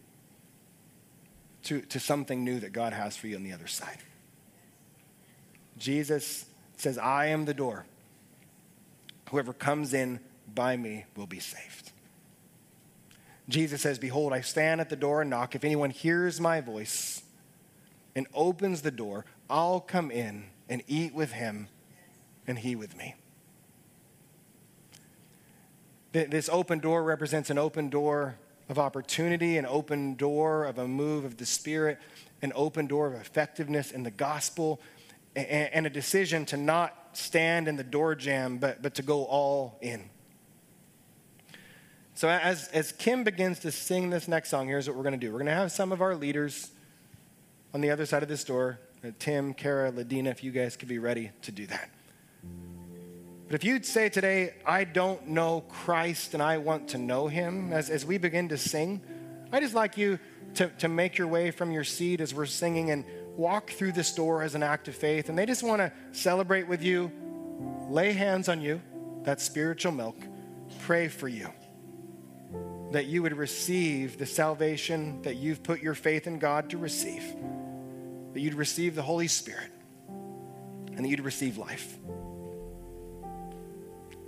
to, 1.65 1.83
to 1.83 2.01
something 2.01 2.43
new 2.45 2.61
that 2.61 2.73
God 2.73 2.95
has 2.95 3.15
for 3.15 3.27
you 3.27 3.37
on 3.37 3.43
the 3.43 3.53
other 3.53 3.67
side. 3.67 3.99
Jesus 5.77 6.47
says, 6.79 6.97
I 6.97 7.27
am 7.27 7.45
the 7.45 7.53
door. 7.53 7.85
Whoever 9.29 9.53
comes 9.53 9.93
in 9.93 10.19
by 10.55 10.79
me 10.79 11.05
will 11.15 11.27
be 11.27 11.41
saved. 11.41 11.93
Jesus 13.51 13.83
says, 13.83 13.99
Behold, 13.99 14.33
I 14.33 14.41
stand 14.41 14.81
at 14.81 14.89
the 14.89 14.97
door 14.97 15.21
and 15.21 15.29
knock. 15.29 15.55
If 15.55 15.63
anyone 15.63 15.91
hears 15.91 16.41
my 16.41 16.63
voice 16.63 17.23
and 18.17 18.27
opens 18.33 18.81
the 18.81 18.91
door, 18.91 19.27
I'll 19.51 19.81
come 19.81 20.11
in 20.11 20.47
and 20.71 20.83
eat 20.87 21.13
with 21.13 21.33
him 21.33 21.69
and 22.47 22.61
he 22.61 22.75
with 22.77 22.97
me. 22.97 23.17
This 26.13 26.49
open 26.51 26.79
door 26.79 27.05
represents 27.05 27.51
an 27.51 27.59
open 27.59 27.91
door 27.91 28.37
of 28.69 28.79
opportunity, 28.79 29.59
an 29.59 29.67
open 29.67 30.15
door 30.15 30.65
of 30.65 30.79
a 30.79 30.89
move 30.89 31.25
of 31.25 31.37
the 31.37 31.47
Spirit, 31.47 31.99
an 32.41 32.53
open 32.55 32.87
door 32.87 33.07
of 33.09 33.15
effectiveness 33.15 33.91
in 33.91 34.05
the 34.05 34.11
gospel, 34.11 34.81
and, 35.37 35.87
a 35.87 35.91
decision 35.91 36.45
to 36.47 36.57
not 36.57 36.97
stand 37.13 37.69
in 37.69 37.77
the 37.77 37.85
door 37.85 38.17
jamb, 38.17 38.59
but, 38.59 38.83
but 38.83 38.95
to 38.95 39.03
go 39.03 39.25
all 39.25 39.79
in. 39.81 40.11
So, 42.15 42.29
as, 42.29 42.69
as 42.69 42.91
Kim 42.91 43.23
begins 43.23 43.61
to 43.61 43.71
sing 43.71 44.11
this 44.11 44.27
next 44.27 44.51
song, 44.51 44.67
here's 44.67 44.89
what 44.89 44.97
we're 44.97 45.05
going 45.05 45.19
to 45.19 45.27
do. 45.27 45.33
We're 45.33 45.39
going 45.39 45.47
to 45.47 45.55
have 45.55 45.71
some 45.71 45.93
of 45.93 46.03
our 46.03 46.17
leaders 46.17 46.71
on 47.73 47.81
the 47.81 47.91
other 47.91 48.07
side 48.07 48.25
of 48.25 48.29
this 48.29 48.43
door 48.43 48.81
Uh, 49.03 49.11
Tim, 49.19 49.55
Kara, 49.55 49.91
Ladina, 49.91 50.27
if 50.27 50.45
you 50.45 50.51
guys 50.51 50.77
could 50.77 50.89
be 50.89 50.99
ready 50.99 51.31
to 51.43 51.53
do 51.53 51.67
that. 51.67 51.89
But 53.47 53.55
if 53.55 53.65
you'd 53.65 53.87
say 53.87 54.11
today, 54.11 54.55
I 54.65 54.85
don't 54.85 55.29
know 55.29 55.63
Christ 55.63 56.35
and 56.35 56.43
I 56.43 56.59
want 56.59 56.89
to 56.89 56.99
know 56.99 57.27
him, 57.27 57.73
as, 57.73 57.89
as 57.89 58.05
we 58.05 58.19
begin 58.19 58.51
to 58.51 58.59
sing, 58.59 59.01
I 59.53 59.61
just 59.61 59.75
like 59.75 59.97
you 59.97 60.19
to, 60.55 60.69
to 60.79 60.89
make 60.89 61.17
your 61.17 61.29
way 61.29 61.51
from 61.51 61.73
your 61.73 61.83
seat 61.83 62.21
as 62.21 62.35
we're 62.35 62.47
singing 62.47 62.91
and 62.91 63.05
walk 63.37 63.71
through 63.71 63.93
this 63.93 64.13
door 64.13 64.43
as 64.43 64.55
an 64.55 64.63
act 64.63 64.87
of 64.87 64.95
faith. 64.95 65.29
And 65.29 65.39
they 65.39 65.47
just 65.47 65.63
want 65.63 65.81
to 65.81 65.93
celebrate 66.13 66.69
with 66.69 66.83
you, 66.83 67.11
lay 67.89 68.13
hands 68.13 68.49
on 68.49 68.61
you, 68.61 68.83
that 69.23 69.41
spiritual 69.41 69.93
milk, 69.93 70.17
pray 70.81 71.09
for 71.09 71.27
you. 71.27 71.49
That 72.93 73.07
you 73.07 73.23
would 73.23 73.37
receive 73.37 74.19
the 74.19 74.27
salvation 74.27 75.23
that 75.23 75.37
you've 75.37 75.63
put 75.63 75.81
your 75.81 75.95
faith 75.95 76.27
in 76.27 76.39
God 76.39 76.71
to 76.71 76.79
receive. 76.79 77.35
That 78.33 78.41
you'd 78.41 78.55
receive 78.55 78.95
the 78.95 79.03
Holy 79.03 79.29
Spirit. 79.29 79.71
And 80.09 81.05
that 81.05 81.09
you'd 81.09 81.21
receive 81.21 81.59
life. 81.59 81.99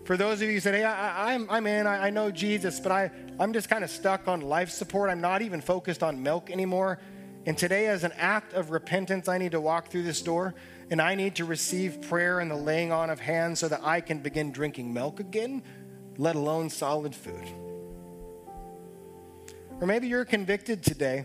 For 0.05 0.17
those 0.17 0.43
of 0.43 0.49
you 0.49 0.55
who 0.55 0.61
said, 0.61 0.75
hey, 0.75 0.85
I, 0.85 1.33
am 1.33 1.43
I'm, 1.43 1.51
I'm 1.51 1.67
in, 1.67 1.87
I, 1.87 2.09
I 2.09 2.11
know 2.11 2.31
Jesus, 2.31 2.81
but 2.81 2.91
I, 2.91 3.11
I'm 3.39 3.53
just 3.53 3.69
kind 3.69 3.85
of 3.85 3.91
stuck 3.91 4.27
on 4.27 4.41
life 4.41 4.71
support. 4.71 5.11
I'm 5.11 5.21
not 5.21 5.43
even 5.43 5.61
focused 5.61 6.03
on 6.03 6.23
milk 6.23 6.51
anymore. 6.51 6.99
And 7.47 7.57
today, 7.57 7.87
as 7.87 8.05
an 8.05 8.13
act 8.17 8.53
of 8.53 8.71
repentance, 8.71 9.29
I 9.29 9.39
need 9.39 9.53
to 9.53 9.61
walk 9.61 9.89
through 9.89 10.03
this 10.03 10.21
door 10.23 10.55
and 10.91 11.01
I 11.01 11.15
need 11.15 11.37
to 11.37 11.45
receive 11.45 12.03
prayer 12.03 12.41
and 12.41 12.51
the 12.51 12.57
laying 12.57 12.93
on 12.93 13.11
of 13.11 13.21
hands 13.21 13.61
so 13.61 13.69
that 13.69 13.81
I 13.83 14.01
can 14.01 14.19
begin 14.19 14.53
drinking 14.53 14.93
milk 14.93 15.21
again, 15.21 15.63
let 16.19 16.37
alone 16.37 16.69
solid 16.69 17.15
food. 17.15 17.45
Or 19.81 19.87
maybe 19.87 20.09
you're 20.09 20.25
convicted 20.25 20.83
today 20.83 21.25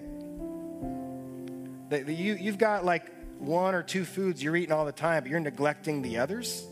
you, 1.91 2.35
you've 2.35 2.57
got 2.57 2.85
like 2.85 3.11
one 3.39 3.75
or 3.75 3.83
two 3.83 4.05
foods 4.05 4.41
you're 4.41 4.55
eating 4.55 4.71
all 4.71 4.85
the 4.85 4.91
time, 4.91 5.23
but 5.23 5.29
you're 5.29 5.39
neglecting 5.39 6.01
the 6.01 6.17
others. 6.17 6.65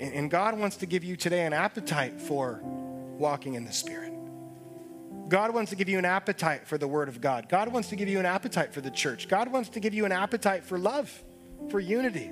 And 0.00 0.30
God 0.30 0.58
wants 0.58 0.76
to 0.76 0.86
give 0.86 1.02
you 1.02 1.16
today 1.16 1.44
an 1.44 1.52
appetite 1.52 2.20
for 2.20 2.60
walking 2.62 3.54
in 3.54 3.64
the 3.64 3.72
Spirit. 3.72 4.12
God 5.28 5.52
wants 5.52 5.70
to 5.70 5.76
give 5.76 5.88
you 5.88 5.98
an 5.98 6.04
appetite 6.04 6.66
for 6.66 6.78
the 6.78 6.86
Word 6.86 7.08
of 7.08 7.20
God. 7.20 7.48
God 7.48 7.72
wants 7.72 7.88
to 7.88 7.96
give 7.96 8.08
you 8.08 8.18
an 8.18 8.26
appetite 8.26 8.72
for 8.72 8.80
the 8.80 8.90
church. 8.90 9.28
God 9.28 9.50
wants 9.52 9.70
to 9.70 9.80
give 9.80 9.92
you 9.92 10.04
an 10.04 10.12
appetite 10.12 10.64
for 10.64 10.78
love, 10.78 11.12
for 11.70 11.80
unity. 11.80 12.30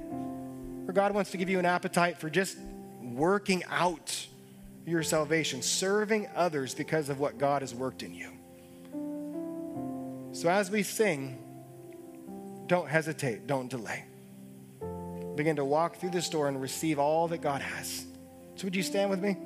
Or 0.87 0.93
God 0.93 1.12
wants 1.12 1.33
to 1.33 1.37
give 1.37 1.51
you 1.51 1.59
an 1.59 1.66
appetite 1.66 2.18
for 2.18 2.31
just 2.31 2.57
working 3.03 3.64
out 3.68 4.27
your 4.87 5.03
salvation, 5.03 5.61
serving 5.61 6.29
others 6.35 6.74
because 6.74 7.09
of 7.09 7.18
what 7.18 7.37
God 7.39 7.62
has 7.62 7.74
worked 7.74 8.03
in 8.03 8.14
you. 8.14 8.31
So 10.37 10.51
as 10.51 10.70
we 10.70 10.82
sing, 10.82 11.39
don't 12.66 12.87
hesitate, 12.87 13.47
don't 13.47 13.70
delay. 13.70 14.05
Begin 15.34 15.57
to 15.57 15.64
walk 15.64 15.97
through 15.97 16.11
this 16.11 16.28
door 16.28 16.47
and 16.47 16.61
receive 16.61 16.99
all 16.99 17.26
that 17.28 17.41
God 17.41 17.62
has. 17.62 18.05
So, 18.57 18.66
would 18.66 18.76
you 18.76 18.82
stand 18.82 19.09
with 19.09 19.22
me? 19.22 19.39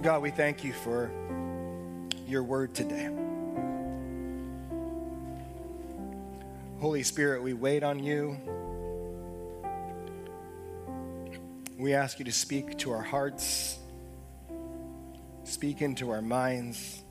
God, 0.00 0.22
we 0.22 0.30
thank 0.30 0.64
you 0.64 0.72
for 0.72 1.10
your 2.26 2.42
word 2.42 2.72
today. 2.74 3.23
Holy 6.84 7.02
Spirit, 7.02 7.42
we 7.42 7.54
wait 7.54 7.82
on 7.82 7.98
you. 7.98 8.36
We 11.78 11.94
ask 11.94 12.18
you 12.18 12.26
to 12.26 12.30
speak 12.30 12.76
to 12.80 12.90
our 12.90 13.00
hearts, 13.00 13.78
speak 15.44 15.80
into 15.80 16.10
our 16.10 16.20
minds. 16.20 17.02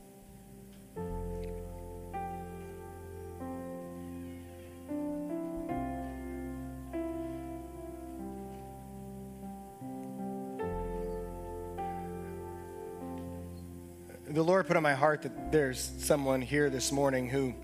The 14.28 14.44
Lord 14.44 14.68
put 14.68 14.78
on 14.78 14.84
my 14.84 14.94
heart 14.94 15.24
that 15.24 15.52
there's 15.52 15.94
someone 15.98 16.44
here 16.44 16.70
this 16.70 16.92
morning 16.92 17.28
who, 17.28 17.56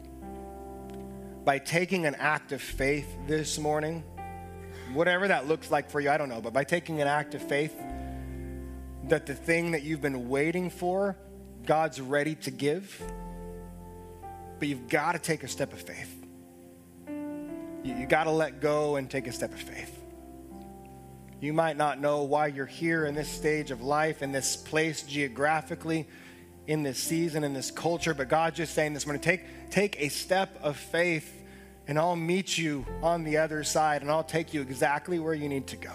by 1.45 1.59
taking 1.59 2.05
an 2.05 2.15
act 2.15 2.51
of 2.51 2.61
faith 2.61 3.07
this 3.27 3.57
morning, 3.57 4.03
whatever 4.93 5.27
that 5.27 5.47
looks 5.47 5.71
like 5.71 5.89
for 5.89 5.99
you, 5.99 6.09
I 6.09 6.17
don't 6.17 6.29
know, 6.29 6.41
but 6.41 6.53
by 6.53 6.63
taking 6.63 7.01
an 7.01 7.07
act 7.07 7.35
of 7.35 7.41
faith, 7.41 7.73
that 9.07 9.25
the 9.25 9.33
thing 9.33 9.71
that 9.71 9.83
you've 9.83 10.01
been 10.01 10.29
waiting 10.29 10.69
for, 10.69 11.17
God's 11.65 12.01
ready 12.01 12.35
to 12.35 12.51
give. 12.51 13.01
But 14.59 14.67
you've 14.67 14.89
got 14.89 15.13
to 15.13 15.19
take 15.19 15.43
a 15.43 15.47
step 15.47 15.73
of 15.73 15.81
faith. 15.81 16.15
You, 17.07 17.95
you 17.95 18.05
got 18.05 18.25
to 18.25 18.31
let 18.31 18.59
go 18.59 18.97
and 18.97 19.09
take 19.09 19.27
a 19.27 19.31
step 19.31 19.53
of 19.53 19.59
faith. 19.59 19.95
You 21.39 21.53
might 21.53 21.77
not 21.77 22.01
know 22.01 22.23
why 22.23 22.47
you're 22.47 22.65
here 22.65 23.05
in 23.05 23.15
this 23.15 23.29
stage 23.29 23.71
of 23.71 23.81
life, 23.81 24.21
in 24.21 24.33
this 24.33 24.57
place 24.57 25.03
geographically, 25.03 26.05
in 26.70 26.84
this 26.84 26.99
season, 26.99 27.43
in 27.43 27.51
this 27.51 27.72
culture, 27.72 28.13
but 28.13 28.30
God's 28.30 28.57
just 28.57 28.76
saying 28.76 28.93
this 28.93 29.07
morning 29.07 29.24
take, 29.24 29.41
take 29.72 29.99
a 29.99 30.07
step 30.07 30.55
of 30.61 30.78
faith 30.78 31.43
and 31.88 31.97
I'll 31.97 32.15
meet 32.15 32.59
you 32.59 32.86
on 33.01 33.24
the 33.24 33.38
other 33.38 33.63
side 33.63 34.03
and 34.03 34.11
I'll 34.11 34.24
take 34.24 34.53
you 34.53 34.61
exactly 34.61 35.17
where 35.17 35.34
you 35.34 35.49
need 35.49 35.65
to 35.65 35.78
go. 35.78 35.91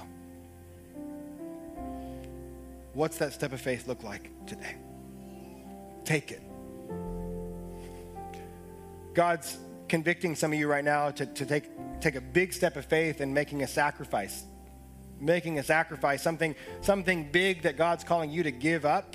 What's 2.93 3.18
that 3.18 3.33
step 3.33 3.53
of 3.53 3.61
faith 3.61 3.87
look 3.87 4.03
like 4.03 4.29
today? 4.49 4.75
Take 6.05 6.33
it. 6.33 6.43
God's 9.14 9.57
convicting 9.89 10.35
some 10.35 10.53
of 10.53 10.59
you 10.59 10.66
right 10.66 10.85
now 10.85 11.12
to, 11.12 11.25
to 11.25 11.47
take, 11.47 11.70
take 12.01 12.16
a 12.16 12.20
big 12.20 12.53
step 12.53 12.77
of 12.77 12.85
faith 12.85 13.20
and 13.20 13.33
making 13.33 13.62
a 13.62 13.68
sacrifice. 13.68 14.43
Making 15.20 15.61
a 15.61 15.62
sacrifice, 15.62 16.20
something, 16.20 16.57
something 16.81 17.31
big 17.31 17.62
that 17.62 17.77
God's 17.77 18.03
calling 18.03 18.33
you 18.33 18.43
to 18.43 18.51
give 18.51 18.85
up. 18.85 19.14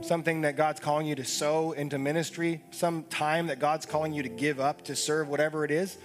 Something 0.00 0.42
that 0.42 0.56
God's 0.56 0.80
calling 0.80 1.06
you 1.06 1.14
to 1.16 1.24
sow 1.24 1.72
into 1.72 1.98
ministry, 1.98 2.62
some 2.70 3.04
time 3.04 3.48
that 3.48 3.58
God's 3.58 3.86
calling 3.86 4.12
you 4.12 4.22
to 4.22 4.28
give 4.28 4.58
up 4.60 4.82
to 4.82 4.96
serve, 4.96 5.28
whatever 5.28 5.64
it 5.64 5.70
is. 5.70 5.98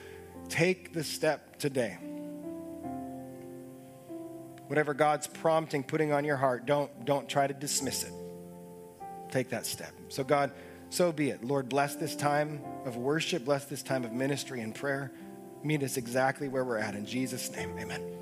Take 0.49 0.93
the 0.93 1.03
step 1.03 1.57
today 1.57 1.97
whatever 4.67 4.93
God's 4.93 5.27
prompting, 5.27 5.83
putting 5.83 6.11
on 6.11 6.25
your 6.25 6.37
heart, 6.37 6.65
don't, 6.65 7.05
don't 7.05 7.29
try 7.29 7.47
to 7.47 7.53
dismiss 7.53 8.03
it. 8.03 8.13
Take 9.31 9.49
that 9.49 9.65
step. 9.65 9.91
So, 10.09 10.23
God, 10.23 10.51
so 10.89 11.11
be 11.11 11.29
it. 11.29 11.43
Lord, 11.43 11.69
bless 11.69 11.95
this 11.95 12.15
time 12.15 12.61
of 12.85 12.97
worship, 12.97 13.45
bless 13.45 13.65
this 13.65 13.83
time 13.83 14.03
of 14.03 14.13
ministry 14.13 14.61
and 14.61 14.73
prayer. 14.73 15.11
Meet 15.63 15.83
us 15.83 15.97
exactly 15.97 16.47
where 16.47 16.63
we're 16.63 16.77
at. 16.77 16.95
In 16.95 17.05
Jesus' 17.05 17.51
name, 17.51 17.77
amen. 17.77 18.15